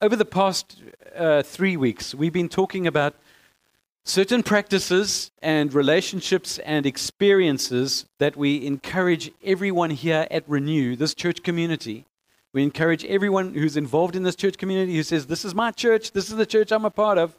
Over 0.00 0.14
the 0.16 0.24
past 0.24 0.80
uh, 1.16 1.42
three 1.42 1.76
weeks, 1.76 2.14
we've 2.14 2.32
been 2.32 2.48
talking 2.48 2.86
about 2.86 3.16
certain 4.04 4.44
practices 4.44 5.32
and 5.42 5.74
relationships 5.74 6.58
and 6.60 6.86
experiences 6.86 8.06
that 8.18 8.36
we 8.36 8.64
encourage 8.64 9.32
everyone 9.44 9.90
here 9.90 10.28
at 10.30 10.48
Renew, 10.48 10.94
this 10.94 11.14
church 11.14 11.42
community. 11.42 12.06
We 12.52 12.62
encourage 12.62 13.04
everyone 13.04 13.54
who's 13.54 13.76
involved 13.76 14.14
in 14.14 14.22
this 14.22 14.36
church 14.36 14.56
community 14.56 14.94
who 14.94 15.02
says, 15.02 15.26
This 15.26 15.44
is 15.44 15.54
my 15.54 15.72
church, 15.72 16.12
this 16.12 16.30
is 16.30 16.36
the 16.36 16.46
church 16.46 16.70
I'm 16.70 16.84
a 16.84 16.90
part 16.90 17.18
of. 17.18 17.36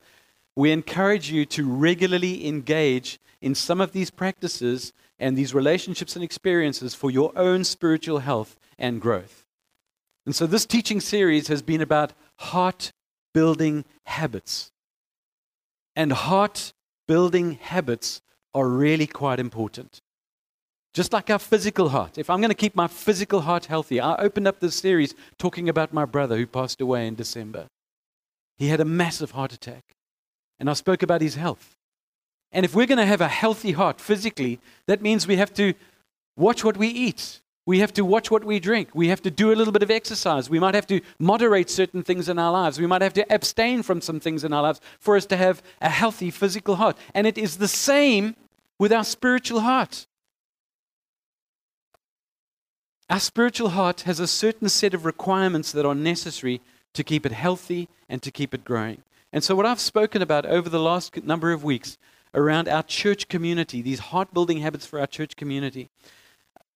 We 0.55 0.71
encourage 0.71 1.31
you 1.31 1.45
to 1.45 1.65
regularly 1.65 2.45
engage 2.45 3.19
in 3.41 3.55
some 3.55 3.79
of 3.79 3.93
these 3.93 4.11
practices 4.11 4.91
and 5.19 5.37
these 5.37 5.53
relationships 5.53 6.15
and 6.15 6.23
experiences 6.23 6.95
for 6.95 7.11
your 7.11 7.31
own 7.35 7.63
spiritual 7.63 8.19
health 8.19 8.57
and 8.77 9.01
growth. 9.01 9.45
And 10.25 10.35
so, 10.35 10.47
this 10.47 10.65
teaching 10.65 11.01
series 11.01 11.47
has 11.47 11.61
been 11.61 11.81
about 11.81 12.13
heart 12.37 12.91
building 13.33 13.85
habits. 14.05 14.71
And 15.95 16.13
heart 16.13 16.73
building 17.07 17.53
habits 17.61 18.21
are 18.53 18.67
really 18.67 19.07
quite 19.07 19.39
important. 19.39 20.01
Just 20.93 21.13
like 21.13 21.29
our 21.29 21.39
physical 21.39 21.89
heart. 21.89 22.17
If 22.17 22.29
I'm 22.29 22.39
going 22.39 22.49
to 22.49 22.55
keep 22.55 22.75
my 22.75 22.87
physical 22.87 23.41
heart 23.41 23.65
healthy, 23.65 23.99
I 23.99 24.15
opened 24.15 24.47
up 24.47 24.59
this 24.59 24.75
series 24.75 25.13
talking 25.37 25.69
about 25.69 25.93
my 25.93 26.05
brother 26.05 26.35
who 26.35 26.47
passed 26.47 26.81
away 26.81 27.07
in 27.07 27.15
December. 27.15 27.67
He 28.57 28.67
had 28.67 28.79
a 28.79 28.85
massive 28.85 29.31
heart 29.31 29.53
attack. 29.53 29.83
And 30.59 30.69
I 30.69 30.73
spoke 30.73 31.03
about 31.03 31.21
his 31.21 31.35
health. 31.35 31.75
And 32.51 32.65
if 32.65 32.75
we're 32.75 32.87
going 32.87 32.97
to 32.97 33.05
have 33.05 33.21
a 33.21 33.27
healthy 33.27 33.73
heart 33.73 34.01
physically, 34.01 34.59
that 34.87 35.01
means 35.01 35.27
we 35.27 35.37
have 35.37 35.53
to 35.55 35.73
watch 36.35 36.63
what 36.63 36.77
we 36.77 36.87
eat. 36.87 37.41
We 37.65 37.79
have 37.79 37.93
to 37.93 38.03
watch 38.03 38.31
what 38.31 38.43
we 38.43 38.59
drink. 38.59 38.89
We 38.95 39.09
have 39.09 39.21
to 39.21 39.29
do 39.29 39.51
a 39.51 39.55
little 39.55 39.71
bit 39.71 39.83
of 39.83 39.91
exercise. 39.91 40.49
We 40.49 40.59
might 40.59 40.73
have 40.73 40.87
to 40.87 41.01
moderate 41.19 41.69
certain 41.69 42.01
things 42.01 42.27
in 42.27 42.39
our 42.39 42.51
lives. 42.51 42.79
We 42.79 42.87
might 42.87 43.03
have 43.03 43.13
to 43.13 43.31
abstain 43.31 43.83
from 43.83 44.01
some 44.01 44.19
things 44.19 44.43
in 44.43 44.53
our 44.53 44.63
lives 44.63 44.81
for 44.99 45.15
us 45.15 45.27
to 45.27 45.37
have 45.37 45.61
a 45.79 45.89
healthy 45.89 46.31
physical 46.31 46.77
heart. 46.77 46.97
And 47.13 47.27
it 47.27 47.37
is 47.37 47.57
the 47.57 47.67
same 47.67 48.35
with 48.79 48.91
our 48.91 49.03
spiritual 49.03 49.59
heart. 49.59 50.07
Our 53.07 53.19
spiritual 53.19 53.69
heart 53.69 54.01
has 54.01 54.19
a 54.19 54.27
certain 54.27 54.69
set 54.69 54.95
of 54.95 55.05
requirements 55.05 55.71
that 55.71 55.85
are 55.85 55.95
necessary 55.95 56.61
to 56.93 57.03
keep 57.03 57.25
it 57.25 57.31
healthy 57.31 57.87
and 58.07 58.21
to 58.23 58.31
keep 58.31 58.53
it 58.53 58.65
growing. 58.65 59.03
And 59.31 59.43
so, 59.43 59.55
what 59.55 59.65
I've 59.65 59.79
spoken 59.79 60.21
about 60.21 60.45
over 60.45 60.69
the 60.69 60.79
last 60.79 61.23
number 61.23 61.51
of 61.51 61.63
weeks 61.63 61.97
around 62.33 62.67
our 62.67 62.83
church 62.83 63.27
community, 63.27 63.81
these 63.81 63.99
heart 63.99 64.33
building 64.33 64.59
habits 64.59 64.85
for 64.85 64.99
our 64.99 65.07
church 65.07 65.35
community, 65.35 65.89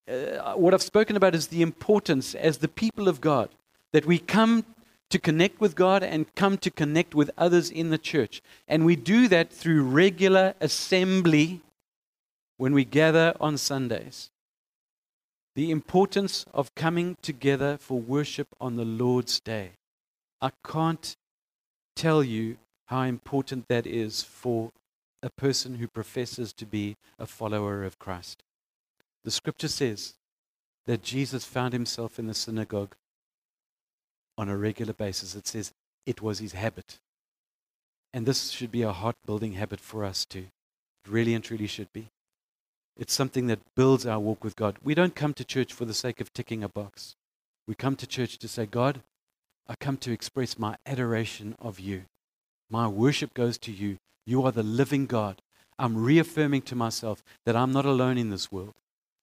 uh, 0.07 0.53
what 0.53 0.73
I've 0.73 0.81
spoken 0.81 1.15
about 1.15 1.35
is 1.35 1.47
the 1.47 1.61
importance 1.61 2.35
as 2.35 2.57
the 2.57 2.67
people 2.67 3.07
of 3.07 3.21
God 3.21 3.49
that 3.91 4.05
we 4.05 4.19
come 4.19 4.65
to 5.09 5.19
connect 5.19 5.61
with 5.61 5.75
God 5.75 6.03
and 6.03 6.33
come 6.35 6.57
to 6.57 6.71
connect 6.71 7.13
with 7.15 7.29
others 7.37 7.69
in 7.69 7.89
the 7.89 7.97
church. 7.97 8.41
And 8.67 8.85
we 8.85 8.95
do 8.95 9.27
that 9.27 9.53
through 9.53 9.83
regular 9.83 10.55
assembly 10.59 11.61
when 12.57 12.73
we 12.73 12.83
gather 12.83 13.35
on 13.39 13.57
Sundays. 13.57 14.31
The 15.55 15.69
importance 15.69 16.45
of 16.53 16.73
coming 16.73 17.17
together 17.21 17.77
for 17.77 17.99
worship 17.99 18.47
on 18.59 18.75
the 18.75 18.85
Lord's 18.85 19.39
Day. 19.39 19.73
I 20.41 20.51
can't 20.65 21.15
tell 21.95 22.23
you 22.23 22.57
how 22.87 23.03
important 23.03 23.67
that 23.67 23.85
is 23.85 24.23
for 24.23 24.71
a 25.23 25.29
person 25.29 25.75
who 25.75 25.87
professes 25.87 26.53
to 26.53 26.65
be 26.65 26.97
a 27.17 27.25
follower 27.25 27.83
of 27.83 27.97
Christ. 27.97 28.43
The 29.23 29.31
scripture 29.31 29.69
says 29.69 30.15
that 30.85 31.01
Jesus 31.01 31.45
found 31.45 31.73
himself 31.73 32.19
in 32.19 32.27
the 32.27 32.33
synagogue 32.33 32.95
on 34.37 34.49
a 34.49 34.57
regular 34.57 34.93
basis. 34.93 35.33
It 35.33 35.47
says 35.47 35.71
it 36.05 36.21
was 36.21 36.39
his 36.39 36.53
habit. 36.53 36.99
And 38.13 38.25
this 38.25 38.49
should 38.49 38.71
be 38.71 38.81
a 38.81 38.91
heart 38.91 39.15
building 39.25 39.53
habit 39.53 39.79
for 39.79 40.03
us 40.03 40.25
too. 40.25 40.47
It 41.05 41.09
really 41.09 41.33
and 41.33 41.43
truly 41.43 41.67
should 41.67 41.91
be. 41.93 42.09
It's 42.97 43.13
something 43.13 43.47
that 43.47 43.75
builds 43.75 44.05
our 44.05 44.19
walk 44.19 44.43
with 44.43 44.55
God. 44.55 44.75
We 44.83 44.93
don't 44.93 45.15
come 45.15 45.33
to 45.35 45.43
church 45.43 45.73
for 45.73 45.85
the 45.85 45.93
sake 45.93 46.21
of 46.21 46.31
ticking 46.33 46.63
a 46.63 46.69
box. 46.69 47.15
We 47.67 47.75
come 47.75 47.95
to 47.95 48.05
church 48.05 48.37
to 48.37 48.47
say, 48.47 48.65
God, 48.65 49.01
I 49.67 49.75
come 49.75 49.97
to 49.97 50.11
express 50.11 50.59
my 50.59 50.75
adoration 50.85 51.55
of 51.59 51.79
you. 51.79 52.03
My 52.69 52.87
worship 52.87 53.33
goes 53.33 53.57
to 53.59 53.71
you. 53.71 53.97
You 54.25 54.43
are 54.43 54.51
the 54.51 54.63
living 54.63 55.05
God. 55.05 55.41
I'm 55.77 56.03
reaffirming 56.03 56.61
to 56.63 56.75
myself 56.75 57.23
that 57.45 57.55
I'm 57.55 57.71
not 57.71 57.85
alone 57.85 58.17
in 58.17 58.29
this 58.29 58.51
world 58.51 58.73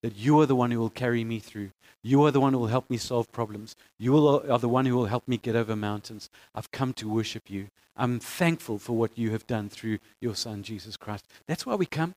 that 0.03 0.17
you 0.17 0.41
are 0.41 0.47
the 0.47 0.57
one 0.57 0.71
who 0.71 0.79
will 0.79 0.91
carry 0.91 1.25
me 1.25 1.39
through. 1.39 1.71
You 2.03 2.25
are 2.25 2.31
the 2.31 2.41
one 2.41 2.53
who 2.53 2.59
will 2.59 2.69
help 2.69 2.89
me 2.89 2.97
solve 2.97 3.31
problems. 3.33 3.77
You 3.99 4.17
uh, 4.17 4.43
are 4.49 4.59
the 4.59 4.69
one 4.69 4.87
who 4.87 4.97
will 4.97 5.07
help 5.07 5.29
me 5.29 5.37
get 5.37 5.57
over 5.57 5.77
mountains. 5.77 6.31
I've 6.55 6.71
come 6.71 6.93
to 6.95 7.09
worship 7.09 7.51
you. 7.51 7.67
I'm 7.97 8.19
thankful 8.19 8.79
for 8.79 8.97
what 8.97 9.19
you 9.19 9.31
have 9.33 9.47
done 9.47 9.69
through 9.69 9.99
your 10.21 10.35
Son, 10.35 10.63
Jesus 10.63 10.97
Christ. 10.97 11.27
That's 11.47 11.67
why 11.67 11.75
we 11.75 11.85
come. 11.85 12.15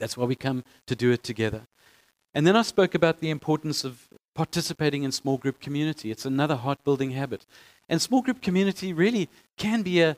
That's 0.00 0.16
why 0.16 0.24
we 0.24 0.34
come 0.34 0.64
to 0.86 0.96
do 0.96 1.12
it 1.12 1.22
together. 1.22 1.62
And 2.34 2.46
then 2.46 2.56
I 2.56 2.62
spoke 2.62 2.94
about 2.94 3.20
the 3.20 3.30
importance 3.30 3.84
of 3.84 4.08
participating 4.34 5.04
in 5.04 5.12
small 5.12 5.38
group 5.38 5.60
community. 5.60 6.10
It's 6.10 6.26
another 6.26 6.56
heart 6.56 6.82
building 6.84 7.12
habit. 7.12 7.46
And 7.88 8.02
small 8.02 8.22
group 8.22 8.42
community 8.42 8.92
really 8.92 9.28
can 9.56 9.82
be 9.82 10.00
a, 10.00 10.16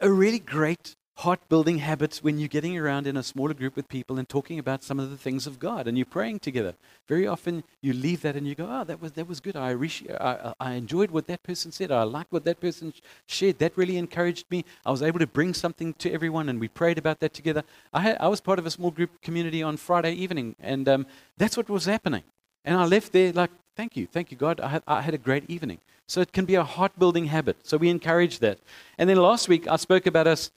a 0.00 0.10
really 0.10 0.38
great 0.38 0.96
heart 1.18 1.48
building 1.48 1.78
habits 1.78 2.24
when 2.24 2.38
you're 2.38 2.48
getting 2.48 2.76
around 2.76 3.06
in 3.06 3.16
a 3.16 3.22
smaller 3.22 3.54
group 3.54 3.76
with 3.76 3.88
people 3.88 4.18
and 4.18 4.28
talking 4.28 4.58
about 4.58 4.82
some 4.82 4.98
of 4.98 5.10
the 5.10 5.16
things 5.16 5.46
of 5.46 5.60
God 5.60 5.86
and 5.86 5.96
you're 5.96 6.04
praying 6.04 6.40
together. 6.40 6.74
Very 7.08 7.24
often 7.26 7.62
you 7.80 7.92
leave 7.92 8.22
that 8.22 8.34
and 8.34 8.48
you 8.48 8.56
go, 8.56 8.66
oh, 8.68 8.82
that 8.82 9.00
was, 9.00 9.12
that 9.12 9.28
was 9.28 9.38
good. 9.38 9.54
I, 9.54 9.76
I, 10.20 10.54
I 10.58 10.72
enjoyed 10.72 11.12
what 11.12 11.28
that 11.28 11.44
person 11.44 11.70
said. 11.70 11.92
I 11.92 12.02
liked 12.02 12.32
what 12.32 12.44
that 12.46 12.60
person 12.60 12.92
shared. 13.26 13.60
That 13.60 13.76
really 13.76 13.96
encouraged 13.96 14.46
me. 14.50 14.64
I 14.84 14.90
was 14.90 15.02
able 15.02 15.20
to 15.20 15.26
bring 15.26 15.54
something 15.54 15.94
to 15.94 16.12
everyone 16.12 16.48
and 16.48 16.58
we 16.58 16.66
prayed 16.66 16.98
about 16.98 17.20
that 17.20 17.32
together. 17.32 17.62
I, 17.92 18.00
had, 18.00 18.16
I 18.18 18.26
was 18.26 18.40
part 18.40 18.58
of 18.58 18.66
a 18.66 18.70
small 18.70 18.90
group 18.90 19.22
community 19.22 19.62
on 19.62 19.76
Friday 19.76 20.14
evening 20.14 20.56
and 20.58 20.88
um, 20.88 21.06
that's 21.36 21.56
what 21.56 21.70
was 21.70 21.84
happening. 21.84 22.24
And 22.64 22.76
I 22.76 22.86
left 22.86 23.12
there 23.12 23.32
like, 23.32 23.50
thank 23.76 23.96
you, 23.96 24.08
thank 24.08 24.32
you, 24.32 24.36
God. 24.36 24.58
I 24.58 24.68
had, 24.68 24.82
I 24.88 25.02
had 25.02 25.14
a 25.14 25.18
great 25.18 25.48
evening. 25.48 25.78
So 26.06 26.20
it 26.20 26.32
can 26.32 26.44
be 26.44 26.56
a 26.56 26.64
heart 26.64 26.98
building 26.98 27.26
habit. 27.26 27.56
So 27.62 27.76
we 27.76 27.88
encourage 27.88 28.40
that. 28.40 28.58
And 28.98 29.08
then 29.08 29.16
last 29.16 29.48
week 29.48 29.68
I 29.68 29.76
spoke 29.76 30.06
about 30.06 30.26
us 30.26 30.50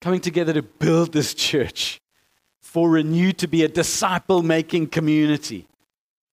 coming 0.00 0.20
together 0.20 0.52
to 0.52 0.62
build 0.62 1.12
this 1.12 1.34
church 1.34 2.00
for 2.60 2.90
Renew 2.90 3.32
to 3.32 3.48
be 3.48 3.64
a 3.64 3.68
disciple 3.68 4.42
making 4.42 4.88
community 4.88 5.66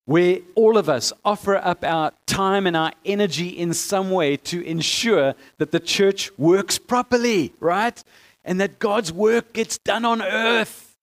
where 0.05 0.39
all 0.55 0.77
of 0.77 0.87
us 0.87 1.11
offer 1.25 1.57
up 1.57 1.83
our 1.83 2.11
time 2.25 2.65
and 2.65 2.77
our 2.77 2.93
energy 3.03 3.49
in 3.49 3.73
some 3.73 4.09
way 4.09 4.37
to 4.37 4.65
ensure 4.65 5.35
that 5.57 5.71
the 5.71 5.81
church 5.81 6.31
works 6.37 6.77
properly, 6.77 7.53
right? 7.59 8.01
And 8.45 8.61
that 8.61 8.79
God's 8.79 9.11
work 9.11 9.51
gets 9.51 9.77
done 9.79 10.05
on 10.05 10.21
earth 10.21 10.95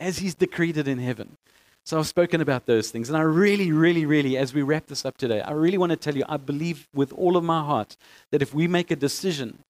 as 0.00 0.18
He's 0.18 0.34
decreed 0.34 0.76
it 0.76 0.88
in 0.88 0.98
heaven. 0.98 1.36
So 1.84 2.00
I've 2.00 2.08
spoken 2.08 2.40
about 2.40 2.66
those 2.66 2.90
things. 2.90 3.08
And 3.08 3.16
I 3.16 3.20
really, 3.20 3.70
really, 3.70 4.06
really, 4.06 4.36
as 4.36 4.52
we 4.52 4.62
wrap 4.62 4.88
this 4.88 5.04
up 5.04 5.16
today, 5.16 5.40
I 5.40 5.52
really 5.52 5.78
want 5.78 5.90
to 5.90 5.96
tell 5.96 6.16
you 6.16 6.24
I 6.28 6.36
believe 6.36 6.88
with 6.92 7.12
all 7.12 7.36
of 7.36 7.44
my 7.44 7.60
heart 7.60 7.96
that 8.32 8.42
if 8.42 8.52
we 8.52 8.66
make 8.66 8.90
a 8.90 8.96
decision 8.96 9.60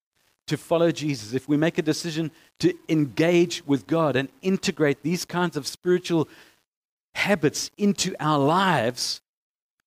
to 0.47 0.57
follow 0.57 0.93
Jesus, 0.93 1.33
if 1.33 1.49
we 1.49 1.57
make 1.57 1.79
a 1.79 1.83
decision 1.83 2.31
to 2.61 2.73
engage 2.89 3.67
with 3.67 3.87
God 3.87 4.17
and 4.17 4.29
integrate 4.43 5.03
these 5.03 5.25
kinds 5.25 5.57
of 5.57 5.67
spiritual 5.67 6.29
habits 7.15 7.71
into 7.77 8.15
our 8.21 8.39
lives, 8.39 9.21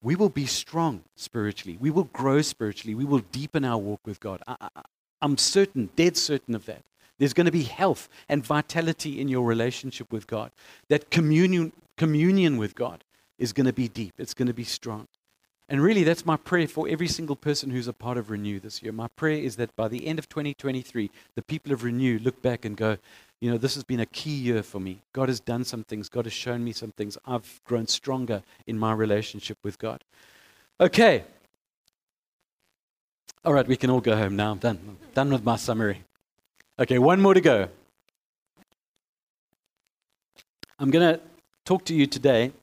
we 0.02 0.16
will 0.16 0.30
be 0.30 0.46
strong 0.46 1.04
spiritually. 1.16 1.78
We 1.80 1.92
will 1.92 2.06
grow 2.06 2.42
spiritually. 2.42 2.96
We 2.96 3.06
will 3.06 3.24
deepen 3.32 3.66
our 3.66 3.78
walk 3.78 4.02
with 4.06 4.20
God. 4.20 4.42
I, 4.48 4.70
am 5.22 5.38
certain, 5.38 5.90
dead 5.96 6.18
certain 6.18 6.56
of 6.56 6.66
that. 6.66 6.84
There's 7.18 7.34
going 7.34 7.46
to 7.46 7.52
be 7.52 7.64
health 7.64 8.08
and 8.30 8.46
vitality 8.46 9.20
in 9.20 9.28
your 9.28 9.46
relationship 9.46 10.12
with 10.12 10.26
God. 10.26 10.52
That 10.88 11.12
communion, 11.12 11.74
communion 11.98 12.58
with 12.58 12.76
God 12.76 13.04
is 13.38 13.52
going 13.52 13.68
to 13.68 13.74
be 13.74 13.88
deep, 13.88 14.14
it's 14.18 14.34
going 14.34 14.48
to 14.48 14.54
be 14.54 14.64
strong. 14.64 15.08
And 15.72 15.84
really, 15.84 16.04
that's 16.04 16.26
my 16.26 16.36
prayer 16.36 16.68
for 16.68 16.88
every 16.90 17.08
single 17.08 17.36
person 17.36 17.70
who's 17.70 17.88
a 17.88 17.94
part 17.94 18.18
of 18.18 18.32
Renew 18.32 18.60
this 18.60 18.82
year. 18.82 18.92
My 18.92 19.08
prayer 19.08 19.38
is 19.38 19.56
that 19.58 19.76
by 19.76 19.88
the 19.88 20.08
end 20.08 20.18
of 20.18 20.28
2023, 20.28 21.12
the 21.36 21.44
people 21.44 21.72
of 21.72 21.84
Renew 21.84 22.18
look 22.18 22.42
back 22.42 22.66
and 22.66 22.76
go, 22.76 22.98
you 23.40 23.52
know, 23.52 23.58
this 23.58 23.76
has 23.76 23.84
been 23.84 24.00
a 24.00 24.08
key 24.08 24.32
year 24.32 24.64
for 24.64 24.80
me. 24.80 25.02
God 25.14 25.30
has 25.30 25.40
done 25.40 25.64
some 25.64 25.84
things, 25.84 26.10
God 26.10 26.26
has 26.26 26.34
shown 26.34 26.64
me 26.64 26.72
some 26.72 26.92
things. 26.92 27.20
I've 27.26 27.62
grown 27.66 27.86
stronger 27.86 28.42
in 28.66 28.80
my 28.80 28.94
relationship 28.94 29.60
with 29.64 29.78
God. 29.78 30.04
Okay. 30.82 31.24
All 33.46 33.54
right, 33.54 33.68
we 33.68 33.78
can 33.78 33.92
all 33.92 34.02
go 34.02 34.18
home 34.18 34.36
now. 34.36 34.52
I'm 34.52 34.58
done. 34.58 34.80
I'm 34.88 34.98
done 35.14 35.32
with 35.32 35.44
my 35.44 35.56
summary. 35.56 36.04
Okay, 36.80 36.98
one 36.98 37.22
more 37.22 37.36
to 37.36 37.42
go. 37.42 37.70
I'm 40.80 40.90
going 40.90 41.14
to 41.14 41.22
talk 41.64 41.86
to 41.86 41.94
you 41.94 42.08
today 42.08 42.54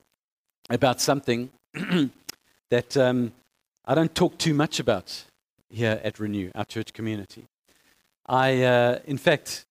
about 0.69 0.99
something 0.99 1.49
that 2.69 2.97
um, 2.97 3.33
I 3.85 3.95
don't 3.95 4.13
talk 4.13 4.37
too 4.37 4.53
much 4.53 4.79
about 4.79 5.25
here 5.69 5.99
at 6.03 6.19
Renew, 6.19 6.51
our 6.55 6.65
church 6.65 6.93
community. 6.93 7.45
I, 8.25 8.63
uh, 8.63 8.99
in 9.05 9.17
fact, 9.17 9.65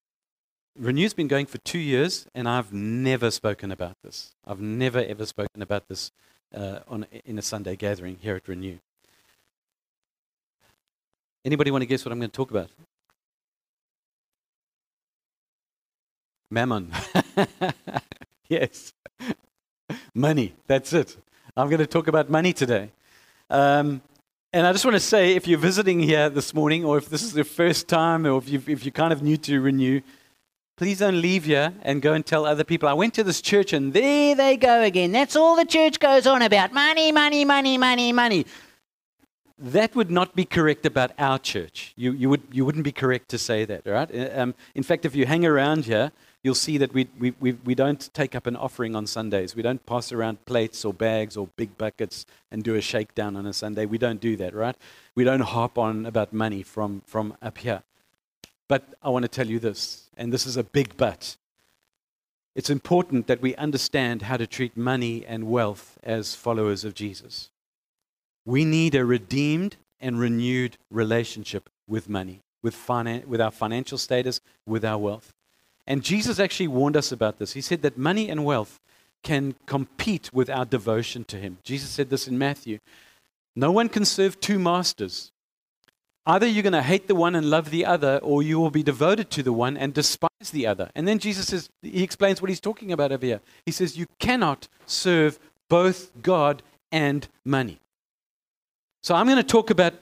Renew's 0.79 1.15
been 1.15 1.29
going 1.29 1.47
for 1.47 1.59
two 1.59 1.79
years, 1.79 2.27
and 2.35 2.49
I've 2.49 2.73
never 2.73 3.31
spoken 3.31 3.71
about 3.71 3.97
this. 4.03 4.35
I've 4.47 4.61
never 4.61 4.99
ever 4.99 5.27
spoken 5.27 5.63
about 5.63 5.89
this 5.89 6.13
uh, 6.55 6.81
on, 6.89 7.07
in 7.25 7.39
a 7.39 7.43
Sunday 7.43 7.77
gathering 7.77 8.19
here 8.21 8.37
at 8.37 8.49
Renew. 8.49 8.79
Anybody 11.45 11.71
want 11.71 11.83
to 11.83 11.87
guess 11.87 12.05
what 12.05 12.13
I'm 12.13 12.19
going 12.19 12.31
to 12.31 12.37
talk 12.37 12.51
about? 12.51 12.71
Mammon. 16.51 16.93
yes. 18.49 18.93
money. 20.15 20.55
That's 20.67 20.93
it. 20.93 21.17
I'm 21.59 21.71
going 21.71 21.79
to 21.79 21.87
talk 21.87 22.07
about 22.07 22.29
money 22.29 22.53
today. 22.53 22.91
Um, 23.49 24.03
and 24.53 24.67
I 24.67 24.73
just 24.73 24.85
want 24.85 24.95
to 24.95 25.01
say 25.01 25.35
if 25.35 25.49
you're 25.49 25.59
visiting 25.59 26.01
here 26.01 26.29
this 26.29 26.53
morning, 26.53 26.85
or 26.85 26.99
if 26.99 27.09
this 27.09 27.23
is 27.23 27.35
your 27.35 27.47
first 27.47 27.89
time, 27.89 28.27
or 28.27 28.37
if, 28.37 28.49
you 28.51 28.63
if 28.67 28.85
you're 28.85 28.93
kind 28.93 29.11
of 29.11 29.23
new 29.23 29.39
to 29.39 29.59
Renew, 29.63 30.03
please 30.77 30.99
don't 30.99 31.19
leave 31.19 31.47
here 31.47 31.73
and 31.83 32.03
go 32.03 32.13
and 32.13 32.27
tell 32.27 32.45
other 32.45 32.63
people. 32.63 32.91
I 32.91 32.93
went 32.93 33.15
to 33.15 33.25
this 33.25 33.41
church 33.41 33.73
and 33.73 33.95
there 33.95 34.35
they 34.35 34.59
go 34.59 34.83
again. 34.83 35.13
That's 35.13 35.35
all 35.35 35.57
the 35.57 35.65
church 35.65 35.99
goes 35.99 36.27
on 36.27 36.43
about 36.43 36.75
money, 36.75 37.11
money, 37.11 37.47
money, 37.47 37.79
money, 37.79 38.13
money. 38.13 38.45
That 39.59 39.97
would 39.97 40.11
not 40.11 40.37
be 40.37 40.45
correct 40.45 40.85
about 40.85 41.13
our 41.19 41.39
church. 41.39 41.95
You, 41.97 42.13
you, 42.13 42.29
would, 42.29 42.43
you 42.53 42.67
wouldn't 42.67 42.85
be 42.85 42.93
correct 42.93 43.31
to 43.31 43.39
say 43.39 43.65
that, 43.65 43.87
right? 43.87 44.11
Um, 44.39 44.55
in 44.75 44.83
fact, 44.83 45.07
if 45.07 45.17
you 45.17 45.25
hang 45.25 45.47
around 45.47 45.87
here, 45.87 46.13
you'll 46.47 46.55
see 46.55 46.79
that 46.79 46.95
we, 46.95 47.09
we, 47.19 47.35
we, 47.41 47.53
we 47.65 47.75
don't 47.75 48.09
take 48.15 48.37
up 48.37 48.47
an 48.47 48.55
offering 48.55 48.95
on 48.95 49.05
Sundays. 49.05 49.57
We 49.57 49.63
don't 49.63 49.85
pass 49.85 50.13
around 50.13 50.47
plates 50.47 50.85
or 50.85 50.95
bags 50.95 51.37
or 51.37 51.49
big 51.57 51.77
buckets 51.77 52.25
and 52.53 52.63
do 52.63 52.77
a 52.77 52.81
shakedown 52.81 53.35
on 53.35 53.47
a 53.47 53.53
Sunday. 53.53 53.85
We 53.85 53.99
don't 53.99 54.21
do 54.21 54.37
that, 54.37 54.55
right? 54.55 54.77
We 55.17 55.25
don't 55.25 55.41
harp 55.41 55.77
on 55.77 56.07
about 56.07 56.33
money 56.33 56.63
from, 56.63 57.03
from 57.05 57.37
up 57.43 57.59
here. 57.59 57.83
But 58.69 58.85
I 59.03 59.09
want 59.09 59.25
to 59.25 59.29
tell 59.29 59.49
you 59.49 59.59
this, 59.59 60.09
and 60.17 60.33
this 60.33 60.47
is 60.47 60.57
a 60.57 60.63
big 60.63 60.97
but. 60.97 61.37
It's 62.55 62.71
important 62.71 63.27
that 63.27 63.43
we 63.43 63.57
understand 63.57 64.23
how 64.23 64.37
to 64.37 64.47
treat 64.47 64.77
money 64.77 65.27
and 65.27 65.51
wealth 65.51 65.99
as 66.05 66.37
followers 66.37 66.85
of 66.85 66.95
Jesus. 66.95 67.51
We 68.45 68.65
need 68.65 68.95
a 68.95 69.05
redeemed 69.05 69.79
and 70.01 70.21
renewed 70.21 70.79
relationship 70.93 71.69
with 71.89 72.09
money, 72.09 72.43
with, 72.63 72.77
finan- 72.77 73.27
with 73.27 73.41
our 73.41 73.51
financial 73.51 73.99
status, 73.99 74.41
with 74.65 74.85
our 74.85 74.99
wealth. 74.99 75.33
And 75.87 76.03
Jesus 76.03 76.41
actually 76.41 76.69
warned 76.69 76.97
us 76.97 77.13
about 77.13 77.39
this. 77.39 77.53
He 77.53 77.61
said 77.61 77.83
that 77.83 77.97
money 77.97 78.29
and 78.29 78.45
wealth 78.45 78.81
can 79.23 79.55
compete 79.67 80.33
with 80.33 80.51
our 80.51 80.65
devotion 80.65 81.25
to 81.25 81.37
Him. 81.37 81.59
Jesus 81.63 81.91
said 81.91 82.11
this 82.11 82.29
in 82.29 82.39
Matthew 82.39 82.79
No 83.55 83.71
one 83.71 83.89
can 83.89 84.05
serve 84.05 84.41
two 84.41 84.59
masters. 84.59 85.33
Either 86.29 86.47
you're 86.47 86.65
going 86.65 86.73
to 86.73 86.83
hate 86.83 87.07
the 87.07 87.15
one 87.15 87.37
and 87.37 87.49
love 87.49 87.71
the 87.71 87.87
other, 87.87 88.19
or 88.21 88.43
you 88.43 88.59
will 88.59 88.73
be 88.73 88.83
devoted 88.83 89.31
to 89.31 89.45
the 89.45 89.53
one 89.53 89.77
and 89.77 89.95
despise 89.95 90.51
the 90.51 90.67
other. 90.67 90.91
And 90.97 91.07
then 91.07 91.21
Jesus 91.21 91.47
says, 91.47 91.71
He 91.83 92.03
explains 92.03 92.43
what 92.43 92.49
He's 92.49 92.61
talking 92.61 92.91
about 92.91 93.13
over 93.13 93.25
here. 93.25 93.41
He 93.65 93.73
says, 93.73 93.97
You 93.97 94.07
cannot 94.19 94.67
serve 94.87 95.39
both 95.69 96.11
God 96.23 96.63
and 96.91 97.29
money. 97.45 97.79
So 99.03 99.15
I'm 99.15 99.27
going 99.27 99.37
to 99.37 99.45
talk 99.45 99.71
about 99.71 99.95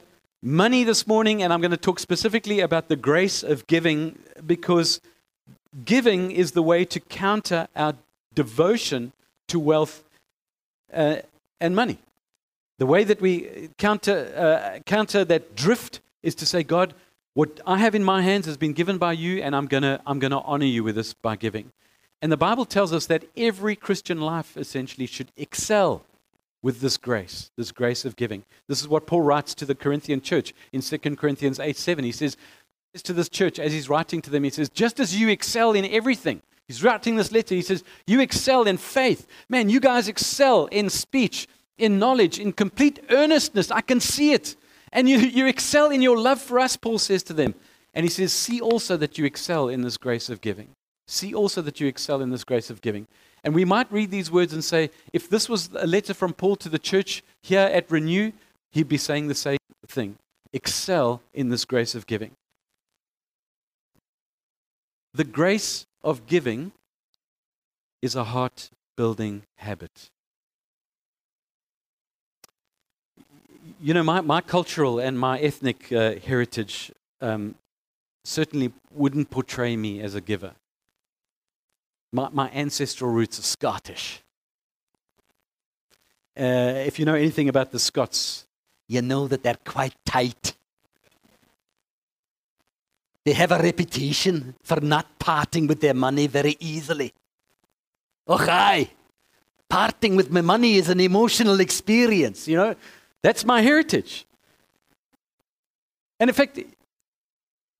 money 0.42 0.84
this 0.84 1.06
morning, 1.06 1.42
and 1.42 1.52
I'm 1.52 1.60
going 1.60 1.70
to 1.70 1.76
talk 1.76 1.98
specifically 1.98 2.60
about 2.60 2.88
the 2.88 2.96
grace 2.96 3.42
of 3.42 3.66
giving 3.66 4.18
because 4.46 5.00
giving 5.84 6.30
is 6.30 6.52
the 6.52 6.62
way 6.62 6.84
to 6.84 7.00
counter 7.00 7.68
our 7.74 7.94
devotion 8.34 9.12
to 9.48 9.58
wealth 9.58 10.04
uh, 10.92 11.16
and 11.60 11.74
money. 11.74 11.98
The 12.78 12.86
way 12.86 13.04
that 13.04 13.20
we 13.20 13.70
counter, 13.78 14.32
uh, 14.36 14.80
counter 14.84 15.24
that 15.24 15.54
drift 15.54 16.00
is 16.22 16.34
to 16.36 16.46
say, 16.46 16.62
God, 16.62 16.94
what 17.34 17.60
I 17.66 17.78
have 17.78 17.94
in 17.94 18.04
my 18.04 18.22
hands 18.22 18.46
has 18.46 18.56
been 18.56 18.72
given 18.72 18.98
by 18.98 19.12
you, 19.12 19.42
and 19.42 19.54
I'm 19.54 19.66
going 19.66 19.82
to 19.82 20.00
I'm 20.06 20.18
going 20.18 20.30
to 20.30 20.40
honor 20.40 20.66
you 20.66 20.84
with 20.84 20.94
this 20.94 21.14
by 21.14 21.36
giving. 21.36 21.70
And 22.22 22.30
the 22.32 22.36
Bible 22.36 22.64
tells 22.64 22.92
us 22.92 23.06
that 23.06 23.24
every 23.36 23.76
Christian 23.76 24.20
life 24.20 24.56
essentially 24.56 25.06
should 25.06 25.30
excel 25.36 26.04
with 26.62 26.80
this 26.80 26.96
grace, 26.96 27.50
this 27.56 27.72
grace 27.72 28.04
of 28.04 28.16
giving. 28.16 28.44
This 28.68 28.80
is 28.80 28.88
what 28.88 29.06
Paul 29.06 29.20
writes 29.20 29.54
to 29.56 29.66
the 29.66 29.74
Corinthian 29.74 30.22
church 30.22 30.54
in 30.72 30.80
2 30.80 30.98
Corinthians 31.16 31.60
8 31.60 31.76
7. 31.76 32.04
He 32.04 32.12
says, 32.12 32.36
to 33.02 33.12
this 33.12 33.28
church 33.28 33.58
as 33.58 33.72
he's 33.72 33.88
writing 33.88 34.22
to 34.22 34.30
them, 34.30 34.44
he 34.44 34.50
says, 34.50 34.68
just 34.68 35.00
as 35.00 35.18
you 35.18 35.28
excel 35.28 35.72
in 35.72 35.84
everything, 35.86 36.40
he's 36.68 36.82
writing 36.82 37.16
this 37.16 37.32
letter, 37.32 37.54
he 37.54 37.62
says, 37.62 37.84
you 38.06 38.20
excel 38.20 38.64
in 38.64 38.76
faith. 38.76 39.26
Man, 39.48 39.68
you 39.68 39.80
guys 39.80 40.08
excel 40.08 40.66
in 40.66 40.88
speech, 40.90 41.48
in 41.78 41.98
knowledge, 41.98 42.38
in 42.38 42.52
complete 42.52 43.00
earnestness. 43.10 43.70
I 43.70 43.80
can 43.80 44.00
see 44.00 44.32
it. 44.32 44.56
And 44.92 45.08
you, 45.08 45.18
you 45.18 45.46
excel 45.46 45.90
in 45.90 46.02
your 46.02 46.16
love 46.16 46.40
for 46.40 46.60
us, 46.60 46.76
Paul 46.76 46.98
says 46.98 47.22
to 47.24 47.32
them. 47.32 47.54
And 47.94 48.04
he 48.04 48.10
says, 48.10 48.32
see 48.32 48.60
also 48.60 48.96
that 48.96 49.18
you 49.18 49.24
excel 49.24 49.68
in 49.68 49.82
this 49.82 49.96
grace 49.96 50.28
of 50.28 50.40
giving. 50.40 50.68
See 51.06 51.34
also 51.34 51.62
that 51.62 51.80
you 51.80 51.86
excel 51.86 52.20
in 52.20 52.30
this 52.30 52.44
grace 52.44 52.70
of 52.70 52.80
giving. 52.80 53.06
And 53.42 53.54
we 53.54 53.64
might 53.64 53.92
read 53.92 54.10
these 54.10 54.30
words 54.30 54.52
and 54.52 54.64
say, 54.64 54.90
if 55.12 55.28
this 55.28 55.48
was 55.48 55.68
a 55.74 55.86
letter 55.86 56.14
from 56.14 56.32
Paul 56.32 56.56
to 56.56 56.68
the 56.68 56.78
church 56.78 57.22
here 57.42 57.60
at 57.60 57.90
Renew, 57.90 58.32
he'd 58.72 58.88
be 58.88 58.96
saying 58.96 59.28
the 59.28 59.34
same 59.34 59.58
thing. 59.86 60.16
Excel 60.52 61.20
in 61.34 61.50
this 61.50 61.64
grace 61.64 61.94
of 61.94 62.06
giving. 62.06 62.30
The 65.14 65.24
grace 65.24 65.86
of 66.02 66.26
giving 66.26 66.72
is 68.02 68.16
a 68.16 68.24
heart 68.24 68.70
building 68.96 69.44
habit. 69.58 70.10
You 73.80 73.94
know, 73.94 74.02
my, 74.02 74.20
my 74.20 74.40
cultural 74.40 74.98
and 74.98 75.16
my 75.18 75.38
ethnic 75.38 75.92
uh, 75.92 76.16
heritage 76.16 76.90
um, 77.20 77.54
certainly 78.24 78.72
wouldn't 78.92 79.30
portray 79.30 79.76
me 79.76 80.00
as 80.00 80.16
a 80.16 80.20
giver. 80.20 80.52
My, 82.12 82.28
my 82.32 82.50
ancestral 82.50 83.10
roots 83.12 83.38
are 83.38 83.42
Scottish. 83.42 84.20
Uh, 86.36 86.82
if 86.86 86.98
you 86.98 87.04
know 87.04 87.14
anything 87.14 87.48
about 87.48 87.70
the 87.70 87.78
Scots, 87.78 88.46
you 88.88 89.00
know 89.00 89.28
that 89.28 89.44
they're 89.44 89.58
quite 89.64 89.94
tight. 90.04 90.53
They 93.24 93.32
have 93.32 93.52
a 93.52 93.58
reputation 93.58 94.54
for 94.62 94.80
not 94.80 95.18
parting 95.18 95.66
with 95.66 95.80
their 95.80 95.94
money 95.94 96.26
very 96.26 96.56
easily. 96.60 97.12
Oh, 98.26 98.36
hi. 98.36 98.90
Parting 99.68 100.16
with 100.16 100.30
my 100.30 100.42
money 100.42 100.76
is 100.76 100.88
an 100.88 101.00
emotional 101.00 101.60
experience, 101.60 102.46
you 102.46 102.56
know. 102.56 102.74
That's 103.22 103.44
my 103.44 103.62
heritage. 103.62 104.26
And 106.20 106.28
in 106.28 106.34
fact, 106.34 106.60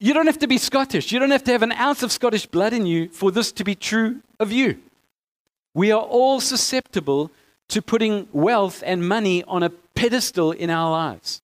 you 0.00 0.14
don't 0.14 0.26
have 0.26 0.38
to 0.38 0.46
be 0.46 0.58
Scottish. 0.58 1.12
You 1.12 1.19
don't 1.19 1.31
have 1.31 1.44
to 1.44 1.52
have 1.52 1.62
an 1.62 1.73
ounce 1.73 2.02
of 2.02 2.11
Scottish 2.11 2.47
blood 2.47 2.73
in 2.73 2.87
you 2.87 3.08
for 3.08 3.31
this 3.31 3.52
to 3.52 3.64
be 3.64 3.75
true 3.75 4.20
of 4.40 4.50
you. 4.50 4.79
We 5.75 5.93
are 5.93 6.00
all 6.00 6.40
susceptible 6.40 7.31
to 7.69 7.82
putting 7.82 8.29
wealth 8.32 8.82
and 8.87 9.06
money 9.06 9.44
on 9.44 9.62
a 9.62 9.71
pedestal 9.71 10.52
in 10.52 10.71
our 10.71 10.90
lives. 10.90 11.42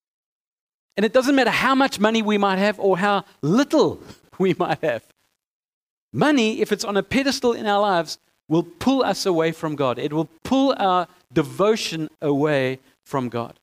And 1.01 1.05
it 1.07 1.15
doesn't 1.15 1.35
matter 1.35 1.49
how 1.51 1.75
much 1.75 1.99
money 1.99 2.21
we 2.21 2.37
might 2.37 2.59
have 2.59 2.79
or 2.79 2.99
how 2.99 3.25
little 3.41 4.03
we 4.39 4.53
might 4.59 4.85
have. 4.85 5.03
Money, 6.13 6.61
if 6.61 6.73
it's 6.73 6.85
on 6.85 6.99
a 6.99 7.03
pedestal 7.03 7.55
in 7.55 7.65
our 7.65 7.81
lives, 7.81 8.19
will 8.49 8.65
pull 8.65 9.03
us 9.03 9.25
away 9.25 9.53
from 9.53 9.77
God. 9.77 9.99
It 9.99 10.13
will 10.13 10.29
pull 10.45 10.75
our 10.77 11.09
devotion 11.33 12.11
away 12.21 12.81
from 13.07 13.31
God. 13.31 13.59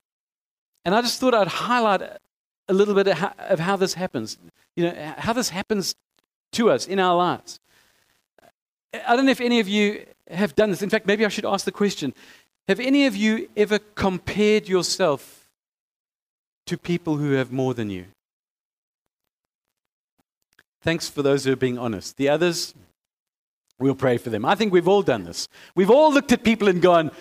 And 0.83 0.95
I 0.95 1.01
just 1.03 1.19
thought 1.19 1.35
I'd 1.35 1.47
highlight 1.47 2.01
a 2.67 2.73
little 2.73 2.95
bit 2.95 3.05
of 3.05 3.19
how, 3.19 3.33
of 3.37 3.59
how 3.59 3.75
this 3.75 3.93
happens. 3.93 4.39
You 4.75 4.85
know, 4.85 5.13
how 5.19 5.33
this 5.33 5.49
happens 5.49 5.93
to 6.53 6.71
us 6.71 6.87
in 6.87 6.97
our 6.97 7.15
lives. 7.15 7.59
I 9.07 9.15
don't 9.15 9.27
know 9.27 9.31
if 9.31 9.41
any 9.41 9.59
of 9.59 9.67
you 9.67 10.07
have 10.31 10.55
done 10.55 10.71
this. 10.71 10.81
In 10.81 10.89
fact, 10.89 11.05
maybe 11.05 11.23
I 11.23 11.29
should 11.29 11.45
ask 11.45 11.65
the 11.65 11.71
question 11.71 12.15
Have 12.67 12.79
any 12.79 13.05
of 13.05 13.15
you 13.15 13.47
ever 13.55 13.77
compared 13.77 14.67
yourself 14.67 15.36
to 16.67 16.77
people 16.77 17.17
who 17.17 17.31
have 17.31 17.51
more 17.51 17.73
than 17.73 17.89
you. 17.89 18.05
Thanks 20.81 21.09
for 21.09 21.21
those 21.21 21.43
who 21.43 21.51
are 21.51 21.57
being 21.57 21.77
honest. 21.77 22.17
The 22.17 22.29
others, 22.29 22.73
we'll 23.79 23.95
pray 23.95 24.17
for 24.17 24.29
them. 24.29 24.45
I 24.45 24.55
think 24.55 24.71
we've 24.71 24.87
all 24.87 25.01
done 25.01 25.23
this. 25.23 25.47
We've 25.75 25.89
all 25.89 26.13
looked 26.13 26.31
at 26.31 26.43
people 26.43 26.67
and 26.67 26.81
gone, 26.81 27.11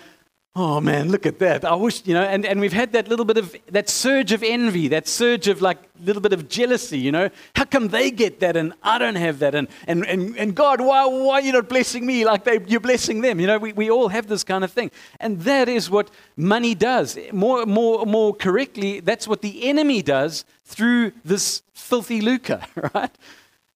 oh 0.57 0.81
man, 0.81 1.11
look 1.11 1.27
at 1.27 1.37
that. 1.37 1.63
I 1.63 1.75
wish, 1.75 2.01
you 2.05 2.15
know, 2.15 2.23
and, 2.23 2.43
and 2.43 2.59
we've 2.59 2.73
had 2.73 2.91
that 2.93 3.07
little 3.07 3.25
bit 3.25 3.37
of, 3.37 3.55
that 3.67 3.89
surge 3.89 4.31
of 4.31 4.41
envy, 4.41 4.87
that 4.87 5.07
surge 5.07 5.47
of 5.47 5.61
like, 5.61 5.77
little 6.03 6.21
bit 6.21 6.33
of 6.33 6.49
jealousy, 6.49 6.97
you 6.97 7.11
know. 7.11 7.29
How 7.55 7.65
come 7.65 7.89
they 7.89 8.09
get 8.09 8.39
that 8.39 8.57
and 8.57 8.73
I 8.81 8.97
don't 8.97 9.15
have 9.15 9.37
that? 9.39 9.53
And, 9.53 9.67
and, 9.85 10.03
and, 10.05 10.35
and 10.35 10.55
God, 10.55 10.81
why, 10.81 11.05
why 11.05 11.35
are 11.35 11.41
you 11.41 11.53
not 11.53 11.69
blessing 11.69 12.07
me 12.07 12.25
like 12.25 12.43
they, 12.43 12.59
you're 12.67 12.79
blessing 12.79 13.21
them? 13.21 13.39
You 13.39 13.45
know, 13.45 13.59
we, 13.59 13.73
we 13.73 13.91
all 13.91 14.07
have 14.07 14.27
this 14.27 14.43
kind 14.43 14.63
of 14.63 14.71
thing. 14.71 14.89
And 15.19 15.41
that 15.41 15.69
is 15.69 15.91
what 15.91 16.09
money 16.35 16.73
does. 16.73 17.19
More, 17.31 17.67
more, 17.67 18.05
more 18.07 18.33
correctly, 18.33 18.99
that's 18.99 19.27
what 19.27 19.43
the 19.43 19.69
enemy 19.69 20.01
does 20.01 20.43
through 20.65 21.11
this 21.23 21.61
filthy 21.73 22.19
lucre, 22.19 22.61
right? 22.95 23.15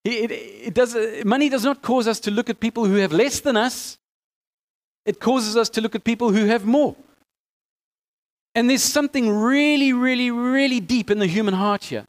It, 0.04 0.32
it, 0.32 0.34
it 0.34 0.74
does, 0.74 0.98
money 1.26 1.48
does 1.48 1.64
not 1.64 1.84
cause 1.84 2.08
us 2.08 2.20
to 2.22 2.32
look 2.32 2.50
at 2.50 2.60
people 2.60 2.86
who 2.86 2.96
have 2.96 3.12
less 3.12 3.40
than 3.40 3.56
us 3.56 4.00
it 5.05 5.20
causes 5.20 5.58
us 5.58 5.70
to 5.70 5.81
look 5.81 5.96
at 5.96 6.03
people 6.03 6.31
who 6.31 6.46
have 6.46 6.65
more. 6.65 6.96
And 8.53 8.70
there's 8.70 8.84
something 8.84 9.29
really, 9.29 9.93
really, 9.93 10.29
really 10.29 10.79
deep 10.79 11.10
in 11.10 11.20
the 11.20 11.27
human 11.27 11.53
heart 11.53 11.86
here. 11.86 12.05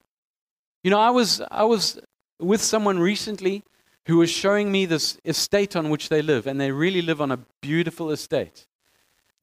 You 0.82 0.90
know, 0.90 0.98
I 0.98 1.10
was, 1.10 1.40
I 1.50 1.64
was 1.64 2.00
with 2.40 2.60
someone 2.60 2.98
recently 2.98 3.62
who 4.06 4.18
was 4.18 4.30
showing 4.30 4.72
me 4.72 4.84
this 4.84 5.18
estate 5.24 5.76
on 5.76 5.88
which 5.88 6.08
they 6.08 6.22
live, 6.22 6.48
and 6.48 6.60
they 6.60 6.72
really 6.72 7.02
live 7.02 7.20
on 7.20 7.30
a 7.30 7.38
beautiful 7.60 8.10
estate. 8.10 8.66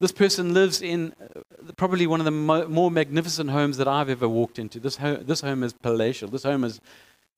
This 0.00 0.12
person 0.12 0.52
lives 0.52 0.82
in 0.82 1.14
uh, 1.20 1.40
probably 1.76 2.06
one 2.06 2.20
of 2.20 2.24
the 2.24 2.30
mo- 2.30 2.68
more 2.68 2.90
magnificent 2.90 3.50
homes 3.50 3.78
that 3.78 3.88
I've 3.88 4.10
ever 4.10 4.28
walked 4.28 4.58
into. 4.58 4.78
This, 4.80 4.96
ho- 4.96 5.16
this 5.16 5.40
home 5.40 5.62
is 5.62 5.72
palatial. 5.72 6.28
This 6.28 6.42
home 6.42 6.64
is, 6.64 6.80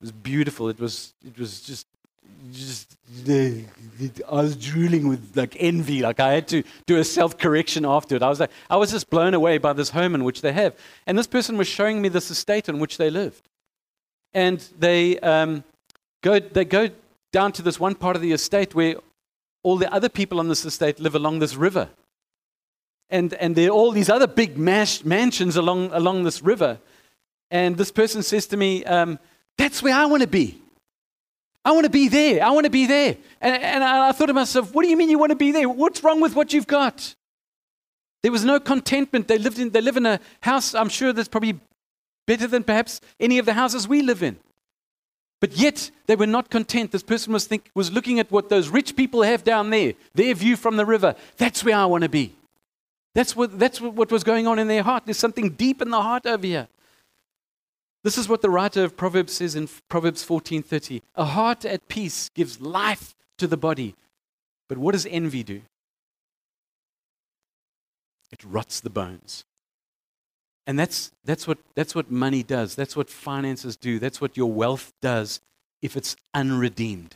was 0.01 0.11
beautiful. 0.11 0.67
It 0.69 0.79
was, 0.79 1.13
it 1.25 1.37
was 1.37 1.61
just, 1.61 1.87
just, 2.51 2.95
I 3.27 3.65
was 4.29 4.55
drooling 4.55 5.07
with 5.07 5.35
like 5.35 5.55
envy. 5.59 6.01
Like 6.01 6.19
I 6.19 6.33
had 6.33 6.47
to 6.49 6.63
do 6.85 6.97
a 6.97 7.03
self 7.03 7.37
correction 7.37 7.85
after 7.85 8.15
it. 8.15 8.23
I 8.23 8.29
was 8.29 8.39
like, 8.39 8.51
I 8.69 8.77
was 8.77 8.91
just 8.91 9.09
blown 9.09 9.33
away 9.33 9.57
by 9.57 9.73
this 9.73 9.89
home 9.89 10.15
in 10.15 10.23
which 10.23 10.41
they 10.41 10.51
have. 10.53 10.75
And 11.05 11.17
this 11.17 11.27
person 11.27 11.57
was 11.57 11.67
showing 11.67 12.01
me 12.01 12.09
this 12.09 12.29
estate 12.31 12.69
in 12.69 12.79
which 12.79 12.97
they 12.97 13.09
lived. 13.09 13.47
And 14.33 14.59
they, 14.79 15.19
um, 15.19 15.63
go, 16.21 16.39
they 16.39 16.65
go 16.65 16.89
down 17.31 17.51
to 17.53 17.61
this 17.61 17.79
one 17.79 17.95
part 17.95 18.15
of 18.15 18.21
the 18.21 18.31
estate 18.31 18.73
where 18.75 18.95
all 19.63 19.77
the 19.77 19.91
other 19.93 20.09
people 20.09 20.39
on 20.39 20.47
this 20.47 20.65
estate 20.65 20.99
live 20.99 21.15
along 21.15 21.39
this 21.39 21.55
river. 21.55 21.89
And, 23.09 23.33
and 23.35 23.55
there 23.55 23.69
are 23.69 23.73
all 23.73 23.91
these 23.91 24.09
other 24.09 24.27
big 24.27 24.57
mash, 24.57 25.03
mansions 25.03 25.55
along, 25.55 25.91
along 25.93 26.23
this 26.23 26.41
river. 26.41 26.79
And 27.51 27.77
this 27.77 27.91
person 27.91 28.23
says 28.23 28.47
to 28.47 28.57
me, 28.57 28.83
um, 28.85 29.19
That's 29.57 29.83
where 29.83 29.93
I 29.93 30.05
want 30.07 30.21
to 30.21 30.27
be. 30.27 30.62
I 31.65 31.71
want 31.71 31.85
to 31.85 31.89
be 31.89 32.09
there. 32.09 32.43
I 32.43 32.51
want 32.51 32.65
to 32.65 32.69
be 32.69 32.85
there. 32.85 33.15
And, 33.39 33.63
and 33.63 33.83
I 33.83 34.11
thought 34.11 34.27
to 34.27 34.33
myself, 34.33 34.73
What 34.73 34.83
do 34.83 34.89
you 34.89 34.97
mean 34.97 35.09
you 35.09 35.19
want 35.19 35.31
to 35.31 35.35
be 35.35 35.51
there? 35.51 35.69
What's 35.69 36.03
wrong 36.03 36.19
with 36.19 36.35
what 36.35 36.53
you've 36.53 36.67
got? 36.67 37.15
There 38.21 38.31
was 38.31 38.45
no 38.45 38.59
contentment. 38.59 39.27
They, 39.27 39.37
lived 39.37 39.59
in, 39.59 39.69
they 39.69 39.81
live 39.81 39.97
in 39.97 40.05
a 40.05 40.19
house, 40.41 40.73
I'm 40.73 40.89
sure 40.89 41.13
that's 41.13 41.27
probably 41.27 41.59
better 42.25 42.47
than 42.47 42.63
perhaps 42.63 43.01
any 43.19 43.37
of 43.37 43.45
the 43.45 43.53
houses 43.53 43.87
we 43.87 44.01
live 44.01 44.23
in. 44.23 44.37
But 45.41 45.57
yet 45.57 45.91
they 46.05 46.15
were 46.15 46.25
not 46.25 46.49
content. 46.49 46.91
This 46.91 47.03
person 47.03 47.33
was, 47.33 47.45
think, 47.45 47.69
was 47.75 47.91
looking 47.91 48.17
at 48.19 48.31
what 48.31 48.47
those 48.47 48.69
rich 48.69 48.95
people 48.95 49.23
have 49.23 49.43
down 49.43 49.71
there, 49.71 49.93
their 50.15 50.33
view 50.33 50.55
from 50.55 50.77
the 50.77 50.85
river. 50.85 51.15
That's 51.35 51.65
where 51.65 51.75
I 51.75 51.85
want 51.85 52.03
to 52.03 52.09
be. 52.09 52.33
That's 53.13 53.35
what, 53.35 53.59
that's 53.59 53.81
what 53.81 54.09
was 54.09 54.23
going 54.23 54.47
on 54.47 54.57
in 54.57 54.69
their 54.69 54.83
heart. 54.83 55.03
There's 55.05 55.17
something 55.17 55.49
deep 55.49 55.81
in 55.81 55.89
the 55.89 56.01
heart 56.01 56.25
over 56.25 56.45
here. 56.45 56.67
This 58.03 58.17
is 58.17 58.27
what 58.27 58.41
the 58.41 58.49
writer 58.49 58.83
of 58.83 58.97
Proverbs 58.97 59.33
says 59.33 59.55
in 59.55 59.69
Proverbs 59.89 60.23
14:30. 60.25 61.01
A 61.15 61.25
heart 61.25 61.65
at 61.65 61.87
peace 61.87 62.29
gives 62.35 62.59
life 62.59 63.15
to 63.37 63.47
the 63.47 63.57
body. 63.57 63.95
But 64.67 64.77
what 64.77 64.93
does 64.93 65.05
envy 65.05 65.43
do? 65.43 65.61
It 68.31 68.43
rots 68.43 68.79
the 68.79 68.89
bones. 68.89 69.45
And 70.65 70.79
that's, 70.79 71.11
that's, 71.25 71.47
what, 71.47 71.57
that's 71.75 71.93
what 71.93 72.09
money 72.09 72.41
does. 72.41 72.75
That's 72.75 72.95
what 72.95 73.09
finances 73.09 73.75
do. 73.75 73.99
That's 73.99 74.21
what 74.21 74.37
your 74.37 74.51
wealth 74.51 74.93
does 75.01 75.41
if 75.81 75.97
it's 75.97 76.15
unredeemed. 76.33 77.15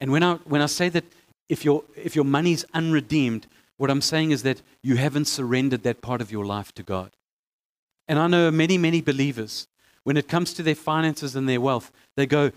And 0.00 0.12
when 0.12 0.22
I, 0.22 0.34
when 0.44 0.60
I 0.60 0.66
say 0.66 0.88
that 0.90 1.04
if 1.48 1.64
your, 1.64 1.84
if 1.96 2.14
your 2.14 2.26
money's 2.26 2.64
unredeemed, 2.74 3.46
what 3.78 3.90
I'm 3.90 4.02
saying 4.02 4.30
is 4.30 4.42
that 4.42 4.60
you 4.82 4.96
haven't 4.96 5.24
surrendered 5.24 5.82
that 5.84 6.02
part 6.02 6.20
of 6.20 6.30
your 6.30 6.44
life 6.44 6.72
to 6.74 6.82
God. 6.82 7.10
And 8.08 8.18
I 8.18 8.26
know 8.26 8.50
many, 8.50 8.78
many 8.78 9.00
believers, 9.00 9.68
when 10.04 10.16
it 10.16 10.28
comes 10.28 10.54
to 10.54 10.62
their 10.62 10.74
finances 10.74 11.36
and 11.36 11.48
their 11.48 11.60
wealth, 11.60 11.92
they 12.16 12.26
go, 12.26 12.50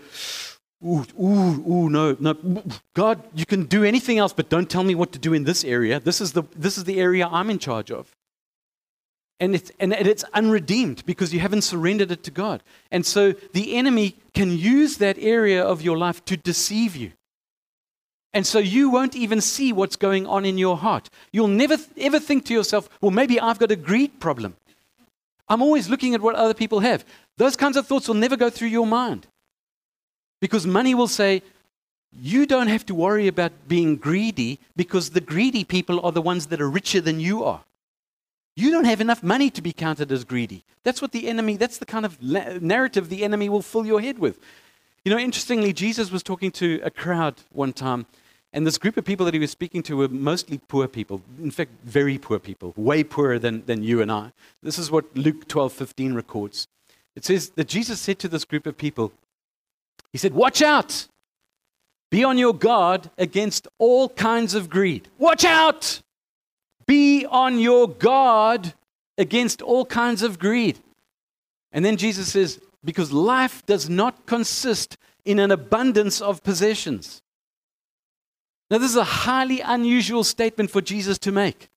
ooh, 0.84 1.04
ooh, 1.20 1.70
ooh, 1.70 1.90
no, 1.90 2.16
no. 2.18 2.34
God, 2.94 3.22
you 3.34 3.46
can 3.46 3.64
do 3.66 3.84
anything 3.84 4.18
else, 4.18 4.32
but 4.32 4.48
don't 4.48 4.70
tell 4.70 4.82
me 4.82 4.94
what 4.94 5.12
to 5.12 5.18
do 5.18 5.34
in 5.34 5.44
this 5.44 5.62
area. 5.62 6.00
This 6.00 6.20
is 6.20 6.32
the, 6.32 6.44
this 6.56 6.78
is 6.78 6.84
the 6.84 6.98
area 6.98 7.28
I'm 7.30 7.50
in 7.50 7.58
charge 7.58 7.90
of 7.90 8.16
and 9.42 9.56
it's, 9.56 9.72
and 9.80 9.92
it's 9.92 10.22
unredeemed 10.34 11.04
because 11.04 11.34
you 11.34 11.40
haven't 11.40 11.62
surrendered 11.62 12.12
it 12.12 12.22
to 12.22 12.30
God. 12.30 12.62
And 12.92 13.04
so 13.04 13.32
the 13.52 13.74
enemy 13.74 14.14
can 14.34 14.56
use 14.56 14.98
that 14.98 15.18
area 15.18 15.60
of 15.64 15.82
your 15.82 15.98
life 15.98 16.24
to 16.26 16.36
deceive 16.36 16.94
you. 16.94 17.10
And 18.32 18.46
so 18.46 18.60
you 18.60 18.88
won't 18.88 19.16
even 19.16 19.40
see 19.40 19.72
what's 19.72 19.96
going 19.96 20.28
on 20.28 20.44
in 20.44 20.58
your 20.58 20.76
heart. 20.76 21.10
You'll 21.32 21.48
never 21.48 21.76
ever 21.98 22.20
think 22.20 22.44
to 22.46 22.54
yourself, 22.54 22.88
well, 23.00 23.10
maybe 23.10 23.40
I've 23.40 23.58
got 23.58 23.72
a 23.72 23.76
greed 23.76 24.20
problem. 24.20 24.54
I'm 25.48 25.62
always 25.62 25.88
looking 25.88 26.14
at 26.14 26.20
what 26.20 26.34
other 26.34 26.54
people 26.54 26.80
have. 26.80 27.04
Those 27.36 27.56
kinds 27.56 27.76
of 27.76 27.86
thoughts 27.86 28.08
will 28.08 28.14
never 28.14 28.36
go 28.36 28.50
through 28.50 28.68
your 28.68 28.86
mind. 28.86 29.26
Because 30.40 30.66
money 30.66 30.94
will 30.94 31.08
say, 31.08 31.42
you 32.12 32.46
don't 32.46 32.68
have 32.68 32.84
to 32.86 32.94
worry 32.94 33.26
about 33.26 33.52
being 33.68 33.96
greedy 33.96 34.58
because 34.76 35.10
the 35.10 35.20
greedy 35.20 35.64
people 35.64 36.04
are 36.04 36.12
the 36.12 36.20
ones 36.20 36.46
that 36.46 36.60
are 36.60 36.68
richer 36.68 37.00
than 37.00 37.20
you 37.20 37.42
are. 37.44 37.64
You 38.54 38.70
don't 38.70 38.84
have 38.84 39.00
enough 39.00 39.22
money 39.22 39.48
to 39.50 39.62
be 39.62 39.72
counted 39.72 40.12
as 40.12 40.24
greedy. 40.24 40.64
That's 40.84 41.00
what 41.00 41.12
the 41.12 41.26
enemy, 41.28 41.56
that's 41.56 41.78
the 41.78 41.86
kind 41.86 42.04
of 42.04 42.20
narrative 42.22 43.08
the 43.08 43.24
enemy 43.24 43.48
will 43.48 43.62
fill 43.62 43.86
your 43.86 44.00
head 44.00 44.18
with. 44.18 44.38
You 45.04 45.10
know, 45.10 45.18
interestingly, 45.18 45.72
Jesus 45.72 46.12
was 46.12 46.22
talking 46.22 46.50
to 46.52 46.80
a 46.84 46.90
crowd 46.90 47.36
one 47.50 47.72
time, 47.72 48.06
and 48.52 48.66
this 48.66 48.78
group 48.78 48.96
of 48.96 49.04
people 49.04 49.24
that 49.26 49.34
he 49.34 49.40
was 49.40 49.50
speaking 49.50 49.82
to 49.84 49.96
were 49.96 50.08
mostly 50.08 50.58
poor 50.68 50.86
people. 50.86 51.22
In 51.40 51.50
fact, 51.50 51.70
very 51.84 52.18
poor 52.18 52.38
people, 52.38 52.74
way 52.76 53.02
poorer 53.02 53.38
than, 53.38 53.64
than 53.66 53.82
you 53.82 54.02
and 54.02 54.12
I. 54.12 54.32
This 54.62 54.78
is 54.78 54.90
what 54.90 55.16
Luke 55.16 55.48
12 55.48 55.72
15 55.72 56.14
records. 56.14 56.68
It 57.16 57.24
says 57.24 57.50
that 57.50 57.68
Jesus 57.68 58.00
said 58.00 58.18
to 58.20 58.28
this 58.28 58.44
group 58.44 58.66
of 58.66 58.76
people, 58.76 59.12
He 60.12 60.18
said, 60.18 60.34
Watch 60.34 60.62
out! 60.62 61.08
Be 62.10 62.24
on 62.24 62.36
your 62.36 62.52
guard 62.52 63.10
against 63.16 63.68
all 63.78 64.10
kinds 64.10 64.54
of 64.54 64.68
greed. 64.68 65.08
Watch 65.18 65.44
out! 65.44 66.02
Be 66.86 67.24
on 67.24 67.58
your 67.58 67.88
guard 67.88 68.74
against 69.16 69.62
all 69.62 69.86
kinds 69.86 70.22
of 70.22 70.38
greed. 70.38 70.78
And 71.72 71.84
then 71.84 71.96
Jesus 71.96 72.32
says, 72.32 72.60
because 72.84 73.12
life 73.12 73.64
does 73.66 73.88
not 73.88 74.26
consist 74.26 74.96
in 75.24 75.38
an 75.38 75.50
abundance 75.50 76.20
of 76.20 76.42
possessions. 76.42 77.22
Now, 78.72 78.78
this 78.78 78.92
is 78.92 78.96
a 78.96 79.04
highly 79.04 79.60
unusual 79.60 80.24
statement 80.24 80.70
for 80.70 80.80
Jesus 80.80 81.18
to 81.18 81.30
make. 81.30 81.68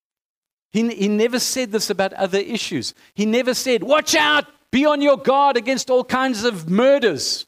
He, 0.72 0.88
he 0.96 1.10
never 1.10 1.40
said 1.40 1.74
this 1.74 1.90
about 1.90 2.14
other 2.14 2.38
issues. 2.38 2.94
He 3.14 3.26
never 3.26 3.54
said, 3.54 3.84
Watch 3.84 4.16
out, 4.16 4.46
be 4.72 4.86
on 4.86 5.02
your 5.02 5.18
guard 5.18 5.58
against 5.58 5.90
all 5.90 6.06
kinds 6.06 6.46
of 6.46 6.70
murders. 6.70 7.48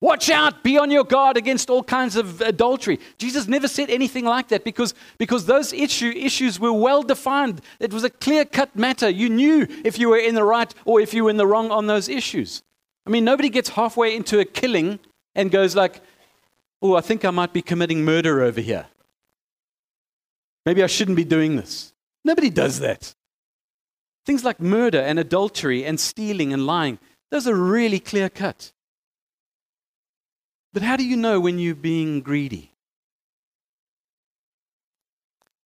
Watch 0.00 0.30
out, 0.30 0.64
be 0.64 0.78
on 0.78 0.90
your 0.90 1.04
guard 1.04 1.36
against 1.36 1.70
all 1.70 1.84
kinds 1.84 2.16
of 2.16 2.40
adultery. 2.40 2.98
Jesus 3.18 3.46
never 3.46 3.68
said 3.68 3.88
anything 3.88 4.24
like 4.24 4.48
that 4.48 4.64
because, 4.64 4.94
because 5.16 5.46
those 5.46 5.72
issue, 5.72 6.10
issues 6.10 6.58
were 6.58 6.72
well 6.72 7.04
defined. 7.04 7.60
It 7.78 7.92
was 7.92 8.02
a 8.02 8.10
clear 8.10 8.44
cut 8.44 8.74
matter. 8.74 9.08
You 9.08 9.28
knew 9.28 9.64
if 9.84 9.96
you 10.00 10.08
were 10.08 10.18
in 10.18 10.34
the 10.34 10.42
right 10.42 10.74
or 10.84 11.00
if 11.00 11.14
you 11.14 11.22
were 11.22 11.30
in 11.30 11.36
the 11.36 11.46
wrong 11.46 11.70
on 11.70 11.86
those 11.86 12.08
issues. 12.08 12.64
I 13.06 13.10
mean, 13.10 13.24
nobody 13.24 13.48
gets 13.48 13.68
halfway 13.68 14.16
into 14.16 14.40
a 14.40 14.44
killing 14.44 14.98
and 15.36 15.52
goes 15.52 15.76
like, 15.76 16.02
oh, 16.82 16.94
I 16.94 17.00
think 17.00 17.24
I 17.24 17.30
might 17.30 17.52
be 17.52 17.62
committing 17.62 18.04
murder 18.04 18.42
over 18.42 18.60
here. 18.60 18.86
Maybe 20.64 20.82
I 20.82 20.86
shouldn't 20.86 21.16
be 21.16 21.24
doing 21.24 21.56
this. 21.56 21.92
Nobody 22.24 22.50
does 22.50 22.80
that. 22.80 23.14
Things 24.26 24.44
like 24.44 24.60
murder 24.60 25.00
and 25.00 25.18
adultery 25.18 25.84
and 25.84 25.98
stealing 25.98 26.52
and 26.52 26.66
lying, 26.66 26.98
those 27.30 27.48
are 27.48 27.54
really 27.54 28.00
clear 28.00 28.28
cut. 28.28 28.72
But 30.72 30.82
how 30.82 30.96
do 30.96 31.04
you 31.04 31.16
know 31.16 31.40
when 31.40 31.58
you're 31.58 31.74
being 31.74 32.20
greedy? 32.20 32.72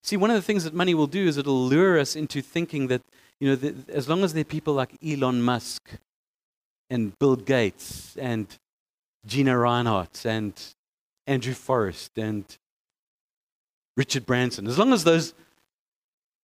See, 0.05 0.17
one 0.17 0.31
of 0.31 0.37
the 0.37 0.43
things 0.43 0.65
that 0.65 0.75
money 0.75 0.95
will 0.95 1.07
do 1.07 1.27
is 1.27 1.37
it'll 1.37 1.67
lure 1.67 1.99
us 1.99 2.17
into 2.17 2.41
thinking 2.41 2.89
that, 2.89 3.03
you 3.41 3.49
know, 3.49 3.57
that 3.57 3.89
as 3.91 4.09
long 4.09 4.25
as 4.25 4.33
there 4.33 4.43
are 4.43 4.45
people 4.45 4.75
like 4.75 4.97
Elon 5.05 5.43
Musk 5.43 5.99
and 6.91 7.17
Bill 7.19 7.37
Gates 7.37 8.17
and 8.17 8.47
Gina 9.27 9.55
Rinehart 9.55 10.25
and 10.27 10.55
Andrew 11.33 11.55
Forrest 11.55 12.19
and 12.19 12.45
Richard 13.97 14.27
Branson, 14.27 14.67
as 14.67 14.79
long 14.79 14.93
as 14.93 15.05
those, 15.05 15.35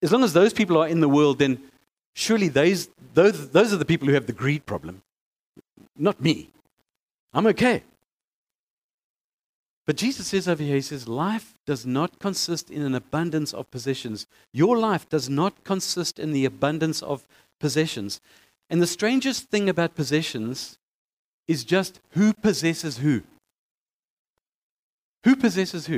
as 0.02 0.12
long 0.12 0.25
as 0.25 0.33
those 0.33 0.52
people 0.52 0.76
are 0.78 0.88
in 0.88 1.00
the 1.00 1.09
world, 1.09 1.38
then 1.38 1.59
surely 2.14 2.49
those, 2.49 2.88
those, 3.14 3.50
those 3.50 3.73
are 3.73 3.76
the 3.76 3.85
people 3.85 4.09
who 4.09 4.14
have 4.14 4.26
the 4.26 4.33
greed 4.33 4.66
problem, 4.66 5.02
not 5.97 6.21
me. 6.21 6.50
I'm 7.33 7.47
okay. 7.49 7.83
But 9.87 9.97
Jesus 9.97 10.26
says 10.28 10.49
over 10.49 10.62
here, 10.62 10.76
He 10.76 10.83
says, 10.83 11.09
life 11.09 11.54
does 11.66 11.87
not 11.87 12.18
consist 12.18 12.71
in 12.71 12.83
an 12.83 12.95
abundance 12.95 13.54
of 13.54 13.71
possessions. 13.71 14.26
Your 14.52 14.78
life 14.78 15.09
does 15.09 15.30
not 15.30 15.64
consist 15.64 16.18
in 16.18 16.33
the 16.33 16.45
abundance 16.45 17.02
of 17.02 17.26
possessions. 17.59 18.21
And 18.68 18.83
the 18.83 18.87
strangest 18.87 19.49
thing 19.49 19.68
about 19.68 19.95
possessions 19.95 20.78
is 21.47 21.64
just 21.64 22.00
who 22.11 22.35
possesses 22.35 22.99
who. 22.99 23.23
Who 25.25 25.37
possesses 25.37 25.87
who? 25.87 25.95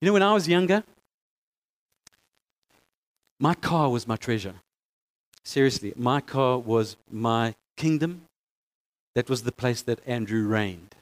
You 0.00 0.06
know, 0.06 0.12
when 0.12 0.22
I 0.22 0.32
was 0.32 0.48
younger, 0.48 0.82
my 3.38 3.54
car 3.54 3.90
was 3.90 4.06
my 4.06 4.16
treasure. 4.16 4.54
Seriously, 5.44 5.92
my 5.96 6.20
car 6.20 6.58
was 6.58 6.96
my 7.10 7.54
kingdom. 7.76 8.22
That 9.14 9.28
was 9.28 9.42
the 9.42 9.52
place 9.52 9.82
that 9.82 10.00
Andrew 10.06 10.46
reigned. 10.46 10.94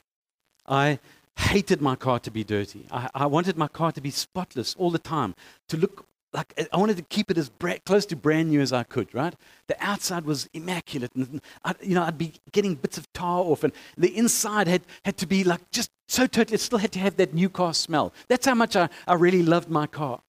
I 0.67 0.99
hated 1.37 1.81
my 1.81 1.97
car 1.97 2.19
to 2.21 2.31
be 2.31 2.45
dirty. 2.45 2.87
I, 2.91 3.09
I, 3.15 3.27
wanted 3.27 3.57
my 3.57 3.69
car 3.69 3.93
to 3.93 4.00
be 4.00 4.11
spotless 4.11 4.75
all 4.79 4.91
the 4.91 4.99
time, 4.99 5.35
to 5.69 5.77
look 5.77 6.07
like 6.32 6.68
I 6.72 6.76
wanted 6.76 6.96
to 6.96 7.02
keep 7.02 7.30
it 7.30 7.38
as 7.38 7.50
close 7.84 8.06
to 8.06 8.16
brand 8.16 8.50
new 8.50 8.60
as 8.60 8.72
I 8.72 8.84
could, 8.84 9.12
right? 9.14 9.34
The 9.66 9.76
outside 9.80 10.25
was 10.25 10.49
immaculate, 10.52 11.10
and 11.14 11.40
I, 11.64 11.75
you 11.82 11.94
know 11.94 12.02
I'd 12.02 12.18
be 12.18 12.34
getting 12.52 12.76
bits 12.76 12.99
of 12.99 13.12
tar 13.12 13.40
off, 13.40 13.64
and 13.64 13.72
the 13.96 14.16
inside 14.16 14.68
had 14.68 14.82
had 15.04 15.16
to 15.18 15.26
be 15.26 15.42
like 15.42 15.70
just 15.70 15.90
so 16.06 16.26
totally. 16.26 16.54
It 16.54 16.60
still 16.60 16.78
had 16.78 16.92
to 16.92 17.00
have 17.00 17.16
that 17.16 17.34
new 17.34 17.49
car 17.49 17.75
smell. 17.75 18.12
That's 18.28 18.46
how 18.46 18.54
much 18.54 18.76
I, 18.76 18.88
I 19.08 19.14
really 19.14 19.42
loved 19.42 19.68
my 19.68 19.87
car. 19.87 20.20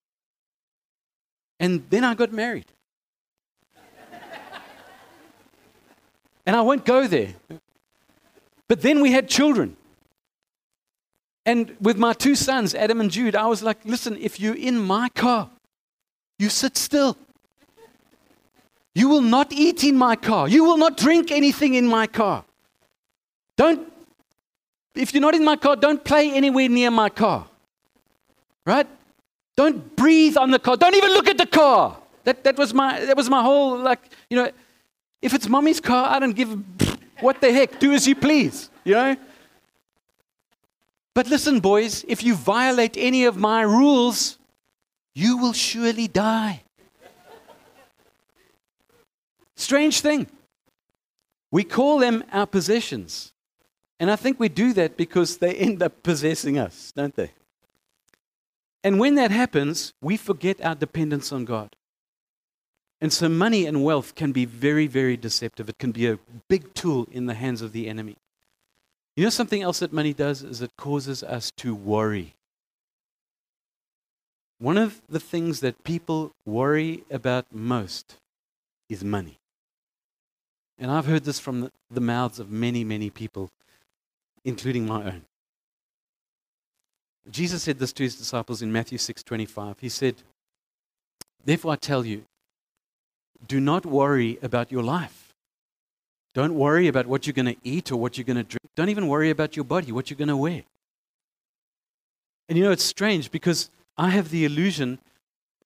And 1.60 1.86
then 1.92 2.04
I 2.04 2.16
got 2.16 2.34
married, 2.34 2.72
and 6.48 6.56
I 6.56 6.62
won't 6.62 6.84
go 6.86 7.06
there. 7.06 7.36
But 8.68 8.82
then 8.82 9.02
we 9.02 9.12
had 9.12 9.30
children. 9.30 9.78
And 11.46 11.76
with 11.82 11.98
my 11.98 12.14
two 12.14 12.36
sons, 12.36 12.76
Adam 12.76 13.02
and 13.02 13.10
Jude, 13.12 13.36
I 13.36 13.48
was 13.48 13.64
like, 13.64 13.84
listen, 13.84 14.16
if 14.18 14.40
you're 14.40 14.56
in 14.56 14.78
my 14.78 15.10
car, 15.10 15.50
you 16.42 16.50
sit 16.50 16.76
still. 16.76 17.16
You 18.96 19.08
will 19.08 19.22
not 19.22 19.54
eat 19.54 19.84
in 19.84 19.96
my 19.96 20.16
car. 20.16 20.50
You 20.50 20.64
will 20.64 20.78
not 20.78 20.98
drink 20.98 21.32
anything 21.32 21.76
in 21.76 21.88
my 21.88 22.08
car. 22.08 22.44
Don't, 23.58 23.92
if 24.96 25.14
you're 25.14 25.22
not 25.22 25.36
in 25.36 25.46
my 25.46 25.56
car, 25.56 25.76
don't 25.76 26.04
play 26.04 26.32
anywhere 26.32 26.68
near 26.68 26.90
my 26.90 27.10
car. 27.10 27.46
Right? 28.66 28.88
Don't 29.56 29.96
breathe 29.96 30.36
on 30.36 30.50
the 30.50 30.58
car. 30.58 30.78
Don't 30.78 30.96
even 30.96 31.12
look 31.12 31.28
at 31.28 31.38
the 31.38 31.46
car. 31.46 31.98
That, 32.24 32.44
that, 32.44 32.58
was 32.58 32.74
my, 32.74 33.06
that 33.06 33.16
was 33.16 33.30
my 33.30 33.44
whole, 33.44 33.78
like, 33.78 34.02
you 34.30 34.38
know, 34.38 34.50
if 35.22 35.36
it's 35.36 35.48
mommy's 35.48 35.80
car, 35.80 36.10
I 36.10 36.20
don't 36.20 36.36
give, 36.36 36.50
what 37.20 37.40
the 37.40 37.54
heck, 37.54 37.80
do 37.80 37.94
as 37.94 38.08
you 38.08 38.16
please, 38.16 38.72
you 38.84 38.96
know? 38.96 39.16
But 41.14 41.28
listen, 41.28 41.60
boys, 41.60 42.04
if 42.08 42.24
you 42.24 42.34
violate 42.36 42.98
any 42.98 43.26
of 43.26 43.38
my 43.38 43.62
rules, 43.62 44.40
you 45.14 45.38
will 45.38 45.54
surely 45.54 46.08
die. 46.08 46.64
Strange 49.56 50.02
thing. 50.02 50.28
We 51.52 51.64
call 51.64 52.00
them 52.00 52.24
our 52.32 52.48
possessions. 52.48 53.34
And 54.00 54.10
I 54.10 54.16
think 54.16 54.40
we 54.40 54.50
do 54.50 54.74
that 54.74 54.98
because 54.98 55.38
they 55.38 55.54
end 55.54 55.84
up 55.84 56.02
possessing 56.02 56.58
us, 56.58 56.92
don't 56.96 57.16
they? 57.16 57.32
And 58.84 59.00
when 59.00 59.16
that 59.16 59.30
happens, 59.30 59.94
we 60.02 60.18
forget 60.18 60.64
our 60.66 60.74
dependence 60.74 61.32
on 61.32 61.46
God. 61.46 61.76
And 63.00 63.12
so 63.12 63.30
money 63.30 63.66
and 63.66 63.84
wealth 63.84 64.16
can 64.16 64.32
be 64.32 64.46
very, 64.46 64.88
very 64.88 65.18
deceptive. 65.18 65.70
It 65.70 65.78
can 65.78 65.92
be 65.92 66.08
a 66.08 66.20
big 66.48 66.74
tool 66.74 67.08
in 67.12 67.26
the 67.26 67.34
hands 67.34 67.62
of 67.62 67.74
the 67.74 67.88
enemy. 67.88 68.18
You 69.16 69.24
know 69.24 69.30
something 69.30 69.62
else 69.62 69.80
that 69.80 69.92
money 69.92 70.14
does 70.14 70.42
is 70.42 70.62
it 70.62 70.72
causes 70.78 71.22
us 71.22 71.52
to 71.58 71.76
worry. 71.76 72.36
One 74.62 74.78
of 74.78 75.02
the 75.10 75.20
things 75.20 75.62
that 75.62 75.84
people 75.84 76.34
worry 76.46 77.04
about 77.10 77.48
most 77.52 78.18
is 78.90 79.04
money. 79.04 79.40
And 80.78 80.92
I've 80.92 81.08
heard 81.08 81.24
this 81.24 81.40
from 81.40 81.72
the, 81.90 82.00
mouths 82.00 82.40
of 82.40 82.52
many, 82.52 82.84
many 82.84 83.10
people, 83.10 83.50
including 84.46 84.86
my 84.86 85.04
own. 85.04 85.24
Jesus 87.32 87.64
said 87.64 87.80
this 87.80 87.92
to 87.94 88.04
his 88.04 88.16
disciples 88.16 88.62
in 88.62 88.72
Matthew 88.72 89.00
6:25. 89.00 89.80
He 89.80 89.90
said, 89.90 90.22
"Therefore 91.44 91.74
I 91.74 91.76
tell 91.78 92.06
you, 92.06 92.26
do 93.48 93.60
not 93.60 93.84
worry 93.84 94.38
about 94.44 94.72
your 94.72 94.84
life. 94.84 95.34
Don't 96.36 96.54
worry 96.54 96.88
about 96.88 97.08
what 97.08 97.26
you're 97.26 97.34
going 97.34 97.56
to 97.56 97.62
eat 97.64 97.92
or 97.92 97.98
what 97.98 98.16
you're 98.16 98.26
going 98.26 98.38
to 98.38 98.44
drink. 98.44 98.70
Don't 98.76 98.90
even 98.90 99.08
worry 99.08 99.32
about 99.32 99.56
your 99.56 99.66
body, 99.66 99.92
what 99.92 100.12
you're 100.12 100.24
going 100.24 100.36
to 100.36 100.38
wear." 100.38 100.66
And 102.48 102.60
you 102.60 102.64
know, 102.64 102.72
it's 102.72 102.84
strange 102.84 103.32
because 103.32 103.72
I 104.02 104.10
have 104.10 104.32
the 104.32 104.46
illusion 104.46 104.98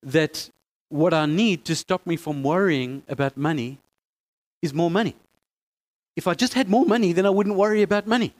that 0.04 0.50
what 0.90 1.14
I 1.14 1.26
need 1.26 1.64
to 1.66 1.76
stop 1.76 2.06
me 2.06 2.18
from 2.18 2.44
worrying 2.44 3.04
about 3.08 3.38
money 3.38 3.80
is 4.62 4.74
more 4.74 4.92
money. 4.92 5.16
If 6.18 6.28
I 6.28 6.34
just 6.34 6.54
had 6.54 6.68
more 6.70 6.86
money, 6.86 7.14
then 7.14 7.26
I 7.26 7.30
wouldn't 7.30 7.56
worry 7.56 7.82
about 7.82 8.08
money. 8.08 8.34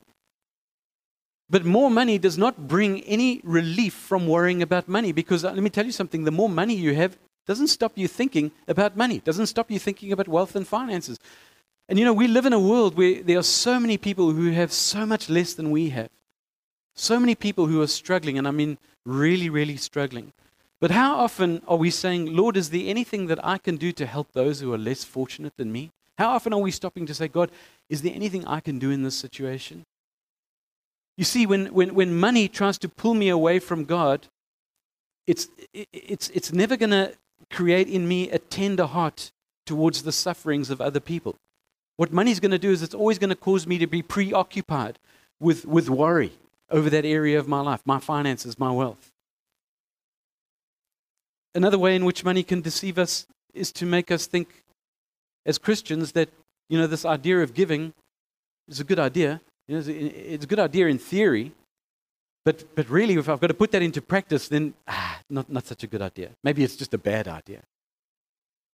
But 1.50 1.64
more 1.64 1.90
money 1.90 2.18
does 2.18 2.38
not 2.38 2.68
bring 2.68 3.04
any 3.04 3.40
relief 3.46 3.94
from 3.94 4.28
worrying 4.28 4.62
about 4.62 4.90
money 4.90 5.14
because 5.14 5.46
uh, 5.46 5.54
let 5.54 5.64
me 5.64 5.70
tell 5.70 5.86
you 5.86 5.94
something 5.94 6.26
the 6.26 6.40
more 6.42 6.50
money 6.50 6.76
you 6.76 6.94
have 6.96 7.18
doesn't 7.48 7.68
stop 7.68 7.94
you 7.96 8.10
thinking 8.10 8.52
about 8.68 8.98
money, 8.98 9.20
doesn't 9.20 9.48
stop 9.48 9.72
you 9.72 9.80
thinking 9.80 10.12
about 10.12 10.28
wealth 10.28 10.58
and 10.58 10.68
finances. 10.68 11.20
And 11.88 11.98
you 11.98 12.04
know, 12.04 12.14
we 12.14 12.28
live 12.28 12.46
in 12.46 12.52
a 12.52 12.60
world 12.60 12.98
where 12.98 13.24
there 13.24 13.38
are 13.38 13.44
so 13.44 13.80
many 13.80 13.98
people 13.98 14.32
who 14.32 14.52
have 14.52 14.74
so 14.74 15.06
much 15.06 15.30
less 15.30 15.54
than 15.54 15.72
we 15.72 15.90
have. 15.92 16.10
So 16.96 17.18
many 17.18 17.36
people 17.36 17.68
who 17.68 17.82
are 17.82 17.88
struggling, 17.88 18.38
and 18.38 18.46
I 18.46 18.52
mean 18.52 18.78
really, 19.06 19.50
really 19.50 19.78
struggling. 19.78 20.34
But 20.82 20.92
how 20.92 21.16
often 21.16 21.62
are 21.68 21.78
we 21.78 21.90
saying, 21.90 22.36
Lord, 22.36 22.58
is 22.58 22.70
there 22.70 22.84
anything 22.86 23.28
that 23.28 23.44
I 23.44 23.58
can 23.58 23.78
do 23.78 23.92
to 23.94 24.06
help 24.06 24.32
those 24.34 24.60
who 24.60 24.74
are 24.74 24.78
less 24.78 25.04
fortunate 25.04 25.54
than 25.58 25.72
me? 25.72 25.92
How 26.18 26.30
often 26.30 26.54
are 26.54 26.60
we 26.60 26.72
stopping 26.72 27.06
to 27.06 27.14
say, 27.14 27.28
God, 27.28 27.52
is 27.90 28.02
there 28.02 28.14
anything 28.14 28.46
I 28.46 28.60
can 28.60 28.80
do 28.80 28.92
in 28.92 29.04
this 29.04 29.16
situation? 29.16 29.86
You 31.18 31.24
see, 31.24 31.46
when, 31.46 31.68
when, 31.68 31.96
when 31.96 32.16
money 32.16 32.48
tries 32.48 32.78
to 32.80 32.90
pull 32.90 33.14
me 33.14 33.30
away 33.30 33.60
from 33.60 33.86
God, 33.86 34.28
it's, 35.28 35.48
it's, 35.74 36.30
it's 36.30 36.52
never 36.52 36.76
going 36.76 36.92
to 36.92 37.14
create 37.50 37.88
in 37.88 38.08
me 38.08 38.30
a 38.30 38.40
tender 38.40 38.86
heart 38.86 39.32
towards 39.66 40.04
the 40.04 40.12
sufferings 40.12 40.70
of 40.70 40.82
other 40.82 41.00
people. 41.00 41.36
What 41.98 42.12
money's 42.12 42.40
going 42.40 42.52
to 42.52 42.60
do 42.60 42.72
is 42.72 42.84
it's 42.84 42.94
always 42.94 43.18
going 43.18 43.30
to 43.30 43.36
cause 43.36 43.66
me 43.66 43.78
to 43.78 43.88
be 43.88 44.02
preoccupied 44.02 45.00
with, 45.40 45.66
with 45.66 45.90
worry 45.90 46.34
over 46.70 46.90
that 46.90 47.06
area 47.06 47.38
of 47.38 47.48
my 47.48 47.62
life, 47.62 47.82
my 47.86 48.00
finances, 48.00 48.60
my 48.60 48.72
wealth. 48.72 49.12
Another 51.54 51.78
way 51.78 51.96
in 51.96 52.06
which 52.06 52.24
money 52.24 52.44
can 52.44 52.62
deceive 52.62 52.98
us 52.98 53.28
is 53.54 53.72
to 53.74 53.86
make 53.86 54.12
us 54.12 54.26
think, 54.26 54.64
as 55.46 55.58
Christians, 55.58 56.12
that 56.14 56.30
you 56.70 56.78
know 56.78 56.88
this 56.88 57.06
idea 57.06 57.42
of 57.42 57.54
giving 57.54 57.94
is 58.68 58.80
a 58.80 58.84
good 58.84 59.00
idea. 59.00 59.42
You 59.68 59.76
know, 59.76 59.84
it's 59.88 60.44
a 60.44 60.48
good 60.48 60.60
idea 60.60 60.88
in 60.88 60.98
theory, 60.98 61.54
but 62.44 62.76
but 62.76 62.90
really, 62.90 63.16
if 63.16 63.30
I've 63.30 63.40
got 63.40 63.48
to 63.48 63.54
put 63.54 63.72
that 63.72 63.82
into 63.82 64.02
practice, 64.02 64.50
then 64.50 64.74
ah, 64.88 65.22
not 65.30 65.50
not 65.50 65.66
such 65.66 65.84
a 65.84 65.88
good 65.88 66.02
idea. 66.02 66.32
Maybe 66.44 66.64
it's 66.64 66.76
just 66.76 66.94
a 66.94 66.98
bad 66.98 67.28
idea. 67.28 67.62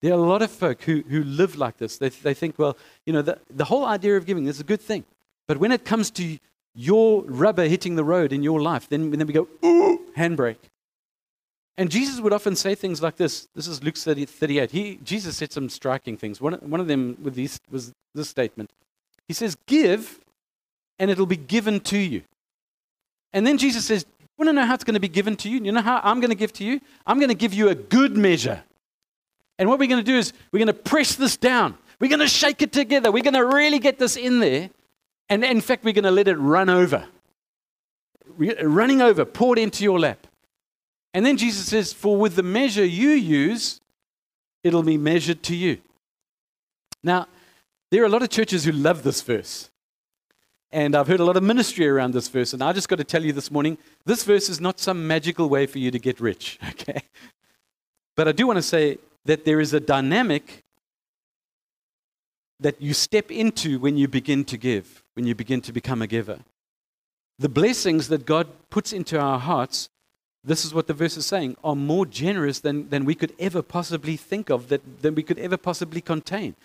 There 0.02 0.14
are 0.14 0.18
a 0.18 0.30
lot 0.30 0.42
of 0.42 0.50
folk 0.50 0.82
who, 0.82 1.04
who 1.08 1.24
live 1.24 1.58
like 1.58 1.78
this. 1.78 1.98
They, 1.98 2.10
they 2.10 2.34
think, 2.34 2.58
well, 2.58 2.76
you 3.06 3.14
know, 3.14 3.22
the, 3.22 3.38
the 3.52 3.66
whole 3.66 3.86
idea 3.86 4.18
of 4.18 4.26
giving 4.26 4.48
is 4.48 4.60
a 4.60 4.64
good 4.64 4.82
thing. 4.82 5.04
But 5.48 5.58
when 5.58 5.72
it 5.72 5.86
comes 5.86 6.10
to 6.12 6.40
your 6.74 7.24
rubber 7.24 7.68
hitting 7.68 7.96
the 7.96 8.04
road 8.04 8.32
in 8.32 8.44
your 8.44 8.62
life, 8.62 8.88
then, 8.90 9.12
then 9.12 9.28
we 9.28 9.34
go, 9.34 9.48
ooh, 9.66 10.02
handbrake. 10.18 10.58
And 11.78 11.90
Jesus 11.90 12.20
would 12.20 12.34
often 12.34 12.56
say 12.56 12.76
things 12.76 13.02
like 13.02 13.18
this. 13.18 13.48
This 13.56 13.68
is 13.68 13.84
Luke 13.84 13.98
30, 13.98 14.26
38. 14.26 14.72
He, 14.72 15.00
Jesus 15.04 15.38
said 15.38 15.52
some 15.52 15.70
striking 15.70 16.18
things. 16.18 16.40
One, 16.40 16.54
one 16.56 16.80
of 16.80 16.88
them 16.88 17.18
with 17.22 17.34
these, 17.34 17.60
was 17.70 17.92
this 18.14 18.30
statement. 18.30 18.70
He 19.28 19.34
says, 19.34 19.58
Give, 19.66 20.20
and 21.00 21.10
it'll 21.10 21.26
be 21.26 21.38
given 21.38 21.80
to 21.82 21.98
you. 21.98 22.22
And 23.34 23.48
then 23.48 23.58
Jesus 23.58 23.86
says, 23.86 24.06
You 24.20 24.28
want 24.38 24.50
to 24.50 24.54
know 24.54 24.66
how 24.66 24.76
it's 24.76 24.84
going 24.84 24.96
to 24.96 25.00
be 25.00 25.08
given 25.08 25.36
to 25.38 25.50
you? 25.50 25.64
You 25.64 25.72
know 25.72 25.82
how 25.82 26.02
I'm 26.04 26.20
going 26.20 26.30
to 26.30 26.36
give 26.36 26.54
to 26.54 26.64
you? 26.64 26.82
I'm 27.08 27.18
going 27.18 27.30
to 27.30 27.36
give 27.36 27.54
you 27.54 27.70
a 27.70 27.76
good 27.76 28.18
measure. 28.18 28.62
And 29.58 29.70
what 29.70 29.80
we're 29.80 29.88
going 29.88 30.04
to 30.04 30.12
do 30.12 30.18
is 30.18 30.34
we're 30.52 30.60
going 30.60 30.68
to 30.68 30.74
press 30.74 31.16
this 31.16 31.38
down. 31.38 31.78
We're 32.00 32.10
going 32.10 32.20
to 32.20 32.28
shake 32.28 32.62
it 32.62 32.72
together. 32.72 33.12
We're 33.12 33.24
going 33.24 33.36
to 33.36 33.46
really 33.46 33.80
get 33.80 34.00
this 34.00 34.18
in 34.18 34.40
there. 34.40 34.70
And 35.32 35.46
in 35.46 35.62
fact, 35.62 35.86
we're 35.86 35.94
going 35.94 36.04
to 36.04 36.12
let 36.12 36.28
it 36.28 36.36
run 36.36 36.70
over. 36.70 37.08
Uh, 38.38 38.68
running 38.68 39.02
over, 39.02 39.24
poured 39.24 39.58
into 39.58 39.82
your 39.82 39.98
lap. 39.98 40.28
And 41.14 41.26
then 41.26 41.38
Jesus 41.38 41.68
says, 41.68 41.94
For 41.94 42.18
with 42.18 42.36
the 42.36 42.44
measure 42.44 42.84
you 42.84 43.12
use, 43.12 43.80
it'll 44.62 44.84
be 44.84 44.98
measured 44.98 45.42
to 45.44 45.56
you. 45.56 45.78
Now, 47.02 47.28
there 47.92 48.04
are 48.04 48.08
a 48.08 48.10
lot 48.10 48.24
of 48.24 48.30
churches 48.30 48.66
who 48.66 48.74
love 48.74 49.04
this 49.04 49.22
verse. 49.22 49.70
And 50.70 50.98
I've 50.98 51.08
heard 51.08 51.22
a 51.22 51.26
lot 51.26 51.38
of 51.38 51.44
ministry 51.44 51.88
around 51.88 52.14
this 52.14 52.28
verse. 52.28 52.52
And 52.52 52.62
I 52.62 52.74
just 52.74 52.90
got 52.90 52.98
to 52.98 53.06
tell 53.06 53.24
you 53.24 53.32
this 53.32 53.50
morning 53.50 53.78
this 54.06 54.26
verse 54.26 54.50
is 54.50 54.60
not 54.60 54.82
some 54.82 55.08
magical 55.08 55.48
way 55.48 55.66
for 55.66 55.80
you 55.80 55.92
to 55.92 56.00
get 56.00 56.20
rich, 56.20 56.60
okay? 56.72 57.04
But 58.18 58.28
I 58.28 58.34
do 58.34 58.48
want 58.48 58.58
to 58.58 58.64
say 58.64 58.98
that 59.24 59.46
there 59.46 59.62
is 59.62 59.74
a 59.74 59.80
dynamic 59.80 60.60
that 62.60 62.82
you 62.82 62.94
step 62.94 63.32
into 63.32 63.80
when 63.80 63.96
you 63.96 64.10
begin 64.10 64.44
to 64.44 64.58
give 64.58 65.01
when 65.14 65.26
you 65.26 65.36
begin 65.36 65.62
to 65.62 65.74
become 65.74 66.02
a 66.02 66.08
giver. 66.08 66.40
The 67.40 67.50
blessings 67.50 68.08
that 68.10 68.26
God 68.26 68.48
puts 68.70 68.94
into 68.94 69.20
our 69.20 69.40
hearts, 69.40 69.90
this 70.44 70.64
is 70.64 70.74
what 70.74 70.88
the 70.88 70.94
verse 70.94 71.18
is 71.18 71.26
saying, 71.26 71.58
are 71.64 71.76
more 71.76 72.06
generous 72.06 72.60
than, 72.60 72.90
than 72.90 73.06
we 73.06 73.16
could 73.16 73.34
ever 73.40 73.62
possibly 73.62 74.16
think 74.16 74.50
of, 74.50 74.70
that, 74.70 75.02
than 75.02 75.16
we 75.16 75.24
could 75.24 75.40
ever 75.40 75.58
possibly 75.58 76.02
contain. 76.02 76.56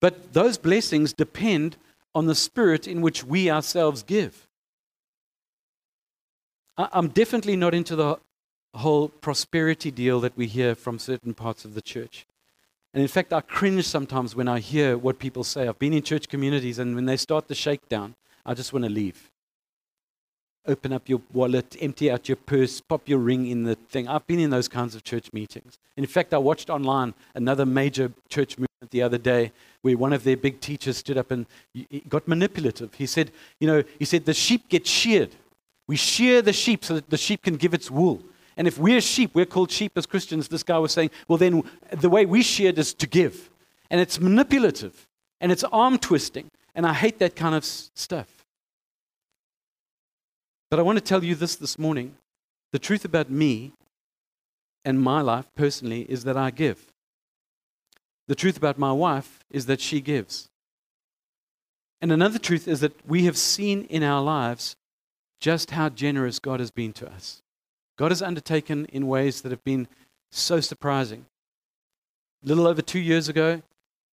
But 0.00 0.32
those 0.34 0.58
blessings 0.58 1.12
depend 1.12 1.76
on 2.14 2.26
the 2.26 2.34
spirit 2.34 2.86
in 2.86 3.00
which 3.00 3.24
we 3.24 3.50
ourselves 3.50 4.02
give. 4.02 4.46
I'm 6.78 7.08
definitely 7.08 7.56
not 7.56 7.74
into 7.74 7.96
the 7.96 8.18
whole 8.74 9.08
prosperity 9.08 9.90
deal 9.90 10.20
that 10.20 10.36
we 10.36 10.46
hear 10.46 10.74
from 10.74 10.98
certain 10.98 11.32
parts 11.32 11.64
of 11.64 11.74
the 11.74 11.80
church. 11.80 12.26
And 12.96 13.02
in 13.02 13.08
fact, 13.08 13.34
I 13.34 13.42
cringe 13.42 13.84
sometimes 13.84 14.34
when 14.34 14.48
I 14.48 14.58
hear 14.58 14.96
what 14.96 15.18
people 15.18 15.44
say. 15.44 15.68
I've 15.68 15.78
been 15.78 15.92
in 15.92 16.02
church 16.02 16.30
communities, 16.30 16.78
and 16.78 16.94
when 16.94 17.04
they 17.04 17.18
start 17.18 17.46
the 17.46 17.54
shakedown, 17.54 18.14
I 18.46 18.54
just 18.54 18.72
want 18.72 18.86
to 18.86 18.90
leave. 18.90 19.30
open 20.66 20.92
up 20.92 21.08
your 21.08 21.20
wallet, 21.32 21.76
empty 21.80 22.10
out 22.10 22.28
your 22.28 22.36
purse, 22.36 22.80
pop 22.80 23.08
your 23.08 23.18
ring 23.18 23.46
in 23.46 23.64
the 23.64 23.74
thing. 23.74 24.08
I've 24.08 24.26
been 24.26 24.40
in 24.40 24.50
those 24.50 24.68
kinds 24.68 24.94
of 24.94 25.04
church 25.04 25.32
meetings. 25.32 25.78
In 25.96 26.06
fact, 26.06 26.34
I 26.34 26.38
watched 26.38 26.70
online 26.70 27.14
another 27.34 27.64
major 27.64 28.12
church 28.28 28.58
movement 28.58 28.90
the 28.90 29.02
other 29.02 29.18
day 29.18 29.52
where 29.82 29.96
one 29.96 30.12
of 30.12 30.24
their 30.24 30.36
big 30.36 30.60
teachers 30.60 30.98
stood 30.98 31.16
up 31.16 31.30
and 31.30 31.46
got 32.08 32.26
manipulative. 32.26 32.94
He 32.94 33.06
said, 33.06 33.30
you 33.60 33.66
know, 33.66 33.82
he 33.98 34.04
said 34.04 34.24
the 34.24 34.34
sheep 34.34 34.68
get 34.68 34.86
sheared. 34.86 35.30
We 35.86 35.96
shear 35.96 36.42
the 36.42 36.52
sheep 36.52 36.84
so 36.84 36.94
that 36.94 37.10
the 37.10 37.16
sheep 37.16 37.42
can 37.42 37.56
give 37.56 37.72
its 37.72 37.90
wool. 37.90 38.20
And 38.56 38.66
if 38.66 38.78
we're 38.78 39.00
sheep, 39.00 39.32
we're 39.34 39.44
called 39.44 39.70
sheep 39.70 39.92
as 39.96 40.06
Christians, 40.06 40.48
this 40.48 40.62
guy 40.62 40.78
was 40.78 40.92
saying, 40.92 41.10
well, 41.28 41.36
then 41.36 41.62
the 41.90 42.08
way 42.08 42.24
we 42.24 42.42
sheared 42.42 42.78
is 42.78 42.94
to 42.94 43.06
give. 43.06 43.50
And 43.90 44.00
it's 44.00 44.18
manipulative 44.18 45.06
and 45.40 45.52
it's 45.52 45.64
arm 45.64 45.98
twisting. 45.98 46.50
And 46.74 46.86
I 46.86 46.94
hate 46.94 47.18
that 47.18 47.36
kind 47.36 47.54
of 47.54 47.64
stuff. 47.64 48.44
But 50.70 50.80
I 50.80 50.82
want 50.82 50.98
to 50.98 51.04
tell 51.04 51.22
you 51.22 51.34
this 51.34 51.56
this 51.56 51.78
morning. 51.78 52.16
The 52.72 52.78
truth 52.78 53.04
about 53.04 53.30
me 53.30 53.72
and 54.84 55.00
my 55.00 55.20
life 55.20 55.46
personally 55.54 56.02
is 56.02 56.24
that 56.24 56.36
I 56.36 56.50
give. 56.50 56.86
The 58.28 58.34
truth 58.34 58.56
about 58.56 58.78
my 58.78 58.92
wife 58.92 59.44
is 59.50 59.66
that 59.66 59.80
she 59.80 60.00
gives. 60.00 60.48
And 62.00 62.10
another 62.10 62.38
truth 62.38 62.66
is 62.68 62.80
that 62.80 62.92
we 63.06 63.24
have 63.24 63.36
seen 63.36 63.82
in 63.84 64.02
our 64.02 64.22
lives 64.22 64.76
just 65.40 65.70
how 65.70 65.88
generous 65.88 66.38
God 66.38 66.60
has 66.60 66.70
been 66.70 66.92
to 66.94 67.08
us. 67.08 67.42
God 67.96 68.10
has 68.10 68.22
undertaken 68.22 68.86
in 68.86 69.06
ways 69.06 69.40
that 69.42 69.50
have 69.50 69.64
been 69.64 69.88
so 70.30 70.60
surprising. 70.60 71.26
A 72.44 72.48
little 72.48 72.66
over 72.66 72.82
two 72.82 72.98
years 72.98 73.28
ago, 73.28 73.62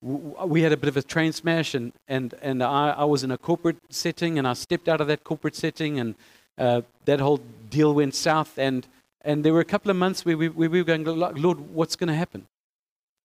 we 0.01 0.61
had 0.61 0.71
a 0.71 0.77
bit 0.77 0.89
of 0.89 0.97
a 0.97 1.01
train 1.01 1.31
smash, 1.31 1.73
and, 1.73 1.93
and, 2.07 2.33
and 2.41 2.61
I, 2.61 2.89
I 2.91 3.03
was 3.05 3.23
in 3.23 3.31
a 3.31 3.37
corporate 3.37 3.77
setting, 3.89 4.37
and 4.37 4.47
I 4.47 4.53
stepped 4.53 4.89
out 4.89 5.01
of 5.01 5.07
that 5.07 5.23
corporate 5.23 5.55
setting, 5.55 5.99
and 5.99 6.15
uh, 6.57 6.81
that 7.05 7.19
whole 7.19 7.41
deal 7.69 7.93
went 7.93 8.15
south. 8.15 8.57
And, 8.57 8.87
and 9.21 9.43
there 9.43 9.53
were 9.53 9.61
a 9.61 9.65
couple 9.65 9.91
of 9.91 9.97
months 9.97 10.25
where 10.25 10.37
we, 10.37 10.49
where 10.49 10.69
we 10.69 10.79
were 10.79 10.85
going, 10.85 11.05
Lord, 11.05 11.59
what's 11.73 11.95
going 11.95 12.09
to 12.09 12.15
happen? 12.15 12.47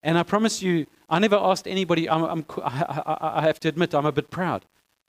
And 0.03 0.17
I 0.17 0.23
promise 0.23 0.61
you, 0.61 0.87
I 1.09 1.19
never 1.19 1.35
asked 1.35 1.67
anybody, 1.67 2.09
I'm, 2.09 2.23
I'm, 2.23 2.45
I, 2.63 3.17
I 3.19 3.41
have 3.41 3.59
to 3.61 3.67
admit, 3.67 3.93
I'm 3.93 4.05
a 4.05 4.11
bit 4.11 4.29
proud. 4.29 4.63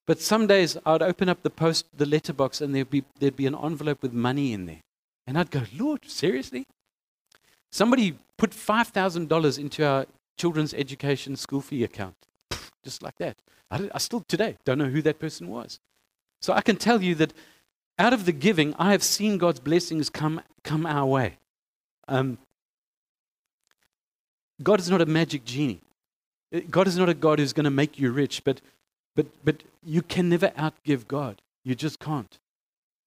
But 0.06 0.20
some 0.20 0.48
days 0.48 0.76
I'd 0.84 1.02
open 1.02 1.28
up 1.28 1.42
the 1.42 1.50
post, 1.50 1.86
the 1.96 2.06
letterbox, 2.06 2.60
and 2.60 2.74
there'd 2.74 2.90
be, 2.90 3.04
there'd 3.20 3.36
be 3.36 3.46
an 3.46 3.54
envelope 3.54 4.02
with 4.02 4.12
money 4.12 4.52
in 4.52 4.66
there. 4.66 4.80
And 5.26 5.38
I'd 5.38 5.50
go, 5.50 5.62
Lord, 5.76 6.04
seriously? 6.06 6.66
Somebody 7.70 8.18
put 8.36 8.50
$5,000 8.50 9.58
into 9.58 9.86
our 9.86 10.06
children's 10.36 10.74
education 10.74 11.36
school 11.36 11.60
fee 11.60 11.84
account, 11.84 12.16
just 12.82 13.02
like 13.02 13.16
that. 13.16 13.36
I, 13.70 13.90
I 13.94 13.98
still 13.98 14.24
today 14.26 14.56
don't 14.64 14.78
know 14.78 14.86
who 14.86 15.02
that 15.02 15.18
person 15.18 15.48
was. 15.48 15.78
So 16.40 16.52
I 16.52 16.62
can 16.62 16.76
tell 16.76 17.02
you 17.02 17.14
that 17.16 17.32
out 17.98 18.12
of 18.12 18.24
the 18.24 18.32
giving, 18.32 18.74
I 18.78 18.92
have 18.92 19.02
seen 19.02 19.38
God's 19.38 19.60
blessings 19.60 20.08
come, 20.08 20.40
come 20.64 20.86
our 20.86 21.06
way. 21.06 21.36
Um, 22.08 22.38
God 24.62 24.80
is 24.80 24.90
not 24.90 25.00
a 25.00 25.06
magic 25.06 25.44
genie. 25.44 25.82
God 26.70 26.88
is 26.88 26.96
not 26.96 27.08
a 27.08 27.14
God 27.14 27.38
who's 27.38 27.52
going 27.52 27.64
to 27.64 27.70
make 27.70 27.98
you 27.98 28.10
rich, 28.10 28.42
but, 28.42 28.60
but, 29.14 29.26
but 29.44 29.62
you 29.84 30.02
can 30.02 30.28
never 30.28 30.48
outgive 30.48 31.06
God. 31.06 31.40
You 31.64 31.74
just 31.74 32.00
can't. 32.00 32.38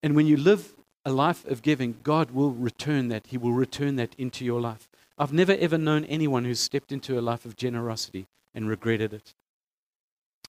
And 0.02 0.16
when 0.16 0.28
you 0.28 0.38
live 0.38 0.74
a 1.06 1.12
life 1.12 1.46
of 1.46 1.62
giving, 1.62 1.96
God 2.04 2.32
will 2.32 2.52
return 2.52 3.10
that. 3.10 3.28
He 3.28 3.38
will 3.38 3.54
return 3.54 3.96
that 3.98 4.16
into 4.18 4.46
your 4.46 4.62
life. 4.62 4.88
I've 5.18 5.34
never 5.34 5.54
ever 5.54 5.78
known 5.78 6.06
anyone 6.06 6.46
who's 6.46 6.60
stepped 6.60 6.92
into 6.92 7.20
a 7.20 7.22
life 7.22 7.46
of 7.46 7.56
generosity 7.56 8.26
and 8.56 8.70
regretted 8.70 9.14
it. 9.14 9.34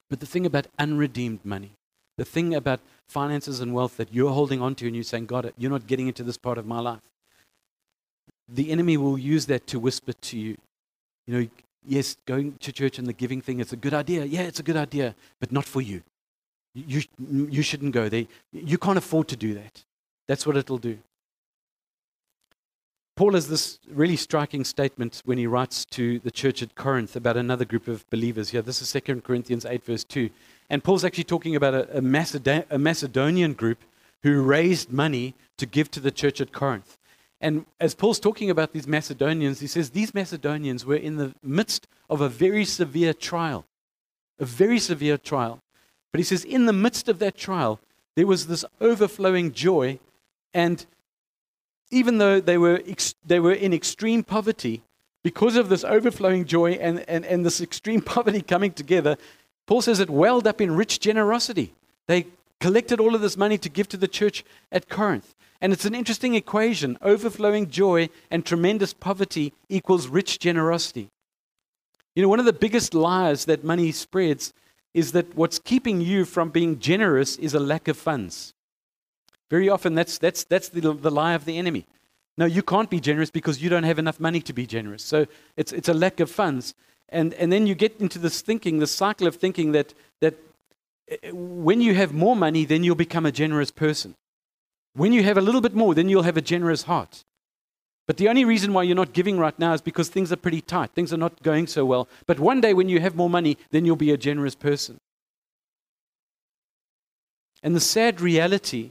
But 0.08 0.20
the 0.20 0.26
thing 0.26 0.46
about 0.46 0.66
unredeemed 0.78 1.44
money, 1.44 1.72
the 2.16 2.24
thing 2.24 2.54
about 2.54 2.80
finances 3.08 3.60
and 3.60 3.74
wealth 3.74 3.96
that 3.96 4.12
you're 4.12 4.32
holding 4.32 4.62
on 4.62 4.74
to 4.76 4.86
and 4.86 4.94
you're 4.94 5.04
saying, 5.04 5.26
God, 5.26 5.52
you're 5.58 5.70
not 5.70 5.86
getting 5.86 6.06
into 6.08 6.22
this 6.22 6.36
part 6.36 6.58
of 6.58 6.66
my 6.66 6.80
life, 6.80 7.00
the 8.48 8.70
enemy 8.70 8.96
will 8.96 9.18
use 9.18 9.46
that 9.46 9.66
to 9.68 9.78
whisper 9.78 10.12
to 10.12 10.38
you, 10.38 10.56
you 11.26 11.38
know, 11.38 11.48
yes, 11.86 12.16
going 12.26 12.54
to 12.60 12.72
church 12.72 12.98
and 12.98 13.06
the 13.06 13.12
giving 13.12 13.40
thing, 13.40 13.60
it's 13.60 13.72
a 13.72 13.76
good 13.76 13.94
idea. 13.94 14.24
Yeah, 14.24 14.42
it's 14.42 14.60
a 14.60 14.62
good 14.62 14.76
idea, 14.76 15.14
but 15.40 15.52
not 15.52 15.64
for 15.64 15.80
you. 15.80 16.02
You, 16.74 17.02
you 17.18 17.62
shouldn't 17.62 17.92
go 17.92 18.08
there. 18.08 18.26
You 18.52 18.78
can't 18.78 18.98
afford 18.98 19.28
to 19.28 19.36
do 19.36 19.54
that. 19.54 19.84
That's 20.26 20.46
what 20.46 20.56
it'll 20.56 20.78
do. 20.78 20.98
Paul 23.16 23.34
has 23.34 23.48
this 23.48 23.78
really 23.88 24.16
striking 24.16 24.64
statement 24.64 25.22
when 25.24 25.38
he 25.38 25.46
writes 25.46 25.84
to 25.87 26.18
the 26.18 26.32
church 26.32 26.62
at 26.62 26.74
Corinth 26.74 27.14
about 27.14 27.37
another 27.37 27.64
group 27.64 27.87
of 27.87 28.08
believers 28.10 28.50
here. 28.50 28.62
This 28.62 28.82
is 28.82 28.90
2 28.90 29.20
Corinthians 29.20 29.64
8, 29.64 29.84
verse 29.84 30.02
2. 30.02 30.30
And 30.68 30.82
Paul's 30.82 31.04
actually 31.04 31.24
talking 31.24 31.54
about 31.54 31.74
a, 31.74 31.98
a, 31.98 32.64
a 32.70 32.78
Macedonian 32.78 33.52
group 33.52 33.84
who 34.24 34.42
raised 34.42 34.90
money 34.90 35.34
to 35.58 35.66
give 35.66 35.92
to 35.92 36.00
the 36.00 36.10
church 36.10 36.40
at 36.40 36.52
Corinth. 36.52 36.98
And 37.40 37.66
as 37.78 37.94
Paul's 37.94 38.18
talking 38.18 38.50
about 38.50 38.72
these 38.72 38.88
Macedonians, 38.88 39.60
he 39.60 39.66
says 39.68 39.90
these 39.90 40.14
Macedonians 40.14 40.84
were 40.84 40.96
in 40.96 41.16
the 41.16 41.34
midst 41.42 41.87
of 42.10 42.20
a 42.20 42.28
very 42.28 42.64
severe 42.64 43.12
trial. 43.12 43.64
A 44.40 44.44
very 44.44 44.80
severe 44.80 45.18
trial. 45.18 45.60
But 46.10 46.18
he 46.18 46.24
says, 46.24 46.44
in 46.44 46.66
the 46.66 46.72
midst 46.72 47.08
of 47.08 47.20
that 47.20 47.37
trial, 47.37 47.80
there 48.16 48.26
was 48.26 48.46
this 48.46 48.64
overflowing 48.80 49.52
joy 49.52 50.00
and 50.54 50.86
even 51.90 52.18
though 52.18 52.40
they 52.40 52.56
were, 52.56 52.80
ex- 52.86 53.14
they 53.26 53.40
were 53.40 53.52
in 53.52 53.74
extreme 53.74 54.22
poverty, 54.22 54.82
because 55.22 55.56
of 55.56 55.68
this 55.68 55.84
overflowing 55.84 56.44
joy 56.44 56.72
and, 56.72 57.04
and, 57.08 57.24
and 57.24 57.44
this 57.44 57.60
extreme 57.60 58.00
poverty 58.14 58.40
coming 58.40 58.72
together, 58.72 59.16
Paul 59.66 59.82
says 59.82 60.00
it 60.00 60.10
welled 60.10 60.46
up 60.46 60.60
in 60.60 60.76
rich 60.76 61.00
generosity. 61.00 61.74
They 62.06 62.26
collected 62.60 63.00
all 63.00 63.14
of 63.14 63.20
this 63.20 63.36
money 63.36 63.58
to 63.58 63.68
give 63.68 63.88
to 63.88 63.96
the 63.96 64.08
church 64.08 64.44
at 64.72 64.88
Corinth. 64.88 65.34
And 65.60 65.72
it's 65.72 65.84
an 65.84 65.94
interesting 65.94 66.34
equation 66.34 66.98
overflowing 67.02 67.70
joy 67.70 68.10
and 68.30 68.44
tremendous 68.44 68.92
poverty 68.92 69.52
equals 69.68 70.08
rich 70.08 70.38
generosity. 70.38 71.08
You 72.14 72.22
know, 72.22 72.28
one 72.28 72.38
of 72.38 72.44
the 72.44 72.52
biggest 72.52 72.94
lies 72.94 73.46
that 73.46 73.64
money 73.64 73.90
spreads 73.92 74.52
is 74.92 75.12
that 75.12 75.34
what's 75.34 75.58
keeping 75.58 76.00
you 76.00 76.24
from 76.24 76.50
being 76.50 76.78
generous 76.78 77.36
is 77.36 77.54
a 77.54 77.60
lack 77.60 77.88
of 77.88 77.96
funds. 77.96 78.53
Very 79.50 79.68
often, 79.68 79.94
that's, 79.94 80.18
that's, 80.18 80.44
that's 80.44 80.68
the, 80.68 80.80
the 80.80 81.11
lie 81.11 81.35
of 81.35 81.44
the 81.44 81.59
enemy. 81.59 81.87
No, 82.37 82.46
you 82.46 82.62
can't 82.62 82.90
be 82.90 83.00
generous 83.00 83.30
because 83.30 83.62
you 83.62 83.68
don't 83.68 83.85
have 83.85 83.98
enough 83.98 84.18
money 84.18 84.40
to 84.40 84.52
be 84.52 84.66
generous. 84.66 85.04
So 85.04 85.26
it's, 85.57 85.72
it's 85.72 85.88
a 85.88 85.94
lack 85.94 86.20
of 86.20 86.30
funds. 86.30 86.74
And, 87.09 87.33
and 87.35 87.52
then 87.52 87.66
you 87.66 87.74
get 87.74 88.00
into 88.00 88.18
this 88.18 88.40
thinking, 88.40 88.78
this 88.78 88.90
cycle 88.90 89.26
of 89.26 89.37
thinking 89.37 89.72
that, 89.72 89.94
that 90.20 90.35
eh, 91.09 91.30
when 91.33 91.80
you 91.80 91.94
have 91.94 92.12
more 92.12 92.35
money, 92.35 92.64
then 92.64 92.83
you'll 92.83 92.96
become 92.96 93.26
a 93.26 93.33
generous 93.33 93.70
person. 93.70 94.14
When 94.94 95.12
you 95.12 95.22
have 95.22 95.38
a 95.38 95.40
little 95.40 95.61
bit 95.61 95.74
more, 95.74 95.94
then 95.94 96.09
you'll 96.09 96.22
have 96.22 96.37
a 96.37 96.42
generous 96.42 96.83
heart. 96.83 97.24
But 98.07 98.16
the 98.16 98.28
only 98.28 98.44
reason 98.44 98.72
why 98.72 98.83
you're 98.83 98.96
not 98.96 99.12
giving 99.12 99.38
right 99.38 99.59
now 99.59 99.72
is 99.72 99.80
because 99.80 100.09
things 100.09 100.33
are 100.33 100.37
pretty 100.37 100.61
tight. 100.61 100.90
Things 100.90 101.12
are 101.12 101.18
not 101.18 101.42
going 101.42 101.66
so 101.66 101.85
well. 101.85 102.09
But 102.26 102.38
one 102.38 102.61
day 102.61 102.74
when 102.74 102.88
you 102.88 103.00
have 103.00 103.14
more 103.14 103.30
money, 103.30 103.57
then 103.70 103.85
you'll 103.85 103.96
be 103.96 104.12
a 104.12 104.16
generous 104.16 104.54
person. 104.54 104.98
And 107.62 107.74
the 107.74 107.80
sad 107.80 108.20
reality 108.20 108.90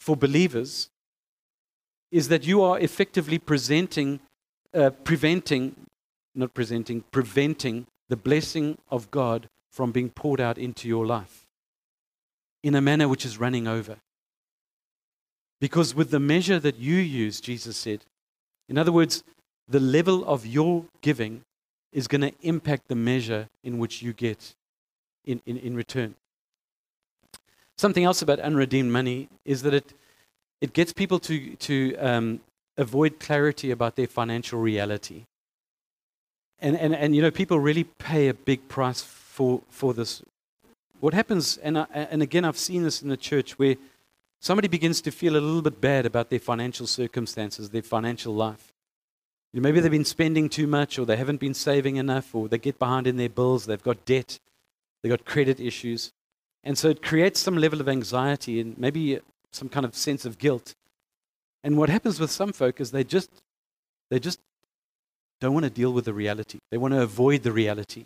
for 0.00 0.16
believers 0.16 0.88
is 2.10 2.28
that 2.28 2.44
you 2.44 2.62
are 2.62 2.80
effectively 2.80 3.38
presenting, 3.38 4.18
uh, 4.74 4.90
preventing, 5.04 5.76
not 6.34 6.52
presenting, 6.54 7.04
preventing 7.12 7.86
the 8.08 8.16
blessing 8.16 8.78
of 8.90 9.10
God 9.10 9.48
from 9.70 9.92
being 9.92 10.10
poured 10.10 10.40
out 10.40 10.58
into 10.58 10.88
your 10.88 11.06
life 11.06 11.46
in 12.62 12.74
a 12.74 12.80
manner 12.80 13.08
which 13.08 13.24
is 13.24 13.38
running 13.38 13.68
over. 13.68 13.96
Because 15.60 15.94
with 15.94 16.10
the 16.10 16.18
measure 16.18 16.58
that 16.58 16.78
you 16.78 16.96
use, 16.96 17.40
Jesus 17.40 17.76
said, 17.76 18.00
in 18.68 18.78
other 18.78 18.92
words, 18.92 19.22
the 19.68 19.80
level 19.80 20.24
of 20.24 20.46
your 20.46 20.86
giving 21.02 21.42
is 21.92 22.08
going 22.08 22.22
to 22.22 22.32
impact 22.42 22.88
the 22.88 22.94
measure 22.94 23.48
in 23.62 23.78
which 23.78 24.02
you 24.02 24.12
get 24.12 24.54
in, 25.24 25.40
in, 25.46 25.56
in 25.58 25.76
return. 25.76 26.14
Something 27.80 28.04
else 28.04 28.20
about 28.20 28.40
unredeemed 28.40 28.92
money 28.92 29.30
is 29.46 29.62
that 29.62 29.72
it, 29.72 29.94
it 30.60 30.74
gets 30.74 30.92
people 30.92 31.18
to, 31.20 31.56
to 31.56 31.96
um, 31.96 32.40
avoid 32.76 33.18
clarity 33.18 33.70
about 33.70 33.96
their 33.96 34.06
financial 34.06 34.60
reality. 34.60 35.24
And, 36.58 36.76
and, 36.76 36.94
and, 36.94 37.16
you 37.16 37.22
know, 37.22 37.30
people 37.30 37.58
really 37.58 37.84
pay 37.84 38.28
a 38.28 38.34
big 38.34 38.68
price 38.68 39.00
for, 39.00 39.62
for 39.70 39.94
this. 39.94 40.22
What 41.00 41.14
happens, 41.14 41.56
and, 41.56 41.78
I, 41.78 41.86
and 41.94 42.20
again, 42.20 42.44
I've 42.44 42.58
seen 42.58 42.82
this 42.82 43.00
in 43.00 43.08
the 43.08 43.16
church 43.16 43.58
where 43.58 43.76
somebody 44.40 44.68
begins 44.68 45.00
to 45.00 45.10
feel 45.10 45.32
a 45.32 45.40
little 45.40 45.62
bit 45.62 45.80
bad 45.80 46.04
about 46.04 46.28
their 46.28 46.38
financial 46.38 46.86
circumstances, 46.86 47.70
their 47.70 47.80
financial 47.80 48.34
life. 48.34 48.74
You 49.54 49.60
know, 49.62 49.64
maybe 49.64 49.80
they've 49.80 49.90
been 49.90 50.04
spending 50.04 50.50
too 50.50 50.66
much, 50.66 50.98
or 50.98 51.06
they 51.06 51.16
haven't 51.16 51.40
been 51.40 51.54
saving 51.54 51.96
enough, 51.96 52.34
or 52.34 52.46
they 52.46 52.58
get 52.58 52.78
behind 52.78 53.06
in 53.06 53.16
their 53.16 53.30
bills, 53.30 53.64
they've 53.64 53.82
got 53.82 54.04
debt, 54.04 54.38
they've 55.02 55.08
got 55.08 55.24
credit 55.24 55.58
issues. 55.58 56.12
And 56.64 56.76
so 56.76 56.88
it 56.88 57.02
creates 57.02 57.40
some 57.40 57.56
level 57.56 57.80
of 57.80 57.88
anxiety 57.88 58.60
and 58.60 58.76
maybe 58.78 59.20
some 59.52 59.68
kind 59.68 59.86
of 59.86 59.94
sense 59.94 60.24
of 60.24 60.38
guilt. 60.38 60.74
And 61.64 61.76
what 61.76 61.88
happens 61.88 62.20
with 62.20 62.30
some 62.30 62.52
folk 62.52 62.80
is 62.80 62.90
they 62.90 63.04
just 63.04 63.30
they 64.10 64.18
just 64.18 64.40
don't 65.40 65.54
want 65.54 65.64
to 65.64 65.70
deal 65.70 65.92
with 65.92 66.04
the 66.04 66.12
reality. 66.12 66.58
They 66.70 66.78
want 66.78 66.94
to 66.94 67.02
avoid 67.02 67.42
the 67.42 67.52
reality. 67.52 68.04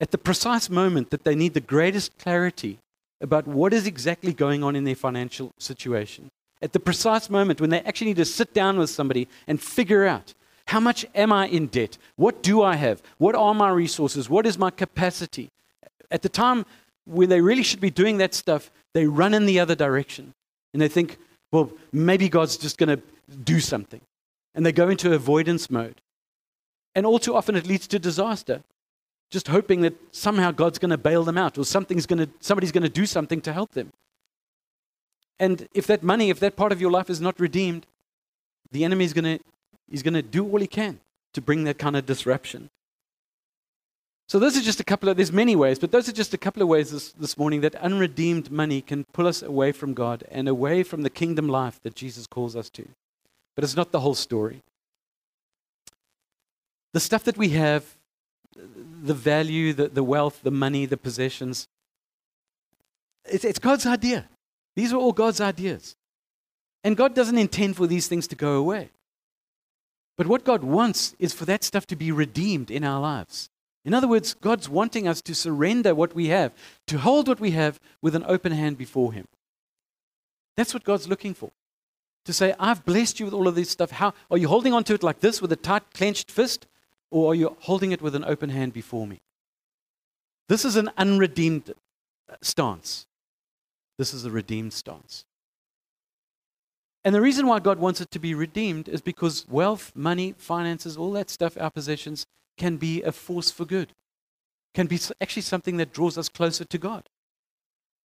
At 0.00 0.10
the 0.10 0.18
precise 0.18 0.68
moment 0.68 1.10
that 1.10 1.24
they 1.24 1.34
need 1.34 1.54
the 1.54 1.60
greatest 1.60 2.18
clarity 2.18 2.78
about 3.20 3.46
what 3.46 3.72
is 3.72 3.86
exactly 3.86 4.32
going 4.32 4.64
on 4.64 4.74
in 4.74 4.84
their 4.84 4.96
financial 4.96 5.52
situation. 5.58 6.28
At 6.60 6.72
the 6.72 6.80
precise 6.80 7.30
moment 7.30 7.60
when 7.60 7.70
they 7.70 7.80
actually 7.80 8.08
need 8.08 8.16
to 8.16 8.24
sit 8.24 8.52
down 8.52 8.78
with 8.78 8.90
somebody 8.90 9.28
and 9.46 9.60
figure 9.60 10.04
out 10.04 10.34
how 10.66 10.80
much 10.80 11.06
am 11.14 11.32
I 11.32 11.46
in 11.48 11.66
debt? 11.66 11.98
What 12.16 12.42
do 12.42 12.62
I 12.62 12.76
have? 12.76 13.02
What 13.18 13.34
are 13.34 13.54
my 13.54 13.70
resources? 13.70 14.28
What 14.28 14.46
is 14.46 14.58
my 14.58 14.70
capacity? 14.70 15.48
At 16.10 16.22
the 16.22 16.28
time 16.28 16.66
when 17.04 17.28
they 17.28 17.40
really 17.40 17.62
should 17.62 17.80
be 17.80 17.90
doing 17.90 18.18
that 18.18 18.34
stuff, 18.34 18.70
they 18.94 19.06
run 19.06 19.34
in 19.34 19.46
the 19.46 19.60
other 19.60 19.74
direction. 19.74 20.34
And 20.72 20.80
they 20.80 20.88
think, 20.88 21.18
well, 21.50 21.70
maybe 21.92 22.28
God's 22.28 22.56
just 22.56 22.78
going 22.78 22.96
to 22.96 23.02
do 23.44 23.60
something. 23.60 24.00
And 24.54 24.64
they 24.64 24.72
go 24.72 24.88
into 24.88 25.12
avoidance 25.12 25.70
mode. 25.70 26.00
And 26.94 27.06
all 27.06 27.18
too 27.18 27.34
often 27.34 27.56
it 27.56 27.66
leads 27.66 27.86
to 27.88 27.98
disaster. 27.98 28.62
Just 29.30 29.48
hoping 29.48 29.80
that 29.80 29.94
somehow 30.14 30.50
God's 30.50 30.78
going 30.78 30.90
to 30.90 30.98
bail 30.98 31.24
them 31.24 31.38
out 31.38 31.56
or 31.56 31.64
something's 31.64 32.06
to, 32.06 32.28
somebody's 32.40 32.72
going 32.72 32.82
to 32.82 32.88
do 32.88 33.06
something 33.06 33.40
to 33.42 33.52
help 33.52 33.72
them. 33.72 33.92
And 35.38 35.68
if 35.72 35.86
that 35.86 36.02
money, 36.02 36.30
if 36.30 36.38
that 36.40 36.54
part 36.54 36.70
of 36.70 36.80
your 36.80 36.90
life 36.90 37.08
is 37.08 37.20
not 37.20 37.40
redeemed, 37.40 37.86
the 38.70 38.84
enemy 38.84 39.04
is 39.04 39.12
going 39.14 39.40
to 39.90 40.22
do 40.22 40.46
all 40.46 40.60
he 40.60 40.66
can 40.66 41.00
to 41.32 41.40
bring 41.40 41.64
that 41.64 41.78
kind 41.78 41.96
of 41.96 42.04
disruption. 42.06 42.68
So 44.32 44.38
those 44.38 44.56
are 44.56 44.62
just 44.62 44.80
a 44.80 44.84
couple 44.84 45.10
of, 45.10 45.18
there's 45.18 45.30
many 45.30 45.54
ways, 45.54 45.78
but 45.78 45.92
those 45.92 46.08
are 46.08 46.12
just 46.12 46.32
a 46.32 46.38
couple 46.38 46.62
of 46.62 46.68
ways 46.68 46.90
this, 46.90 47.12
this 47.12 47.36
morning 47.36 47.60
that 47.60 47.74
unredeemed 47.74 48.50
money 48.50 48.80
can 48.80 49.04
pull 49.12 49.26
us 49.26 49.42
away 49.42 49.72
from 49.72 49.92
God 49.92 50.24
and 50.30 50.48
away 50.48 50.84
from 50.84 51.02
the 51.02 51.10
kingdom 51.10 51.48
life 51.48 51.78
that 51.82 51.94
Jesus 51.94 52.26
calls 52.26 52.56
us 52.56 52.70
to. 52.70 52.88
But 53.54 53.62
it's 53.62 53.76
not 53.76 53.92
the 53.92 54.00
whole 54.00 54.14
story. 54.14 54.62
The 56.94 57.00
stuff 57.00 57.24
that 57.24 57.36
we 57.36 57.50
have, 57.50 57.84
the 58.56 59.12
value, 59.12 59.74
the, 59.74 59.88
the 59.88 60.02
wealth, 60.02 60.40
the 60.42 60.50
money, 60.50 60.86
the 60.86 60.96
possessions, 60.96 61.68
it's, 63.26 63.44
it's 63.44 63.58
God's 63.58 63.84
idea. 63.84 64.30
These 64.76 64.94
are 64.94 64.96
all 64.96 65.12
God's 65.12 65.42
ideas. 65.42 65.94
And 66.82 66.96
God 66.96 67.14
doesn't 67.14 67.36
intend 67.36 67.76
for 67.76 67.86
these 67.86 68.08
things 68.08 68.26
to 68.28 68.34
go 68.34 68.54
away. 68.54 68.88
But 70.16 70.26
what 70.26 70.42
God 70.42 70.64
wants 70.64 71.14
is 71.18 71.34
for 71.34 71.44
that 71.44 71.62
stuff 71.62 71.84
to 71.88 71.96
be 71.96 72.10
redeemed 72.10 72.70
in 72.70 72.82
our 72.82 72.98
lives. 72.98 73.50
In 73.84 73.94
other 73.94 74.08
words, 74.08 74.34
God's 74.34 74.68
wanting 74.68 75.08
us 75.08 75.20
to 75.22 75.34
surrender 75.34 75.94
what 75.94 76.14
we 76.14 76.28
have, 76.28 76.52
to 76.86 76.98
hold 76.98 77.28
what 77.28 77.40
we 77.40 77.50
have 77.50 77.80
with 78.00 78.14
an 78.14 78.24
open 78.26 78.52
hand 78.52 78.78
before 78.78 79.12
Him. 79.12 79.26
That's 80.56 80.72
what 80.72 80.84
God's 80.84 81.08
looking 81.08 81.34
for. 81.34 81.50
To 82.26 82.32
say, 82.32 82.54
I've 82.58 82.84
blessed 82.84 83.18
you 83.18 83.26
with 83.26 83.34
all 83.34 83.48
of 83.48 83.56
this 83.56 83.70
stuff. 83.70 83.90
How 83.90 84.14
are 84.30 84.38
you 84.38 84.46
holding 84.46 84.72
on 84.72 84.84
to 84.84 84.94
it 84.94 85.02
like 85.02 85.20
this 85.20 85.42
with 85.42 85.50
a 85.50 85.56
tight 85.56 85.82
clenched 85.92 86.30
fist? 86.30 86.66
Or 87.10 87.32
are 87.32 87.34
you 87.34 87.56
holding 87.60 87.92
it 87.92 88.00
with 88.00 88.14
an 88.14 88.24
open 88.24 88.50
hand 88.50 88.72
before 88.72 89.06
me? 89.06 89.20
This 90.48 90.64
is 90.64 90.76
an 90.76 90.90
unredeemed 90.96 91.74
uh, 92.30 92.36
stance. 92.40 93.06
This 93.98 94.14
is 94.14 94.24
a 94.24 94.30
redeemed 94.30 94.72
stance. 94.72 95.24
And 97.04 97.14
the 97.14 97.20
reason 97.20 97.46
why 97.46 97.58
God 97.58 97.78
wants 97.78 98.00
it 98.00 98.10
to 98.12 98.18
be 98.18 98.34
redeemed 98.34 98.88
is 98.88 99.00
because 99.00 99.46
wealth, 99.48 99.92
money, 99.94 100.34
finances, 100.38 100.96
all 100.96 101.12
that 101.12 101.30
stuff, 101.30 101.58
our 101.60 101.70
possessions, 101.70 102.26
can 102.56 102.76
be 102.76 103.02
a 103.02 103.12
force 103.12 103.50
for 103.50 103.64
good, 103.64 103.92
can 104.74 104.86
be 104.86 104.98
actually 105.20 105.42
something 105.42 105.76
that 105.76 105.92
draws 105.92 106.16
us 106.18 106.28
closer 106.28 106.64
to 106.64 106.78
God. 106.78 107.04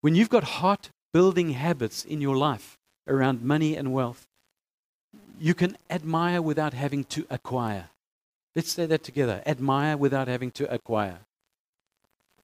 When 0.01 0.15
you've 0.15 0.29
got 0.29 0.45
heart 0.45 0.91
building 1.13 1.51
habits 1.51 2.05
in 2.05 2.21
your 2.21 2.37
life 2.37 2.77
around 3.09 3.43
money 3.43 3.77
and 3.77 3.93
wealth, 3.93 4.27
you 5.39 5.55
can 5.55 5.77
admire 5.91 6.41
without 6.43 6.75
having 6.75 7.05
to 7.05 7.27
acquire. 7.31 7.91
Let's 8.55 8.73
say 8.73 8.87
that 8.87 9.03
together 9.03 9.43
admire 9.47 9.97
without 9.97 10.29
having 10.29 10.51
to 10.53 10.73
acquire. 10.73 11.19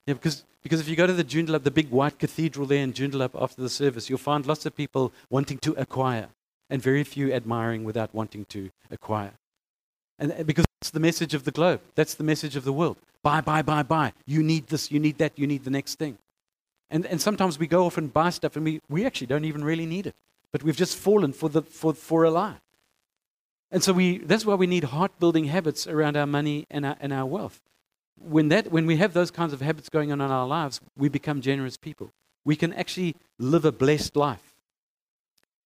Yeah, 0.07 0.15
because, 0.15 0.45
because 0.62 0.81
if 0.81 0.88
you 0.88 0.97
go 0.97 1.07
to 1.07 1.12
the 1.12 1.25
Joondalup, 1.25 1.62
the 1.62 1.71
big 1.71 1.91
white 1.91 2.19
cathedral 2.19 2.67
there 2.67 2.83
in 2.83 2.93
Joondalup 2.93 3.31
after 3.41 3.62
the 3.62 3.71
service, 3.71 4.11
you'll 4.11 4.19
find 4.19 4.45
lots 4.45 4.67
of 4.67 4.77
people 4.77 5.12
wanting 5.31 5.59
to 5.59 5.73
acquire 5.75 6.29
and 6.69 6.83
very 6.83 7.05
few 7.05 7.33
admiring 7.33 7.85
without 7.85 8.15
wanting 8.15 8.45
to 8.47 8.71
acquire. 8.91 9.33
And 10.19 10.33
uh, 10.33 10.43
because 10.43 10.65
that's 10.83 10.90
the 10.90 10.99
message 10.99 11.33
of 11.33 11.45
the 11.45 11.53
globe, 11.53 11.81
that's 11.95 12.14
the 12.14 12.25
message 12.25 12.57
of 12.57 12.64
the 12.64 12.73
world. 12.73 12.97
Buy, 13.23 13.40
buy, 13.40 13.62
buy, 13.62 13.85
buy. 13.85 14.12
You 14.27 14.42
need 14.42 14.66
this, 14.66 14.90
you 14.90 14.99
need 14.99 15.16
that, 15.18 15.38
you 15.38 15.47
need 15.47 15.62
the 15.62 15.71
next 15.71 15.95
thing. 15.95 16.18
And, 16.90 17.07
and 17.07 17.21
sometimes 17.21 17.57
we 17.57 17.68
go 17.68 17.87
off 17.87 17.99
and 17.99 18.12
buy 18.12 18.31
stuff 18.31 18.57
and 18.57 18.64
we, 18.64 18.81
we 18.88 19.07
actually 19.07 19.29
don't 19.29 19.45
even 19.45 19.62
really 19.62 19.87
need 19.87 20.09
it. 20.09 20.16
But 20.51 20.64
we've 20.64 20.77
just 20.77 20.97
fallen 20.97 21.33
for, 21.33 21.49
the, 21.49 21.62
for, 21.62 21.95
for 21.95 22.25
a 22.25 22.33
lie. 22.33 22.57
And 23.71 23.81
so 23.81 23.92
we, 23.92 24.18
that's 24.18 24.45
why 24.45 24.57
we 24.57 24.66
need 24.66 24.83
heart 24.83 25.12
building 25.21 25.45
habits 25.45 25.87
around 25.87 26.16
our 26.16 26.27
money 26.27 26.66
and 26.68 26.85
our, 26.85 26.97
and 27.01 27.12
our 27.12 27.27
wealth. 27.27 27.61
When, 28.21 28.49
that, 28.49 28.73
when 28.73 28.85
we 28.85 28.97
have 28.97 29.12
those 29.12 29.31
kinds 29.31 29.53
of 29.53 29.61
habits 29.61 29.88
going 29.88 30.11
on 30.11 30.21
in 30.21 30.33
our 30.33 30.49
lives, 30.49 30.81
we 30.99 31.09
become 31.09 31.40
generous 31.42 31.77
people. 31.77 32.11
We 32.45 32.57
can 32.57 32.73
actually 32.73 33.14
live 33.38 33.64
a 33.64 33.71
blessed 33.71 34.16
life. 34.16 34.57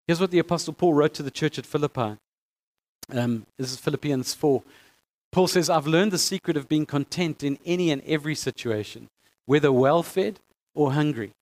Here's 0.06 0.20
what 0.20 0.30
the 0.30 0.40
Apostle 0.40 0.74
Paul 0.74 0.92
wrote 0.92 1.14
to 1.14 1.22
the 1.22 1.30
church 1.30 1.58
at 1.58 1.64
Philippi. 1.64 2.18
Um, 3.10 3.46
this 3.56 3.72
is 3.72 3.78
Philippians 3.78 4.34
4. 4.34 4.62
Paul 5.32 5.48
says, 5.48 5.68
I've 5.68 5.86
learned 5.86 6.12
the 6.12 6.18
secret 6.18 6.56
of 6.56 6.68
being 6.68 6.86
content 6.86 7.42
in 7.42 7.58
any 7.64 7.90
and 7.90 8.02
every 8.06 8.34
situation, 8.34 9.08
whether 9.44 9.70
well 9.70 10.02
fed 10.02 10.40
or 10.74 10.92
hungry, 10.92 11.32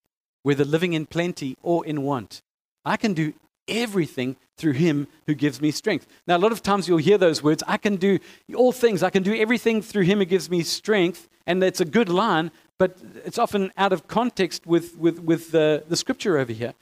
whether 0.43 0.65
living 0.65 0.93
in 0.93 1.07
plenty 1.07 1.57
or 1.63 1.85
in 1.87 2.03
want. 2.03 2.43
I 2.85 2.97
can 2.97 3.15
do 3.15 3.35
everything 3.69 4.37
through 4.57 4.73
him 4.73 5.09
who 5.27 5.35
gives 5.35 5.61
me 5.61 5.71
strength. 5.71 6.07
Now, 6.27 6.37
a 6.37 6.39
lot 6.39 6.53
of 6.53 6.63
times 6.63 6.89
you'll 6.89 6.99
hear 6.99 7.19
those 7.19 7.43
words 7.43 7.63
I 7.67 7.77
can 7.77 7.97
do 7.97 8.19
all 8.55 8.73
things, 8.73 9.03
I 9.03 9.11
can 9.11 9.23
do 9.23 9.35
everything 9.35 9.83
through 9.83 10.05
him 10.05 10.19
who 10.19 10.25
gives 10.25 10.51
me 10.51 10.63
strength. 10.63 11.29
And 11.47 11.63
it's 11.63 11.81
a 11.81 11.85
good 11.85 12.09
line, 12.09 12.51
but 12.79 12.97
it's 13.25 13.39
often 13.39 13.71
out 13.77 13.93
of 13.93 14.09
context 14.09 14.67
with, 14.67 14.97
with, 14.97 15.21
with 15.21 15.51
the, 15.51 15.85
the 15.89 15.97
scripture 15.97 16.39
over 16.39 16.53
here. 16.53 16.75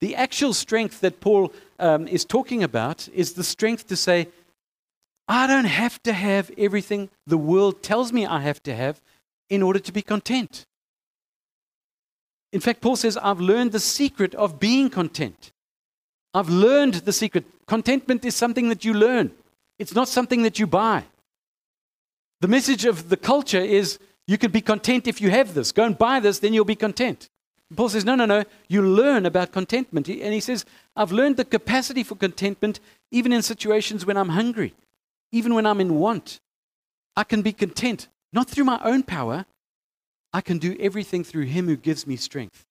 The 0.00 0.16
actual 0.16 0.52
strength 0.54 1.00
that 1.00 1.20
Paul 1.20 1.52
um, 1.78 2.08
is 2.08 2.24
talking 2.24 2.62
about 2.62 3.08
is 3.12 3.34
the 3.34 3.44
strength 3.44 3.86
to 3.88 3.96
say, 3.96 4.28
I 5.28 5.46
don't 5.46 5.66
have 5.66 6.02
to 6.04 6.12
have 6.12 6.50
everything 6.56 7.10
the 7.26 7.36
world 7.36 7.82
tells 7.82 8.12
me 8.12 8.24
I 8.24 8.40
have 8.40 8.62
to 8.62 8.74
have 8.74 9.00
in 9.50 9.62
order 9.62 9.78
to 9.78 9.92
be 9.92 10.02
content. 10.02 10.64
In 12.52 12.60
fact, 12.60 12.80
Paul 12.80 12.96
says, 12.96 13.18
I've 13.18 13.40
learned 13.40 13.72
the 13.72 13.80
secret 13.80 14.34
of 14.34 14.58
being 14.58 14.88
content. 14.88 15.52
I've 16.32 16.48
learned 16.48 16.94
the 16.94 17.12
secret. 17.12 17.44
Contentment 17.66 18.24
is 18.24 18.34
something 18.34 18.70
that 18.70 18.84
you 18.84 18.94
learn, 18.94 19.32
it's 19.78 19.94
not 19.94 20.08
something 20.08 20.42
that 20.42 20.58
you 20.58 20.66
buy. 20.66 21.04
The 22.40 22.48
message 22.48 22.84
of 22.84 23.08
the 23.08 23.16
culture 23.16 23.60
is 23.60 23.98
you 24.26 24.38
can 24.38 24.50
be 24.50 24.60
content 24.60 25.06
if 25.06 25.20
you 25.20 25.30
have 25.30 25.54
this. 25.54 25.72
Go 25.72 25.84
and 25.84 25.98
buy 25.98 26.20
this, 26.20 26.38
then 26.38 26.54
you'll 26.54 26.64
be 26.64 26.76
content. 26.76 27.28
Paul 27.74 27.88
says, 27.88 28.04
no, 28.04 28.14
no, 28.14 28.24
no. 28.24 28.44
You 28.68 28.82
learn 28.82 29.26
about 29.26 29.52
contentment. 29.52 30.08
And 30.08 30.32
he 30.32 30.40
says, 30.40 30.64
I've 30.96 31.12
learned 31.12 31.36
the 31.36 31.44
capacity 31.44 32.02
for 32.02 32.14
contentment 32.14 32.80
even 33.10 33.32
in 33.32 33.42
situations 33.42 34.06
when 34.06 34.16
I'm 34.16 34.30
hungry, 34.30 34.74
even 35.32 35.54
when 35.54 35.66
I'm 35.66 35.80
in 35.80 35.98
want. 35.98 36.40
I 37.16 37.24
can 37.24 37.42
be 37.42 37.52
content, 37.52 38.08
not 38.32 38.48
through 38.48 38.64
my 38.64 38.80
own 38.84 39.02
power. 39.02 39.46
I 40.32 40.40
can 40.40 40.58
do 40.58 40.76
everything 40.78 41.24
through 41.24 41.44
him 41.44 41.66
who 41.66 41.76
gives 41.76 42.06
me 42.06 42.16
strength. 42.16 42.64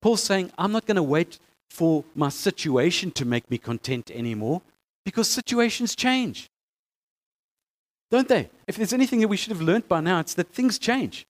Paul's 0.00 0.22
saying, 0.22 0.52
I'm 0.56 0.72
not 0.72 0.86
going 0.86 0.96
to 0.96 1.02
wait 1.02 1.38
for 1.68 2.04
my 2.14 2.28
situation 2.28 3.10
to 3.12 3.24
make 3.24 3.50
me 3.50 3.58
content 3.58 4.10
anymore 4.10 4.62
because 5.04 5.28
situations 5.28 5.96
change. 5.96 6.48
Don't 8.10 8.28
they? 8.28 8.50
If 8.68 8.76
there's 8.76 8.92
anything 8.92 9.20
that 9.20 9.28
we 9.28 9.36
should 9.36 9.50
have 9.50 9.60
learned 9.60 9.88
by 9.88 10.00
now, 10.00 10.20
it's 10.20 10.34
that 10.34 10.52
things 10.52 10.78
change. 10.78 11.26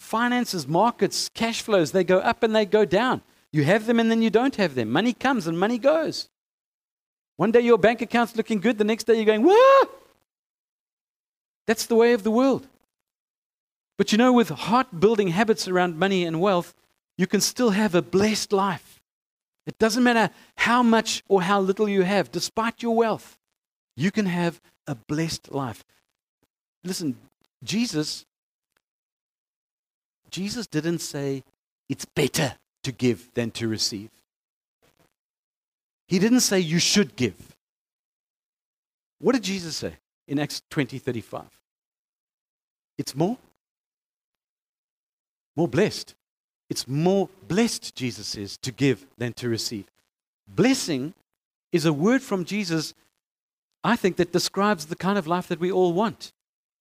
Finances, 0.00 0.68
markets, 0.68 1.30
cash 1.34 1.62
flows, 1.62 1.92
they 1.92 2.04
go 2.04 2.18
up 2.18 2.42
and 2.42 2.54
they 2.54 2.66
go 2.66 2.84
down. 2.84 3.22
You 3.52 3.64
have 3.64 3.86
them 3.86 4.00
and 4.00 4.10
then 4.10 4.20
you 4.20 4.30
don't 4.30 4.56
have 4.56 4.74
them. 4.74 4.90
Money 4.90 5.12
comes 5.12 5.46
and 5.46 5.58
money 5.58 5.78
goes. 5.78 6.28
One 7.36 7.50
day 7.50 7.60
your 7.60 7.78
bank 7.78 8.00
account's 8.00 8.36
looking 8.36 8.60
good, 8.60 8.78
the 8.78 8.84
next 8.84 9.04
day 9.04 9.14
you're 9.14 9.24
going, 9.24 9.42
Whoa! 9.42 9.88
That's 11.66 11.86
the 11.86 11.94
way 11.94 12.12
of 12.12 12.22
the 12.22 12.30
world. 12.30 12.66
But 13.96 14.12
you 14.12 14.18
know, 14.18 14.32
with 14.32 14.48
heart 14.50 15.00
building 15.00 15.28
habits 15.28 15.68
around 15.68 15.98
money 15.98 16.24
and 16.24 16.40
wealth, 16.40 16.74
you 17.16 17.26
can 17.26 17.40
still 17.40 17.70
have 17.70 17.94
a 17.94 18.02
blessed 18.02 18.52
life. 18.52 19.00
It 19.66 19.78
doesn't 19.78 20.02
matter 20.02 20.32
how 20.56 20.82
much 20.82 21.22
or 21.28 21.42
how 21.42 21.60
little 21.60 21.88
you 21.88 22.02
have, 22.02 22.30
despite 22.30 22.82
your 22.82 22.96
wealth, 22.96 23.38
you 23.96 24.10
can 24.10 24.26
have 24.26 24.60
a 24.86 24.94
blessed 24.94 25.52
life. 25.52 25.84
Listen, 26.82 27.16
Jesus 27.62 28.26
Jesus 30.34 30.66
didn't 30.66 30.98
say 30.98 31.44
it's 31.88 32.04
better 32.04 32.56
to 32.82 32.90
give 32.90 33.32
than 33.34 33.52
to 33.52 33.68
receive. 33.68 34.10
He 36.06 36.18
didn't 36.18 36.40
say 36.40 36.60
you 36.60 36.78
should 36.78 37.16
give. 37.16 37.56
What 39.18 39.32
did 39.32 39.42
Jesus 39.42 39.76
say 39.76 39.94
in 40.28 40.38
Acts 40.38 40.62
20 40.70 40.98
35? 40.98 41.44
It's 42.98 43.14
more. 43.14 43.38
More 45.56 45.68
blessed. 45.68 46.14
It's 46.68 46.88
more 46.88 47.28
blessed, 47.46 47.94
Jesus 47.94 48.28
says, 48.28 48.56
to 48.58 48.72
give 48.72 49.06
than 49.18 49.32
to 49.34 49.48
receive. 49.48 49.86
Blessing 50.48 51.14
is 51.72 51.84
a 51.84 51.92
word 51.92 52.22
from 52.22 52.44
Jesus, 52.44 52.94
I 53.82 53.96
think, 53.96 54.16
that 54.16 54.32
describes 54.32 54.86
the 54.86 54.96
kind 54.96 55.18
of 55.18 55.26
life 55.26 55.48
that 55.48 55.60
we 55.60 55.70
all 55.70 55.92
want. 55.92 56.32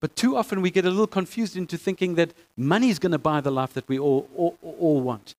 But 0.02 0.16
too 0.16 0.36
often 0.36 0.62
we 0.62 0.70
get 0.70 0.86
a 0.86 0.90
little 0.90 1.08
confused 1.08 1.56
into 1.56 1.78
thinking 1.78 2.16
that 2.16 2.34
money 2.58 2.90
is 2.90 3.00
going 3.00 3.14
to 3.14 3.18
buy 3.18 3.40
the 3.40 3.52
life 3.52 3.74
that 3.74 3.88
we 3.88 3.98
all, 3.98 4.28
all, 4.36 4.58
all 4.62 5.02
want. 5.02 5.36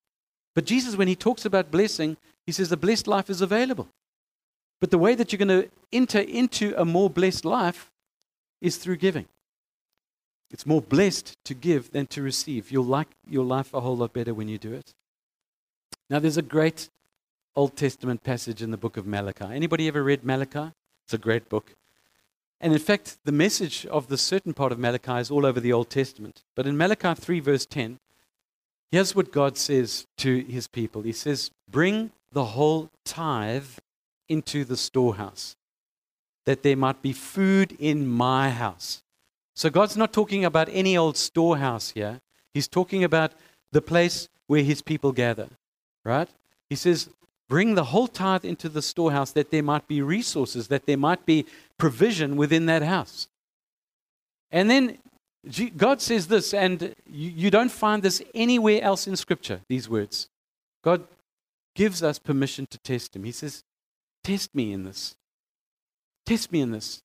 But 0.54 0.64
Jesus, 0.64 0.96
when 0.96 1.08
he 1.08 1.16
talks 1.16 1.44
about 1.44 1.70
blessing, 1.70 2.16
he 2.46 2.52
says 2.52 2.68
the 2.68 2.76
blessed 2.76 3.06
life 3.06 3.30
is 3.30 3.40
available. 3.40 3.88
But 4.80 4.90
the 4.90 4.98
way 4.98 5.14
that 5.14 5.32
you're 5.32 5.38
going 5.38 5.62
to 5.62 5.70
enter 5.92 6.20
into 6.20 6.74
a 6.76 6.84
more 6.84 7.08
blessed 7.08 7.44
life 7.44 7.90
is 8.60 8.76
through 8.76 8.96
giving. 8.96 9.26
It's 10.50 10.66
more 10.66 10.82
blessed 10.82 11.36
to 11.44 11.54
give 11.54 11.92
than 11.92 12.06
to 12.08 12.22
receive. 12.22 12.70
You'll 12.70 12.84
like 12.84 13.08
your 13.28 13.44
life 13.44 13.72
a 13.72 13.80
whole 13.80 13.96
lot 13.96 14.12
better 14.12 14.34
when 14.34 14.48
you 14.48 14.58
do 14.58 14.72
it. 14.72 14.94
Now, 16.10 16.18
there's 16.18 16.36
a 16.36 16.42
great 16.42 16.90
Old 17.56 17.76
Testament 17.76 18.22
passage 18.22 18.62
in 18.62 18.70
the 18.70 18.76
book 18.76 18.96
of 18.96 19.06
Malachi. 19.06 19.46
Anybody 19.46 19.88
ever 19.88 20.02
read 20.02 20.24
Malachi? 20.24 20.72
It's 21.06 21.14
a 21.14 21.18
great 21.18 21.48
book. 21.48 21.74
And 22.60 22.72
in 22.72 22.78
fact, 22.78 23.18
the 23.24 23.32
message 23.32 23.84
of 23.86 24.08
the 24.08 24.18
certain 24.18 24.54
part 24.54 24.72
of 24.72 24.78
Malachi 24.78 25.18
is 25.18 25.30
all 25.30 25.44
over 25.44 25.60
the 25.60 25.72
Old 25.72 25.90
Testament. 25.90 26.42
But 26.54 26.66
in 26.66 26.76
Malachi 26.76 27.14
3, 27.14 27.40
verse 27.40 27.66
10, 27.66 27.98
here's 28.90 29.14
what 29.14 29.32
God 29.32 29.58
says 29.58 30.06
to 30.18 30.44
his 30.44 30.66
people 30.66 31.02
He 31.02 31.12
says, 31.12 31.50
Bring 31.70 32.10
the 32.34 32.44
whole 32.44 32.90
tithe 33.04 33.78
into 34.28 34.64
the 34.64 34.76
storehouse, 34.76 35.56
that 36.46 36.62
there 36.62 36.76
might 36.76 37.00
be 37.00 37.12
food 37.12 37.76
in 37.78 38.06
my 38.06 38.50
house. 38.50 39.02
So 39.54 39.70
God's 39.70 39.96
not 39.96 40.12
talking 40.12 40.44
about 40.44 40.68
any 40.70 40.96
old 40.96 41.16
storehouse 41.16 41.90
here. 41.90 42.20
He's 42.52 42.68
talking 42.68 43.02
about 43.04 43.32
the 43.72 43.80
place 43.80 44.28
where 44.46 44.62
his 44.62 44.82
people 44.82 45.12
gather, 45.12 45.48
right? 46.04 46.28
He 46.68 46.76
says, 46.76 47.08
Bring 47.48 47.74
the 47.74 47.84
whole 47.84 48.08
tithe 48.08 48.44
into 48.44 48.68
the 48.68 48.82
storehouse 48.82 49.30
that 49.32 49.50
there 49.50 49.62
might 49.62 49.86
be 49.86 50.00
resources, 50.00 50.68
that 50.68 50.86
there 50.86 50.96
might 50.96 51.26
be 51.26 51.44
provision 51.78 52.36
within 52.36 52.66
that 52.66 52.82
house. 52.82 53.28
And 54.50 54.70
then 54.70 54.98
God 55.76 56.00
says 56.00 56.26
this, 56.28 56.54
and 56.54 56.94
you, 57.06 57.50
don't 57.50 57.70
find 57.70 58.02
this 58.02 58.22
anywhere 58.34 58.80
else 58.82 59.06
in 59.06 59.14
Scripture, 59.16 59.60
these 59.68 59.88
words. 59.88 60.28
God 60.82 61.04
gives 61.74 62.02
us 62.02 62.18
permission 62.18 62.66
to 62.66 62.78
test 62.78 63.16
Him. 63.16 63.24
He 63.24 63.32
says, 63.32 63.62
Test 64.22 64.54
me 64.54 64.72
in 64.72 64.84
this. 64.84 65.16
Test 66.24 66.50
me 66.50 66.60
in 66.60 66.70
this. 66.70 67.02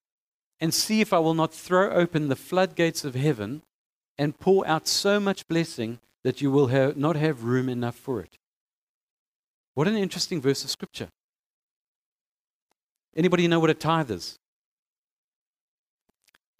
And 0.59 0.73
see 0.73 1.01
if 1.01 1.13
I 1.13 1.19
will 1.19 1.33
not 1.33 1.53
throw 1.53 1.91
open 1.91 2.27
the 2.27 2.35
floodgates 2.35 3.03
of 3.03 3.15
heaven 3.15 3.61
and 4.17 4.39
pour 4.39 4.67
out 4.67 4.87
so 4.87 5.19
much 5.19 5.47
blessing 5.47 5.99
that 6.23 6.41
you 6.41 6.51
will 6.51 6.67
have, 6.67 6.97
not 6.97 7.15
have 7.15 7.43
room 7.43 7.69
enough 7.69 7.95
for 7.95 8.19
it. 8.21 8.37
What 9.75 9.87
an 9.87 9.95
interesting 9.95 10.41
verse 10.41 10.63
of 10.63 10.69
scripture. 10.69 11.07
Anybody 13.15 13.47
know 13.47 13.59
what 13.59 13.69
a 13.69 13.73
tithe 13.73 14.11
is? 14.11 14.37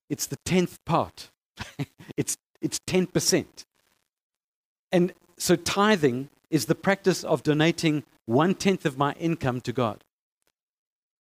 It's 0.10 0.26
the 0.26 0.38
tenth 0.46 0.78
part. 0.86 1.30
it's, 2.18 2.38
it's 2.62 2.80
10%. 2.88 3.46
And 4.92 5.14
so 5.38 5.56
tithing 5.56 6.30
is 6.50 6.66
the 6.66 6.76
practice 6.76 7.24
of 7.24 7.44
donating 7.44 8.04
one 8.26 8.56
tenth 8.56 8.86
of 8.86 8.98
my 8.98 9.14
income 9.14 9.62
to 9.62 9.74
God. 9.74 10.04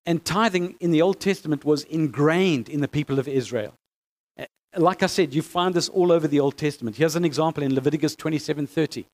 And 0.05 0.23
tithing 0.23 0.75
in 0.79 0.91
the 0.91 1.01
Old 1.01 1.19
Testament 1.19 1.65
was 1.65 1.83
ingrained 1.83 2.69
in 2.69 2.81
the 2.81 2.87
people 2.87 3.19
of 3.19 3.27
Israel. 3.27 3.73
Eh, 4.37 4.45
like 4.77 5.03
I 5.03 5.07
said, 5.07 5.33
you 5.33 5.41
find 5.41 5.73
this 5.73 5.89
all 5.89 6.11
over 6.11 6.27
the 6.27 6.39
Old 6.39 6.57
Testament. 6.57 6.95
Here's 6.95 7.15
an 7.15 7.25
example 7.25 7.63
in 7.63 7.75
Leviticus 7.75 8.15
27:30. 8.15 9.05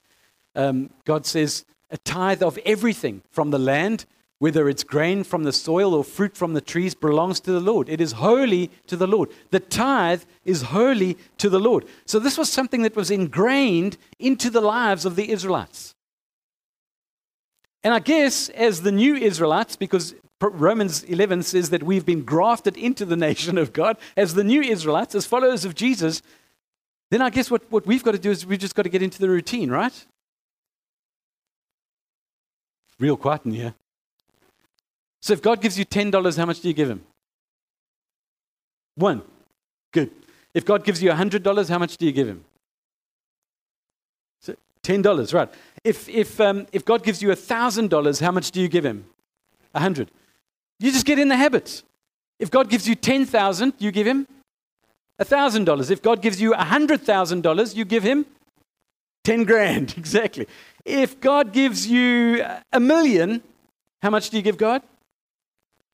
Um, 0.55 0.89
God 1.03 1.25
says, 1.25 1.65
a 1.89 1.97
tithe 1.97 2.43
of 2.43 2.57
everything 2.65 3.21
from 3.31 3.51
the 3.51 3.59
land, 3.59 4.05
whether 4.39 4.67
it's 4.69 4.83
grain 4.83 5.23
from 5.23 5.43
the 5.43 5.51
soil 5.51 5.93
or 5.93 6.03
fruit 6.03 6.35
from 6.35 6.53
the 6.53 6.61
trees, 6.61 6.95
belongs 6.95 7.39
to 7.41 7.51
the 7.51 7.59
Lord. 7.59 7.89
It 7.89 8.01
is 8.01 8.13
holy 8.13 8.69
to 8.87 8.95
the 8.95 9.07
Lord. 9.07 9.29
The 9.51 9.59
tithe 9.59 10.23
is 10.43 10.61
holy 10.63 11.17
to 11.37 11.49
the 11.49 11.59
Lord. 11.59 11.85
So, 12.05 12.19
this 12.19 12.37
was 12.37 12.51
something 12.51 12.81
that 12.81 12.95
was 12.95 13.11
ingrained 13.11 13.97
into 14.19 14.49
the 14.49 14.61
lives 14.61 15.05
of 15.05 15.15
the 15.15 15.31
Israelites. 15.31 15.94
And 17.85 17.93
I 17.93 17.99
guess 17.99 18.49
as 18.49 18.81
the 18.81 18.91
new 18.91 19.15
Israelites, 19.15 19.75
because 19.75 20.15
Romans 20.41 21.03
11 21.03 21.43
says 21.43 21.69
that 21.69 21.83
we've 21.83 22.03
been 22.03 22.23
grafted 22.23 22.77
into 22.77 23.05
the 23.05 23.15
nation 23.15 23.59
of 23.59 23.73
God, 23.73 23.97
as 24.17 24.33
the 24.33 24.43
new 24.43 24.63
Israelites, 24.63 25.13
as 25.13 25.27
followers 25.27 25.65
of 25.65 25.75
Jesus, 25.75 26.23
then 27.11 27.21
I 27.21 27.29
guess 27.29 27.51
what, 27.51 27.61
what 27.71 27.85
we've 27.85 28.03
got 28.03 28.13
to 28.13 28.17
do 28.17 28.31
is 28.31 28.43
we've 28.43 28.57
just 28.57 28.73
got 28.73 28.83
to 28.83 28.89
get 28.89 29.03
into 29.03 29.19
the 29.19 29.29
routine, 29.29 29.69
right? 29.69 29.93
Real 32.99 33.17
quiet 33.17 33.45
in 33.45 33.51
here. 33.51 33.75
So 35.21 35.33
if 35.33 35.43
God 35.43 35.61
gives 35.61 35.77
you 35.77 35.85
$10, 35.85 36.37
how 36.37 36.45
much 36.47 36.61
do 36.61 36.67
you 36.67 36.73
give 36.73 36.89
him? 36.89 37.03
One. 38.95 39.21
Good. 39.93 40.09
If 40.55 40.65
God 40.65 40.83
gives 40.85 41.03
you 41.03 41.11
$100, 41.11 41.69
how 41.69 41.77
much 41.77 41.97
do 41.97 42.07
you 42.07 42.11
give 42.11 42.27
him? 42.27 42.45
So 44.85 44.93
$10, 44.93 45.33
right. 45.33 45.49
If, 45.83 46.07
if, 46.09 46.39
um, 46.39 46.67
if 46.71 46.85
God 46.85 47.03
gives 47.03 47.21
you 47.21 47.31
a 47.31 47.35
$1,000, 47.35 48.21
how 48.21 48.31
much 48.31 48.51
do 48.51 48.61
you 48.61 48.67
give 48.67 48.85
him? 48.85 49.05
A 49.73 49.79
100 49.79 50.11
You 50.79 50.91
just 50.91 51.05
get 51.05 51.19
in 51.19 51.27
the 51.27 51.35
habit. 51.35 51.83
If 52.39 52.51
God 52.51 52.69
gives 52.69 52.87
you 52.87 52.95
10000 52.95 53.73
you 53.79 53.91
give 53.91 54.07
him 54.07 54.27
a 55.19 55.25
$1,000. 55.25 55.91
If 55.91 56.01
God 56.01 56.21
gives 56.21 56.41
you 56.41 56.53
a 56.53 56.57
$100,000, 56.57 57.75
you 57.75 57.85
give 57.85 58.03
him 58.03 58.25
10 59.23 59.43
grand, 59.43 59.95
exactly. 59.97 60.47
If 60.83 61.19
God 61.19 61.51
gives 61.51 61.87
you 61.87 62.45
a 62.71 62.79
million, 62.79 63.41
how 64.01 64.09
much 64.09 64.29
do 64.29 64.37
you 64.37 64.43
give 64.43 64.57
God? 64.57 64.81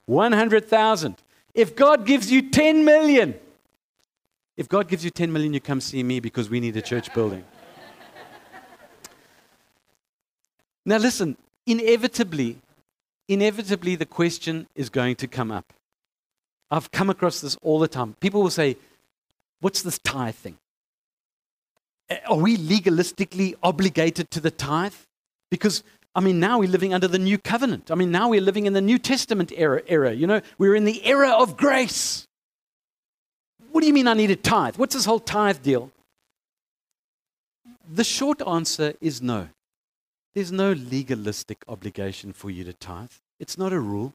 100,000. 0.08 1.16
If 1.54 1.76
God 1.76 2.06
gives 2.06 2.32
you 2.32 2.50
10 2.50 2.84
million, 2.84 3.36
if 4.58 4.68
God 4.68 4.88
gives 4.88 5.06
you 5.06 5.12
10 5.12 5.32
million, 5.32 5.54
you 5.54 5.62
come 5.62 5.80
see 5.80 6.04
me 6.04 6.20
because 6.20 6.50
we 6.50 6.60
need 6.60 6.76
a 6.76 6.82
church 6.82 7.14
building. 7.14 7.46
Now, 10.86 10.98
listen, 10.98 11.38
inevitably, 11.66 12.58
inevitably, 13.28 13.96
the 13.96 14.06
question 14.06 14.68
is 14.76 14.90
going 14.90 15.16
to 15.18 15.28
come 15.28 15.52
up. 15.52 15.74
I've 16.70 16.92
come 16.92 17.10
across 17.10 17.42
this 17.42 17.58
all 17.62 17.80
the 17.80 17.88
time. 17.88 18.16
People 18.20 18.42
will 18.42 18.50
say, 18.50 18.78
What's 19.60 19.84
this 19.84 20.00
tithe 20.00 20.36
thing? 20.36 20.58
are 22.28 22.38
we 22.38 22.58
legalistically 22.58 23.56
obligated 23.64 24.30
to 24.32 24.40
the 24.40 24.52
tithe? 24.52 24.94
Because, 25.50 25.84
I 26.16 26.20
mean, 26.20 26.40
now 26.40 26.60
we're 26.60 26.70
living 26.70 26.94
under 26.94 27.08
the 27.08 27.20
new 27.20 27.38
covenant. 27.38 27.92
I 27.92 27.96
mean, 27.96 28.12
now 28.12 28.30
we're 28.30 28.42
living 28.42 28.66
in 28.66 28.74
the 28.74 28.82
New 28.82 28.98
Testament 28.98 29.52
era. 29.56 29.82
era. 29.88 30.14
You 30.14 30.28
know, 30.28 30.42
we're 30.58 30.76
in 30.76 30.86
the 30.86 31.06
era 31.06 31.30
of 31.30 31.58
grace. 31.58 32.28
What 33.72 33.82
do 33.82 33.88
you 33.88 33.94
mean 33.94 34.08
I 34.08 34.14
need 34.14 34.32
a 34.32 34.36
tithe? 34.36 34.76
What's 34.78 34.96
this 34.96 35.06
whole 35.06 35.20
tithe 35.20 35.62
deal? 35.62 35.92
The 37.94 38.04
short 38.04 38.42
answer 38.46 38.94
is 39.02 39.22
no. 39.22 39.50
There's 40.34 40.52
no 40.52 40.72
legalistic 40.72 41.64
obligation 41.68 42.34
for 42.34 42.50
you 42.50 42.64
to 42.64 42.74
tithe. 42.74 43.12
It's 43.40 43.58
not 43.58 43.74
a 43.74 43.80
rule. 43.80 44.14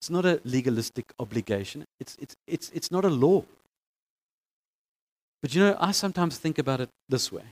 It's 0.00 0.10
not 0.10 0.24
a 0.24 0.40
legalistic 0.44 1.12
obligation. 1.18 1.84
It's, 2.00 2.16
it's, 2.20 2.36
it's, 2.46 2.70
it's 2.70 2.90
not 2.90 3.04
a 3.04 3.08
law. 3.08 3.44
But 5.42 5.54
you 5.54 5.60
know, 5.60 5.76
I 5.78 5.92
sometimes 5.92 6.38
think 6.38 6.58
about 6.58 6.80
it 6.80 6.88
this 7.08 7.30
way. 7.30 7.42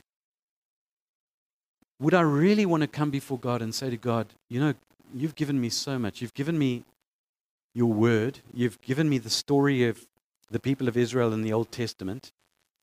Would 1.99 2.13
I 2.13 2.21
really 2.21 2.65
want 2.65 2.81
to 2.81 2.87
come 2.87 3.09
before 3.09 3.39
God 3.39 3.61
and 3.61 3.73
say 3.73 3.89
to 3.89 3.97
God, 3.97 4.27
you 4.49 4.59
know, 4.59 4.73
you've 5.13 5.35
given 5.35 5.59
me 5.59 5.69
so 5.69 5.97
much. 5.97 6.21
You've 6.21 6.33
given 6.33 6.57
me 6.57 6.83
your 7.73 7.91
word. 7.91 8.39
You've 8.53 8.81
given 8.81 9.09
me 9.09 9.17
the 9.17 9.29
story 9.29 9.87
of 9.87 10.05
the 10.51 10.59
people 10.59 10.87
of 10.87 10.97
Israel 10.97 11.33
in 11.33 11.41
the 11.41 11.53
Old 11.53 11.71
Testament. 11.71 12.31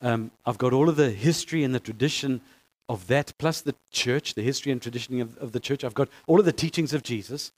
Um, 0.01 0.31
I've 0.45 0.57
got 0.57 0.73
all 0.73 0.89
of 0.89 0.97
the 0.97 1.11
history 1.11 1.63
and 1.63 1.73
the 1.73 1.79
tradition 1.79 2.41
of 2.87 3.07
that, 3.07 3.33
plus 3.37 3.61
the 3.61 3.75
church, 3.91 4.35
the 4.35 4.43
history 4.43 4.71
and 4.71 4.81
tradition 4.81 5.19
of, 5.21 5.37
of 5.37 5.51
the 5.51 5.59
church. 5.59 5.83
I've 5.83 5.93
got 5.93 6.09
all 6.27 6.39
of 6.39 6.45
the 6.45 6.51
teachings 6.51 6.93
of 6.93 7.03
Jesus. 7.03 7.51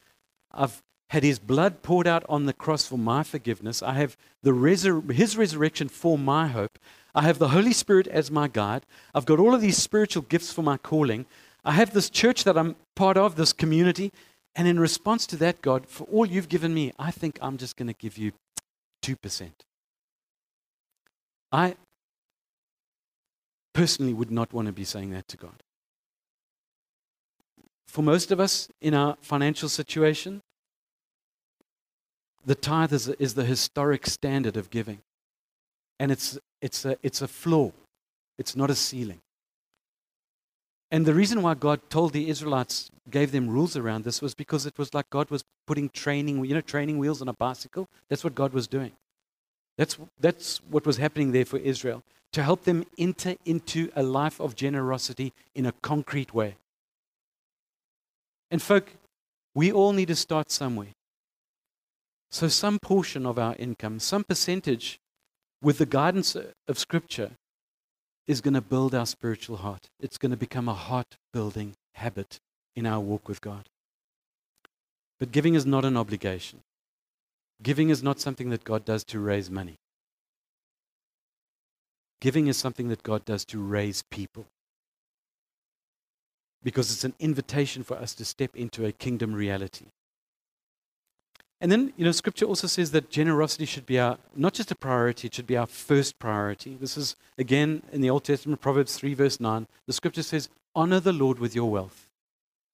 I've 0.54 0.82
had 1.10 1.24
his 1.24 1.40
blood 1.40 1.82
poured 1.82 2.08
out 2.08 2.26
on 2.28 2.46
the 2.46 2.54
cross 2.54 2.86
for 2.86 2.98
my 2.98 3.24
forgiveness. 3.24 3.82
I 3.82 3.94
have 3.94 4.18
the 4.44 4.52
resur- 4.52 5.12
his 5.12 5.38
resurrection 5.38 5.88
for 5.88 6.18
my 6.18 6.48
hope. 6.48 6.78
I 7.16 7.24
have 7.24 7.40
the 7.40 7.50
Holy 7.50 7.74
Spirit 7.74 8.08
as 8.08 8.30
my 8.30 8.48
guide. 8.48 8.86
I've 9.16 9.26
got 9.26 9.40
all 9.40 9.56
of 9.56 9.62
these 9.62 9.78
spiritual 9.78 10.24
gifts 10.24 10.52
for 10.52 10.62
my 10.62 10.78
calling. 10.78 11.26
I 11.64 11.72
have 11.72 11.94
this 11.94 12.10
church 12.10 12.44
that 12.44 12.58
I'm 12.58 12.76
part 12.96 13.18
of, 13.18 13.36
this 13.36 13.54
community. 13.54 14.12
And 14.56 14.68
in 14.68 14.80
response 14.80 15.26
to 15.28 15.38
that, 15.38 15.62
God, 15.62 15.88
for 15.88 16.06
all 16.06 16.26
you've 16.26 16.50
given 16.50 16.74
me, 16.74 16.94
I 16.98 17.12
think 17.12 17.38
I'm 17.42 17.58
just 17.58 17.76
going 17.78 17.88
to 17.88 17.94
give 17.94 18.18
you 18.18 18.34
2%. 19.04 19.50
I 21.52 21.76
personally 23.78 24.14
would 24.14 24.32
not 24.32 24.54
want 24.54 24.66
to 24.66 24.74
be 24.74 24.84
saying 24.84 25.12
that 25.12 25.28
to 25.28 25.38
God. 25.38 25.62
For 27.86 28.02
most 28.02 28.32
of 28.32 28.40
us 28.40 28.70
in 28.82 28.96
our 28.96 29.18
financial 29.22 29.70
situation, 29.70 30.42
the 32.44 32.56
tithe 32.56 32.92
is, 32.92 33.08
is 33.26 33.36
the 33.36 33.46
historic 33.46 34.08
standard 34.08 34.58
of 34.58 34.72
giving. 34.72 35.00
And 36.00 36.12
it's 36.12 36.40
it's 36.60 36.86
a, 36.86 36.98
it's 37.04 37.22
a 37.22 37.28
floor, 37.28 37.72
it's 38.40 38.56
not 38.56 38.72
a 38.72 38.76
ceiling. 38.76 39.22
And 40.90 41.06
the 41.06 41.14
reason 41.14 41.44
why 41.44 41.54
God 41.54 41.80
told 41.92 42.14
the 42.14 42.30
Israelites, 42.30 42.90
gave 43.12 43.32
them 43.32 43.48
rules 43.48 43.78
around 43.78 44.06
this, 44.06 44.24
was 44.24 44.34
because 44.34 44.66
it 44.66 44.80
was 44.80 44.96
like 44.96 45.08
God 45.12 45.30
was 45.30 45.44
putting 45.68 45.90
training, 45.90 46.44
you 46.46 46.56
know, 46.56 46.62
training 46.62 46.98
wheels 46.98 47.22
on 47.22 47.28
a 47.28 47.34
bicycle. 47.34 47.88
That's 48.10 48.24
what 48.24 48.34
God 48.34 48.54
was 48.54 48.68
doing. 48.68 48.94
That's, 49.78 49.98
that's 50.20 50.62
what 50.72 50.86
was 50.88 50.98
happening 50.98 51.32
there 51.32 51.46
for 51.46 51.60
Israel, 51.60 52.02
to 52.34 52.44
help 52.44 52.64
them 52.64 52.86
enter 52.98 53.36
into 53.46 53.90
a 53.96 54.04
life 54.04 54.40
of 54.40 54.56
generosity 54.56 55.34
in 55.56 55.66
a 55.66 55.74
concrete 55.82 56.34
way. 56.34 56.56
And, 58.52 58.62
folk, 58.62 58.94
we 59.56 59.72
all 59.72 59.94
need 59.94 60.08
to 60.10 60.16
start 60.16 60.52
somewhere. 60.52 60.94
So, 62.30 62.48
some 62.48 62.80
portion 62.80 63.26
of 63.26 63.40
our 63.40 63.56
income, 63.58 64.00
some 64.00 64.24
percentage, 64.24 65.00
with 65.62 65.78
the 65.78 65.86
guidance 65.86 66.36
of 66.68 66.78
Scripture, 66.78 67.32
is 68.28 68.42
going 68.42 68.54
to 68.54 68.62
build 68.62 68.94
our 68.94 69.06
spiritual 69.06 69.58
heart. 69.58 69.88
It's 70.00 70.18
going 70.18 70.32
to 70.32 70.38
become 70.38 70.68
a 70.68 70.74
heart 70.74 71.18
building 71.34 71.74
habit 71.96 72.40
in 72.76 72.86
our 72.86 73.00
walk 73.00 73.28
with 73.28 73.42
God. 73.42 73.70
But 75.20 75.32
giving 75.32 75.56
is 75.56 75.66
not 75.66 75.86
an 75.86 75.98
obligation. 75.98 76.60
Giving 77.64 77.90
is 77.90 78.04
not 78.04 78.20
something 78.20 78.50
that 78.50 78.64
God 78.64 78.86
does 78.86 79.04
to 79.06 79.20
raise 79.20 79.50
money. 79.50 79.78
Giving 82.20 82.48
is 82.48 82.58
something 82.58 82.90
that 82.90 83.04
God 83.04 83.26
does 83.26 83.46
to 83.46 83.60
raise 83.60 84.04
people. 84.10 84.46
Because 86.64 86.92
it's 86.92 87.04
an 87.04 87.14
invitation 87.20 87.84
for 87.84 87.98
us 87.98 88.14
to 88.16 88.26
step 88.26 88.56
into 88.56 88.86
a 88.86 88.92
kingdom 88.92 89.34
reality. 89.34 89.86
And 91.60 91.72
then, 91.72 91.94
you 91.98 92.06
know, 92.06 92.12
scripture 92.12 92.46
also 92.46 92.68
says 92.68 92.92
that 92.92 93.10
generosity 93.10 93.66
should 93.66 93.86
be 93.86 94.00
our, 94.00 94.18
not 94.36 94.54
just 94.54 94.70
a 94.70 94.76
priority, 94.76 95.28
it 95.28 95.34
should 95.34 95.48
be 95.48 95.58
our 95.58 95.66
first 95.66 96.20
priority. 96.20 96.78
This 96.80 96.98
is, 96.98 97.16
again, 97.38 97.82
in 97.92 98.02
the 98.02 98.10
Old 98.10 98.24
Testament, 98.24 98.62
Proverbs 98.62 98.96
3, 98.96 99.14
verse 99.16 99.40
9. 99.40 99.68
The 99.88 99.94
scripture 99.94 100.24
says, 100.24 100.50
Honor 100.76 101.00
the 101.00 101.14
Lord 101.14 101.40
with 101.40 101.56
your 101.56 101.72
wealth. 101.72 102.08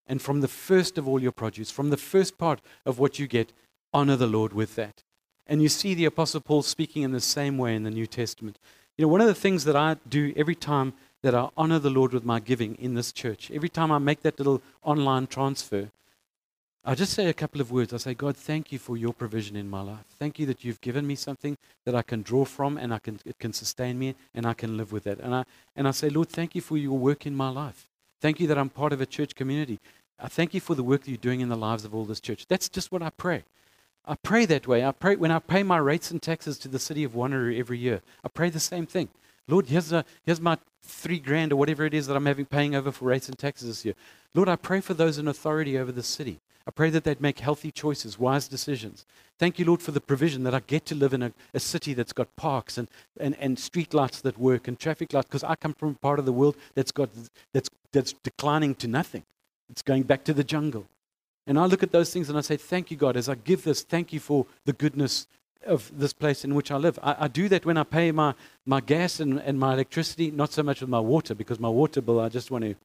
And 0.06 0.22
from 0.22 0.42
the 0.42 0.50
first 0.50 0.98
of 0.98 1.08
all 1.08 1.22
your 1.22 1.32
produce, 1.32 1.72
from 1.72 1.90
the 1.90 1.98
first 1.98 2.38
part 2.38 2.60
of 2.86 3.00
what 3.00 3.20
you 3.20 3.28
get, 3.28 3.54
honor 3.94 4.18
the 4.18 4.28
Lord 4.28 4.52
with 4.52 4.76
that. 4.76 5.04
And 5.48 5.62
you 5.62 5.70
see 5.70 5.94
the 5.94 6.06
Apostle 6.06 6.42
Paul 6.42 6.62
speaking 6.62 7.04
in 7.04 7.12
the 7.12 7.22
same 7.22 7.58
way 7.58 7.76
in 7.76 7.84
the 7.84 7.92
New 7.92 8.08
Testament. 8.08 8.60
You 8.98 9.06
know, 9.06 9.10
one 9.10 9.22
of 9.22 9.28
the 9.28 9.34
things 9.34 9.66
that 9.66 9.76
I 9.76 9.98
do 10.08 10.34
every 10.36 10.56
time 10.56 10.94
that 11.24 11.34
I 11.34 11.50
honor 11.58 11.80
the 11.80 11.90
Lord 11.90 12.14
with 12.14 12.24
my 12.24 12.40
giving 12.40 12.76
in 12.76 12.94
this 12.94 13.12
church, 13.12 13.50
every 13.52 13.70
time 13.70 13.92
I 13.92 13.98
make 13.98 14.22
that 14.22 14.38
little 14.38 14.62
online 14.84 15.26
transfer, 15.26 15.90
I 16.86 16.96
just 16.96 17.14
say 17.14 17.28
a 17.28 17.34
couple 17.34 17.62
of 17.62 17.72
words. 17.72 17.94
I 17.94 17.98
say, 17.98 18.14
God, 18.14 18.36
thank 18.36 18.72
you 18.72 18.78
for 18.78 18.98
your 18.98 19.14
provision 19.14 19.56
in 19.56 19.70
my 19.70 19.82
life. 19.82 20.06
Thank 20.20 20.38
you 20.38 20.46
that 20.48 20.64
you've 20.64 20.82
given 20.82 21.08
me 21.08 21.16
something 21.16 21.58
that 21.86 21.96
I 21.96 22.02
can 22.02 22.22
draw 22.22 22.44
from 22.46 22.78
and 22.78 22.94
I 22.94 23.00
can, 23.00 23.20
it 23.26 23.40
can 23.40 23.54
sustain 23.54 23.98
me 23.98 24.16
and 24.36 24.46
I 24.46 24.54
can 24.54 24.76
live 24.76 24.92
with 24.92 25.06
that. 25.06 25.20
And 25.20 25.34
I, 25.34 25.46
and 25.76 25.88
I 25.88 25.92
say, 25.92 26.10
Lord, 26.10 26.30
thank 26.30 26.56
you 26.56 26.62
for 26.62 26.78
your 26.78 26.98
work 26.98 27.26
in 27.26 27.36
my 27.36 27.50
life. 27.50 27.88
Thank 28.22 28.40
you 28.42 28.48
that 28.48 28.58
I'm 28.58 28.70
part 28.70 28.94
of 28.94 29.02
a 29.02 29.06
church 29.06 29.34
community. 29.34 29.80
I 30.20 30.28
thank 30.28 30.54
you 30.54 30.60
for 30.60 30.76
the 30.76 30.84
work 30.84 31.04
that 31.04 31.10
you're 31.10 31.18
doing 31.18 31.40
in 31.40 31.50
the 31.50 31.56
lives 31.56 31.86
of 31.86 31.96
all 31.96 32.06
this 32.06 32.20
church. 32.20 32.46
That's 32.48 32.70
just 32.70 32.92
what 32.92 33.02
I 33.02 33.10
pray. 33.10 33.44
I 34.06 34.16
pray 34.16 34.46
that 34.46 34.68
way. 34.68 34.84
I 34.86 34.92
pray 34.92 35.16
when 35.16 35.32
I 35.32 35.40
pay 35.40 35.64
my 35.64 35.78
rates 35.78 36.12
and 36.12 36.22
taxes 36.22 36.58
to 36.60 36.68
the 36.68 36.80
city 36.80 37.04
of 37.04 37.14
Wanneroo 37.14 37.58
every 37.58 37.78
year. 37.78 38.02
I 38.24 38.28
pray 38.28 38.50
the 38.50 38.60
same 38.60 38.86
thing. 38.86 39.10
Lord, 39.48 39.68
here's, 39.68 39.92
a, 39.92 40.04
here's 40.26 40.42
my 40.42 40.58
three 40.82 41.20
grand 41.20 41.54
or 41.54 41.56
whatever 41.56 41.86
it 41.86 41.94
is 41.94 42.08
that 42.08 42.16
I'm 42.16 42.26
having 42.26 42.46
paying 42.46 42.76
over 42.76 42.92
for 42.92 43.06
rates 43.06 43.30
and 43.30 43.38
taxes 43.38 43.68
this 43.68 43.86
year. 43.86 43.96
Lord, 44.34 44.50
I 44.50 44.58
pray 44.58 44.82
for 44.82 44.94
those 44.94 45.18
in 45.18 45.28
authority 45.28 45.78
over 45.78 45.92
the 45.92 46.04
city. 46.04 46.40
I 46.66 46.72
pray 46.72 46.90
that 46.92 47.04
they'd 47.04 47.20
make 47.20 47.40
healthy 47.40 47.72
choices, 47.72 48.18
wise 48.18 48.48
decisions. 48.48 49.06
Thank 49.38 49.60
you, 49.60 49.66
Lord, 49.66 49.82
for 49.82 49.92
the 49.92 50.00
provision 50.00 50.44
that 50.44 50.54
I 50.54 50.62
get 50.62 50.86
to 50.88 50.96
live 50.96 51.14
in 51.14 51.24
a, 51.24 51.34
a 51.54 51.60
city 51.60 51.94
that's 51.94 52.14
got 52.14 52.34
parks 52.36 52.78
and, 52.78 52.88
and, 53.20 53.36
and 53.40 53.60
street 53.60 53.94
lights 53.94 54.22
that 54.22 54.38
work 54.38 54.68
and 54.68 54.80
traffic 54.80 55.12
lights, 55.12 55.28
because 55.28 55.44
I 55.44 55.56
come 55.56 55.74
from 55.74 55.90
a 55.90 55.96
part 55.96 56.20
of 56.20 56.26
the 56.26 56.32
world 56.32 56.56
that's, 56.74 56.92
got, 56.92 57.10
that's, 57.52 57.70
that's 57.92 58.14
declining 58.14 58.76
to 58.76 58.88
nothing. 58.88 59.24
It's 59.70 59.82
going 59.82 60.04
back 60.04 60.24
to 60.26 60.34
the 60.34 60.44
jungle. 60.44 60.86
And 61.46 61.60
I 61.60 61.66
look 61.66 61.84
at 61.84 61.92
those 61.92 62.12
things 62.12 62.30
and 62.30 62.38
I 62.38 62.42
say, 62.42 62.58
Thank 62.58 62.92
you, 62.92 62.98
God, 62.98 63.18
as 63.18 63.28
I 63.30 63.36
give 63.36 63.64
this, 63.64 63.82
thank 63.82 64.14
you 64.14 64.20
for 64.20 64.46
the 64.66 64.74
goodness 64.74 65.28
of 65.66 65.92
this 65.98 66.14
place 66.14 66.44
in 66.44 66.56
which 66.56 66.72
I 66.72 66.78
live. 66.78 67.00
I, 67.02 67.16
I 67.20 67.28
do 67.28 67.48
that 67.50 67.66
when 67.66 67.78
I 67.78 67.84
pay 67.84 68.12
my, 68.12 68.34
my 68.66 68.82
gas 68.82 69.20
and, 69.20 69.40
and 69.40 69.60
my 69.60 69.74
electricity, 69.74 70.32
not 70.32 70.52
so 70.52 70.64
much 70.64 70.82
with 70.82 70.90
my 70.90 71.00
water, 71.00 71.34
because 71.36 71.60
my 71.60 71.70
water 71.70 72.02
bill, 72.02 72.20
I 72.20 72.30
just 72.30 72.52
want 72.52 72.66
to, 72.66 72.76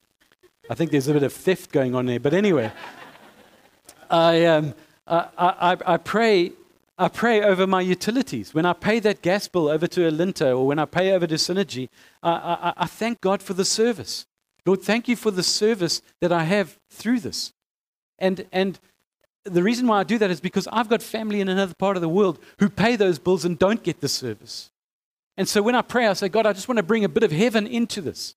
I 0.71 0.75
think 0.75 0.91
there's 0.91 1.09
a 1.09 1.13
bit 1.13 1.23
of 1.23 1.33
theft 1.33 1.73
going 1.73 1.95
on 1.95 2.07
there. 2.07 2.21
But 2.21 2.35
anyway. 2.35 2.73
I, 4.11 4.47
um, 4.47 4.75
I, 5.07 5.29
I, 5.39 5.77
I, 5.87 5.97
pray, 5.97 6.53
I 6.99 7.09
pray 7.09 7.43
over 7.43 7.67
my 7.67 7.81
utilities. 7.81 8.55
When 8.55 8.67
I 8.67 8.73
pay 8.73 9.01
that 9.01 9.23
gas 9.23 9.49
bill 9.49 9.69
over 9.69 9.87
to 9.87 10.01
Alinta 10.01 10.57
or 10.57 10.67
when 10.67 10.79
I 10.79 10.85
pay 10.85 11.13
over 11.13 11.27
to 11.27 11.35
Synergy, 11.35 11.89
I, 12.23 12.31
I, 12.31 12.73
I 12.79 12.87
thank 12.87 13.21
God 13.21 13.43
for 13.43 13.55
the 13.55 13.65
service. 13.65 14.27
Lord, 14.65 14.83
thank 14.83 15.09
you 15.09 15.17
for 15.17 15.31
the 15.31 15.43
service 15.43 16.03
that 16.21 16.33
I 16.33 16.45
have 16.45 16.79
through 16.91 17.21
this. 17.21 17.53
And, 18.19 18.47
and 18.53 18.79
the 19.45 19.63
reason 19.63 19.87
why 19.87 20.01
I 20.01 20.05
do 20.05 20.19
that 20.19 20.31
is 20.31 20.41
because 20.41 20.69
I've 20.73 20.89
got 20.89 21.03
family 21.03 21.41
in 21.41 21.49
another 21.49 21.75
part 21.75 21.97
of 21.97 22.01
the 22.01 22.09
world 22.09 22.39
who 22.59 22.69
pay 22.69 22.97
those 22.97 23.19
bills 23.19 23.45
and 23.45 23.59
don't 23.59 23.83
get 23.83 24.01
the 24.01 24.09
service. 24.09 24.71
And 25.37 25.49
so 25.49 25.63
when 25.63 25.75
I 25.75 25.83
pray, 25.83 26.07
I 26.07 26.13
say, 26.15 26.29
God, 26.29 26.47
I 26.47 26.53
just 26.53 26.69
want 26.69 26.79
to 26.79 26.83
bring 26.83 27.05
a 27.05 27.09
bit 27.09 27.23
of 27.23 27.31
heaven 27.31 27.67
into 27.67 28.01
this. 28.01 28.35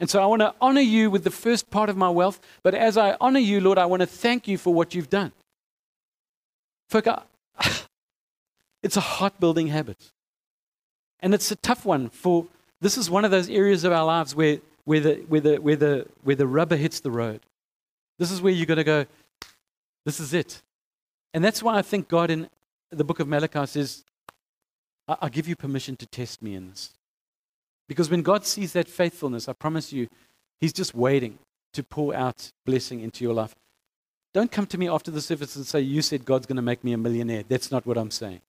And 0.00 0.08
so 0.08 0.22
I 0.22 0.26
want 0.26 0.40
to 0.40 0.54
honor 0.60 0.80
you 0.80 1.10
with 1.10 1.24
the 1.24 1.30
first 1.30 1.70
part 1.70 1.90
of 1.90 1.96
my 1.96 2.08
wealth. 2.08 2.40
But 2.62 2.74
as 2.74 2.96
I 2.96 3.16
honor 3.20 3.38
you, 3.38 3.60
Lord, 3.60 3.78
I 3.78 3.86
want 3.86 4.00
to 4.00 4.06
thank 4.06 4.48
you 4.48 4.58
for 4.58 4.74
what 4.74 4.94
you've 4.94 5.10
done. 5.10 5.32
Folk, 6.88 7.06
it's 8.82 8.96
a 8.96 9.00
heart 9.00 9.38
building 9.38 9.68
habit. 9.68 10.10
And 11.20 11.34
it's 11.34 11.50
a 11.50 11.56
tough 11.56 11.84
one 11.84 12.08
for 12.08 12.46
this 12.80 12.96
is 12.96 13.10
one 13.10 13.24
of 13.26 13.30
those 13.30 13.50
areas 13.50 13.84
of 13.84 13.92
our 13.92 14.04
lives 14.04 14.34
where, 14.34 14.58
where, 14.84 15.00
the, 15.00 15.14
where, 15.28 15.40
the, 15.40 15.56
where, 15.58 15.76
the, 15.76 16.06
where 16.22 16.36
the 16.36 16.46
rubber 16.46 16.76
hits 16.76 17.00
the 17.00 17.10
road. 17.10 17.40
This 18.18 18.30
is 18.30 18.40
where 18.40 18.52
you're 18.52 18.66
going 18.66 18.78
to 18.78 18.84
go, 18.84 19.06
this 20.04 20.20
is 20.20 20.34
it. 20.34 20.62
And 21.32 21.44
that's 21.44 21.62
why 21.62 21.76
I 21.76 21.82
think 21.82 22.08
God 22.08 22.30
in 22.30 22.48
the 22.90 23.04
book 23.04 23.20
of 23.20 23.28
Malachi 23.28 23.66
says, 23.66 24.04
I, 25.06 25.16
I 25.22 25.28
give 25.28 25.48
you 25.48 25.56
permission 25.56 25.96
to 25.96 26.06
test 26.06 26.42
me 26.42 26.54
in 26.54 26.68
this. 26.68 26.92
Because 27.88 28.10
when 28.10 28.22
God 28.22 28.46
sees 28.46 28.72
that 28.72 28.88
faithfulness, 28.88 29.48
I 29.48 29.52
promise 29.52 29.92
you, 29.92 30.08
He's 30.60 30.72
just 30.72 30.94
waiting 30.94 31.38
to 31.72 31.82
pour 31.82 32.14
out 32.14 32.52
blessing 32.66 33.00
into 33.00 33.24
your 33.24 33.34
life. 33.34 33.54
Don't 34.32 34.52
come 34.52 34.66
to 34.66 34.78
me 34.78 34.88
after 34.88 35.10
the 35.10 35.20
service 35.20 35.56
and 35.56 35.66
say, 35.66 35.80
You 35.80 36.02
said 36.02 36.24
God's 36.24 36.46
going 36.46 36.56
to 36.56 36.62
make 36.62 36.84
me 36.84 36.92
a 36.92 36.98
millionaire. 36.98 37.42
That's 37.48 37.70
not 37.70 37.86
what 37.86 37.98
I'm 37.98 38.10
saying. 38.10 38.42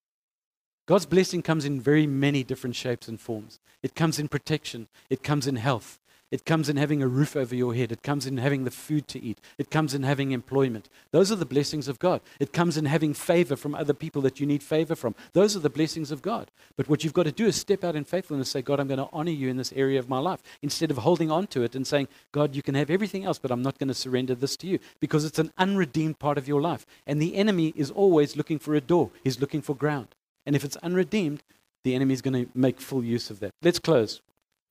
God's 0.87 1.05
blessing 1.05 1.41
comes 1.41 1.65
in 1.65 1.79
very 1.79 2.05
many 2.05 2.43
different 2.43 2.75
shapes 2.75 3.07
and 3.07 3.19
forms. 3.19 3.59
It 3.81 3.95
comes 3.95 4.19
in 4.19 4.27
protection, 4.27 4.87
it 5.09 5.23
comes 5.23 5.47
in 5.47 5.55
health, 5.55 5.99
it 6.31 6.45
comes 6.45 6.69
in 6.69 6.77
having 6.77 7.03
a 7.03 7.07
roof 7.07 7.35
over 7.35 7.53
your 7.53 7.75
head. 7.75 7.91
It 7.91 8.03
comes 8.03 8.25
in 8.25 8.37
having 8.37 8.63
the 8.63 8.71
food 8.71 9.09
to 9.09 9.21
eat. 9.21 9.39
It 9.57 9.69
comes 9.69 9.93
in 9.93 10.03
having 10.03 10.31
employment. 10.31 10.87
Those 11.11 11.29
are 11.29 11.35
the 11.35 11.45
blessings 11.45 11.89
of 11.89 11.99
God. 11.99 12.21
It 12.39 12.53
comes 12.53 12.77
in 12.77 12.85
having 12.85 13.13
favor 13.13 13.57
from 13.57 13.75
other 13.75 13.93
people 13.93 14.21
that 14.21 14.39
you 14.39 14.45
need 14.45 14.63
favor 14.63 14.95
from. 14.95 15.13
Those 15.33 15.57
are 15.57 15.59
the 15.59 15.69
blessings 15.69 16.09
of 16.09 16.21
God. 16.21 16.49
But 16.77 16.87
what 16.87 17.03
you've 17.03 17.13
got 17.13 17.23
to 17.23 17.33
do 17.33 17.47
is 17.47 17.57
step 17.57 17.83
out 17.83 17.97
in 17.97 18.05
faithfulness 18.05 18.47
and 18.47 18.51
say, 18.51 18.61
God, 18.61 18.79
I'm 18.79 18.87
going 18.87 18.97
to 18.97 19.09
honor 19.11 19.31
you 19.31 19.49
in 19.49 19.57
this 19.57 19.73
area 19.73 19.99
of 19.99 20.07
my 20.07 20.19
life. 20.19 20.41
Instead 20.61 20.89
of 20.89 20.99
holding 20.99 21.29
on 21.29 21.47
to 21.47 21.63
it 21.63 21.75
and 21.75 21.85
saying, 21.85 22.07
God, 22.31 22.55
you 22.55 22.61
can 22.61 22.75
have 22.75 22.89
everything 22.89 23.25
else, 23.25 23.37
but 23.37 23.51
I'm 23.51 23.61
not 23.61 23.77
going 23.77 23.89
to 23.89 23.93
surrender 23.93 24.33
this 24.33 24.55
to 24.57 24.67
you 24.67 24.79
because 25.01 25.25
it's 25.25 25.39
an 25.39 25.51
unredeemed 25.57 26.17
part 26.17 26.37
of 26.37 26.47
your 26.47 26.61
life. 26.61 26.85
And 27.05 27.21
the 27.21 27.35
enemy 27.35 27.73
is 27.75 27.91
always 27.91 28.37
looking 28.37 28.57
for 28.57 28.73
a 28.73 28.81
door, 28.81 29.11
he's 29.21 29.41
looking 29.41 29.61
for 29.61 29.75
ground. 29.75 30.15
And 30.45 30.55
if 30.55 30.63
it's 30.63 30.77
unredeemed, 30.77 31.43
the 31.83 31.93
enemy 31.93 32.13
is 32.13 32.21
going 32.21 32.45
to 32.45 32.49
make 32.55 32.79
full 32.79 33.03
use 33.03 33.29
of 33.29 33.41
that. 33.41 33.51
Let's 33.61 33.79
close 33.79 34.21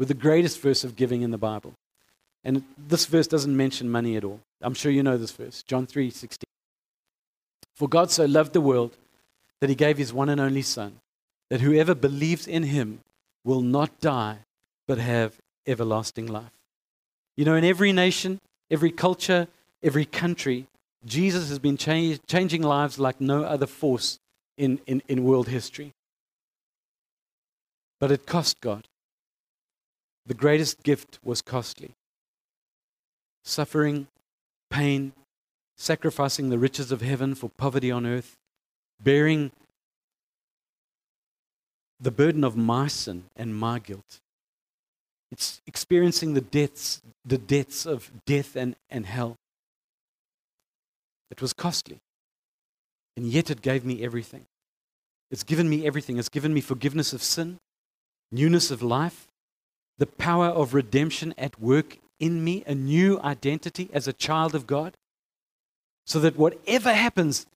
with 0.00 0.08
the 0.08 0.14
greatest 0.14 0.58
verse 0.60 0.82
of 0.82 0.96
giving 0.96 1.20
in 1.20 1.30
the 1.30 1.36
Bible. 1.36 1.74
And 2.42 2.64
this 2.78 3.04
verse 3.04 3.26
doesn't 3.26 3.54
mention 3.54 3.90
money 3.90 4.16
at 4.16 4.24
all. 4.24 4.40
I'm 4.62 4.72
sure 4.72 4.90
you 4.90 5.02
know 5.02 5.18
this 5.18 5.30
verse, 5.30 5.62
John 5.62 5.86
3:16. 5.86 6.46
For 7.74 7.86
God 7.86 8.10
so 8.10 8.24
loved 8.24 8.54
the 8.54 8.62
world 8.62 8.96
that 9.60 9.68
he 9.68 9.76
gave 9.76 9.98
his 9.98 10.10
one 10.10 10.30
and 10.30 10.40
only 10.40 10.62
son, 10.62 11.00
that 11.50 11.60
whoever 11.60 11.94
believes 11.94 12.48
in 12.48 12.62
him 12.62 13.00
will 13.44 13.60
not 13.60 14.00
die 14.00 14.38
but 14.88 14.96
have 14.96 15.38
everlasting 15.66 16.26
life. 16.26 16.56
You 17.36 17.44
know, 17.44 17.54
in 17.54 17.64
every 17.64 17.92
nation, 17.92 18.40
every 18.70 18.90
culture, 18.90 19.48
every 19.82 20.06
country, 20.06 20.66
Jesus 21.04 21.50
has 21.50 21.58
been 21.58 21.76
change, 21.76 22.20
changing 22.26 22.62
lives 22.62 22.98
like 22.98 23.20
no 23.20 23.44
other 23.44 23.66
force 23.66 24.18
in, 24.56 24.80
in, 24.86 25.02
in 25.08 25.24
world 25.24 25.48
history. 25.48 25.92
But 27.98 28.10
it 28.10 28.24
cost 28.24 28.62
God. 28.62 28.86
The 30.30 30.34
greatest 30.34 30.84
gift 30.84 31.18
was 31.24 31.42
costly. 31.42 31.90
Suffering, 33.42 34.06
pain, 34.70 35.12
sacrificing 35.76 36.50
the 36.50 36.56
riches 36.56 36.92
of 36.92 37.00
heaven 37.00 37.34
for 37.34 37.50
poverty 37.56 37.90
on 37.90 38.06
earth, 38.06 38.36
bearing 39.02 39.50
the 41.98 42.12
burden 42.12 42.44
of 42.44 42.56
my 42.56 42.86
sin 42.86 43.24
and 43.34 43.56
my 43.56 43.80
guilt. 43.80 44.20
It's 45.32 45.60
experiencing 45.66 46.34
the 46.34 46.40
deaths, 46.40 47.02
the 47.24 47.36
deaths 47.36 47.84
of 47.84 48.12
death 48.24 48.54
and, 48.54 48.76
and 48.88 49.06
hell. 49.06 49.34
It 51.32 51.42
was 51.42 51.52
costly. 51.52 51.98
And 53.16 53.26
yet 53.26 53.50
it 53.50 53.62
gave 53.62 53.84
me 53.84 54.04
everything. 54.04 54.46
It's 55.28 55.42
given 55.42 55.68
me 55.68 55.84
everything. 55.84 56.18
It's 56.18 56.28
given 56.28 56.54
me 56.54 56.60
forgiveness 56.60 57.12
of 57.12 57.20
sin, 57.20 57.58
newness 58.30 58.70
of 58.70 58.80
life, 58.80 59.26
the 60.00 60.06
power 60.06 60.46
of 60.46 60.72
redemption 60.72 61.34
at 61.36 61.60
work 61.60 61.98
in 62.18 62.42
me, 62.42 62.64
a 62.66 62.74
new 62.74 63.20
identity 63.20 63.90
as 63.92 64.08
a 64.08 64.14
child 64.14 64.54
of 64.54 64.66
God, 64.66 64.96
so 66.06 66.18
that 66.20 66.38
whatever 66.38 66.94
happens 66.94 67.46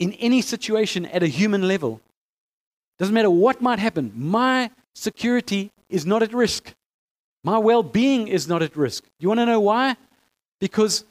in 0.00 0.12
any 0.14 0.42
situation 0.42 1.06
at 1.06 1.22
a 1.22 1.28
human 1.28 1.66
level, 1.68 2.00
doesn't 2.98 3.14
matter 3.14 3.30
what 3.30 3.62
might 3.62 3.78
happen, 3.78 4.12
my 4.16 4.70
security 4.96 5.70
is 5.88 6.04
not 6.04 6.24
at 6.24 6.34
risk. 6.34 6.74
My 7.44 7.58
well 7.58 7.84
being 7.84 8.26
is 8.26 8.48
not 8.48 8.62
at 8.62 8.76
risk. 8.76 9.04
You 9.20 9.28
want 9.28 9.38
to 9.38 9.46
know 9.46 9.60
why? 9.60 9.96
Because 10.60 11.04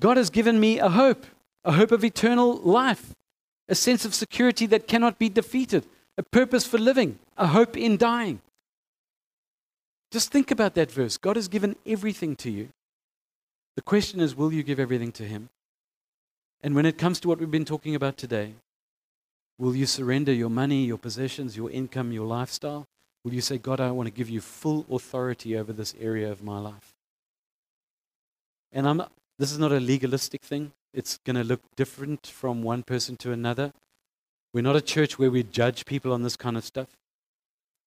God 0.00 0.16
has 0.16 0.30
given 0.30 0.60
me 0.60 0.78
a 0.78 0.90
hope, 0.90 1.26
a 1.64 1.72
hope 1.72 1.90
of 1.90 2.04
eternal 2.04 2.56
life, 2.58 3.16
a 3.68 3.74
sense 3.74 4.04
of 4.04 4.14
security 4.14 4.66
that 4.66 4.86
cannot 4.86 5.18
be 5.18 5.28
defeated, 5.28 5.86
a 6.16 6.22
purpose 6.22 6.64
for 6.64 6.78
living, 6.78 7.18
a 7.36 7.48
hope 7.48 7.76
in 7.76 7.96
dying. 7.96 8.40
Just 10.10 10.32
think 10.32 10.50
about 10.50 10.74
that 10.74 10.90
verse. 10.90 11.16
God 11.16 11.36
has 11.36 11.48
given 11.48 11.76
everything 11.86 12.34
to 12.36 12.50
you. 12.50 12.68
The 13.76 13.82
question 13.82 14.20
is, 14.20 14.34
will 14.34 14.52
you 14.52 14.62
give 14.62 14.80
everything 14.80 15.12
to 15.12 15.24
Him? 15.24 15.48
And 16.62 16.74
when 16.74 16.86
it 16.86 16.98
comes 16.98 17.20
to 17.20 17.28
what 17.28 17.38
we've 17.38 17.50
been 17.50 17.64
talking 17.64 17.94
about 17.94 18.16
today, 18.16 18.54
will 19.58 19.74
you 19.74 19.86
surrender 19.86 20.32
your 20.32 20.50
money, 20.50 20.84
your 20.84 20.98
possessions, 20.98 21.56
your 21.56 21.70
income, 21.70 22.12
your 22.12 22.26
lifestyle? 22.26 22.86
Will 23.24 23.34
you 23.34 23.40
say, 23.40 23.58
God, 23.58 23.80
I 23.80 23.90
want 23.90 24.08
to 24.08 24.12
give 24.12 24.28
you 24.28 24.40
full 24.40 24.84
authority 24.90 25.56
over 25.56 25.72
this 25.72 25.94
area 26.00 26.30
of 26.30 26.42
my 26.42 26.58
life? 26.58 26.94
And 28.72 28.88
I'm, 28.88 29.02
this 29.38 29.52
is 29.52 29.58
not 29.58 29.72
a 29.72 29.80
legalistic 29.80 30.42
thing. 30.42 30.72
It's 30.92 31.18
going 31.24 31.36
to 31.36 31.44
look 31.44 31.60
different 31.76 32.26
from 32.26 32.62
one 32.62 32.82
person 32.82 33.16
to 33.18 33.32
another. 33.32 33.72
We're 34.52 34.62
not 34.62 34.76
a 34.76 34.80
church 34.80 35.18
where 35.18 35.30
we 35.30 35.42
judge 35.42 35.86
people 35.86 36.12
on 36.12 36.22
this 36.22 36.36
kind 36.36 36.56
of 36.56 36.64
stuff. 36.64 36.88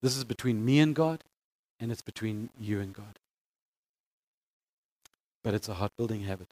This 0.02 0.16
is 0.16 0.24
between 0.24 0.64
me 0.64 0.80
and 0.80 0.96
God, 0.96 1.24
and 1.84 1.92
it's 1.92 2.02
between 2.02 2.50
you 2.58 2.80
and 2.80 2.94
God. 2.94 3.20
But 5.44 5.54
it's 5.54 5.68
a 5.68 5.74
heart 5.74 5.92
building 5.98 6.22
habit. 6.22 6.48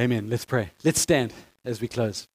Amen. 0.00 0.30
Let's 0.30 0.46
pray. 0.46 0.70
Let's 0.84 1.02
stand 1.02 1.34
as 1.62 1.82
we 1.82 1.86
close. 1.86 2.26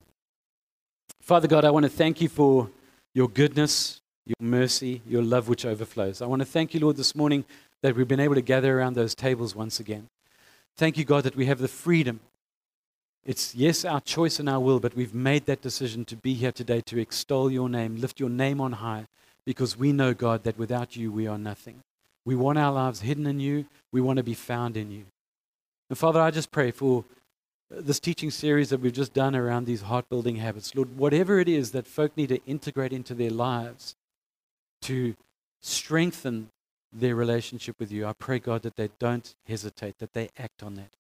Father 1.19 1.47
God, 1.47 1.65
I 1.65 1.71
want 1.71 1.85
to 1.85 1.89
thank 1.89 2.21
you 2.21 2.29
for 2.29 2.69
your 3.15 3.27
goodness, 3.27 3.99
your 4.27 4.35
mercy, 4.39 5.01
your 5.07 5.23
love 5.23 5.49
which 5.49 5.65
overflows. 5.65 6.21
I 6.21 6.27
want 6.27 6.43
to 6.43 6.45
thank 6.45 6.75
you, 6.75 6.79
Lord, 6.79 6.97
this 6.97 7.15
morning 7.15 7.45
that 7.81 7.95
we've 7.95 8.07
been 8.07 8.19
able 8.19 8.35
to 8.35 8.41
gather 8.41 8.77
around 8.77 8.93
those 8.93 9.15
tables 9.15 9.55
once 9.55 9.79
again. 9.79 10.07
Thank 10.77 10.99
you, 10.99 11.03
God, 11.03 11.23
that 11.23 11.35
we 11.35 11.47
have 11.47 11.57
the 11.57 11.67
freedom. 11.67 12.19
It's, 13.25 13.55
yes, 13.55 13.85
our 13.85 14.01
choice 14.01 14.39
and 14.39 14.47
our 14.47 14.59
will, 14.59 14.79
but 14.79 14.95
we've 14.95 15.15
made 15.15 15.47
that 15.47 15.63
decision 15.63 16.05
to 16.05 16.15
be 16.15 16.35
here 16.35 16.51
today 16.51 16.81
to 16.81 16.99
extol 16.99 17.49
your 17.49 17.69
name, 17.69 17.95
lift 17.95 18.19
your 18.19 18.29
name 18.29 18.61
on 18.61 18.73
high, 18.73 19.07
because 19.45 19.77
we 19.77 19.91
know, 19.91 20.13
God, 20.13 20.43
that 20.43 20.57
without 20.57 20.95
you 20.95 21.11
we 21.11 21.27
are 21.27 21.37
nothing. 21.37 21.81
We 22.25 22.35
want 22.35 22.57
our 22.57 22.71
lives 22.71 23.01
hidden 23.01 23.27
in 23.27 23.39
you, 23.39 23.65
we 23.91 24.01
want 24.01 24.17
to 24.17 24.23
be 24.23 24.33
found 24.33 24.75
in 24.75 24.91
you. 24.91 25.05
And 25.89 25.97
Father, 25.97 26.19
I 26.19 26.31
just 26.31 26.51
pray 26.51 26.71
for 26.71 27.05
uh, 27.71 27.81
this 27.81 27.99
teaching 27.99 28.31
series 28.31 28.69
that 28.69 28.79
we've 28.79 28.91
just 28.91 29.13
done 29.13 29.35
around 29.35 29.65
these 29.65 29.83
heart 29.83 30.09
building 30.09 30.37
habits. 30.37 30.73
Lord, 30.75 30.97
whatever 30.97 31.39
it 31.39 31.47
is 31.47 31.71
that 31.71 31.85
folk 31.85 32.17
need 32.17 32.29
to 32.29 32.43
integrate 32.45 32.93
into 32.93 33.13
their 33.13 33.29
lives 33.29 33.95
to 34.81 35.15
strengthen 35.61 36.49
their 36.91 37.15
relationship 37.15 37.75
with 37.79 37.91
you. 37.91 38.05
I 38.05 38.13
pray, 38.13 38.39
God, 38.39 38.63
that 38.63 38.75
they 38.75 38.89
don't 38.99 39.35
hesitate, 39.47 39.99
that 39.99 40.13
they 40.13 40.29
act 40.37 40.63
on 40.63 40.75
that. 40.75 40.91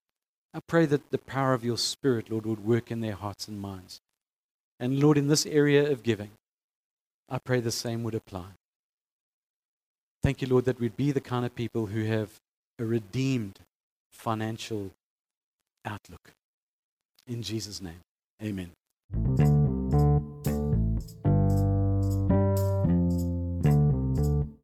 I 0.53 0.59
pray 0.59 0.85
that 0.85 1.11
the 1.11 1.17
power 1.17 1.53
of 1.53 1.65
your 1.65 1.77
Spirit, 1.77 2.29
Lord, 2.29 2.45
would 2.45 2.65
work 2.65 2.91
in 2.91 3.01
their 3.01 3.15
hearts 3.15 3.47
and 3.47 3.59
minds. 3.59 4.01
And 4.79 4.99
Lord, 4.99 5.17
in 5.17 5.27
this 5.27 5.45
area 5.45 5.89
of 5.91 6.03
giving, 6.03 6.31
I 7.29 7.39
pray 7.39 7.59
the 7.59 7.71
same 7.71 8.03
would 8.03 8.15
apply. 8.15 8.45
Thank 10.21 10.41
you, 10.41 10.47
Lord, 10.47 10.65
that 10.65 10.79
we'd 10.79 10.97
be 10.97 11.11
the 11.11 11.21
kind 11.21 11.45
of 11.45 11.55
people 11.55 11.87
who 11.87 12.03
have 12.05 12.29
a 12.79 12.85
redeemed 12.85 13.59
financial 14.11 14.91
outlook. 15.85 16.33
In 17.27 17.41
Jesus' 17.41 17.81
name, 17.81 18.01
amen. 18.41 19.54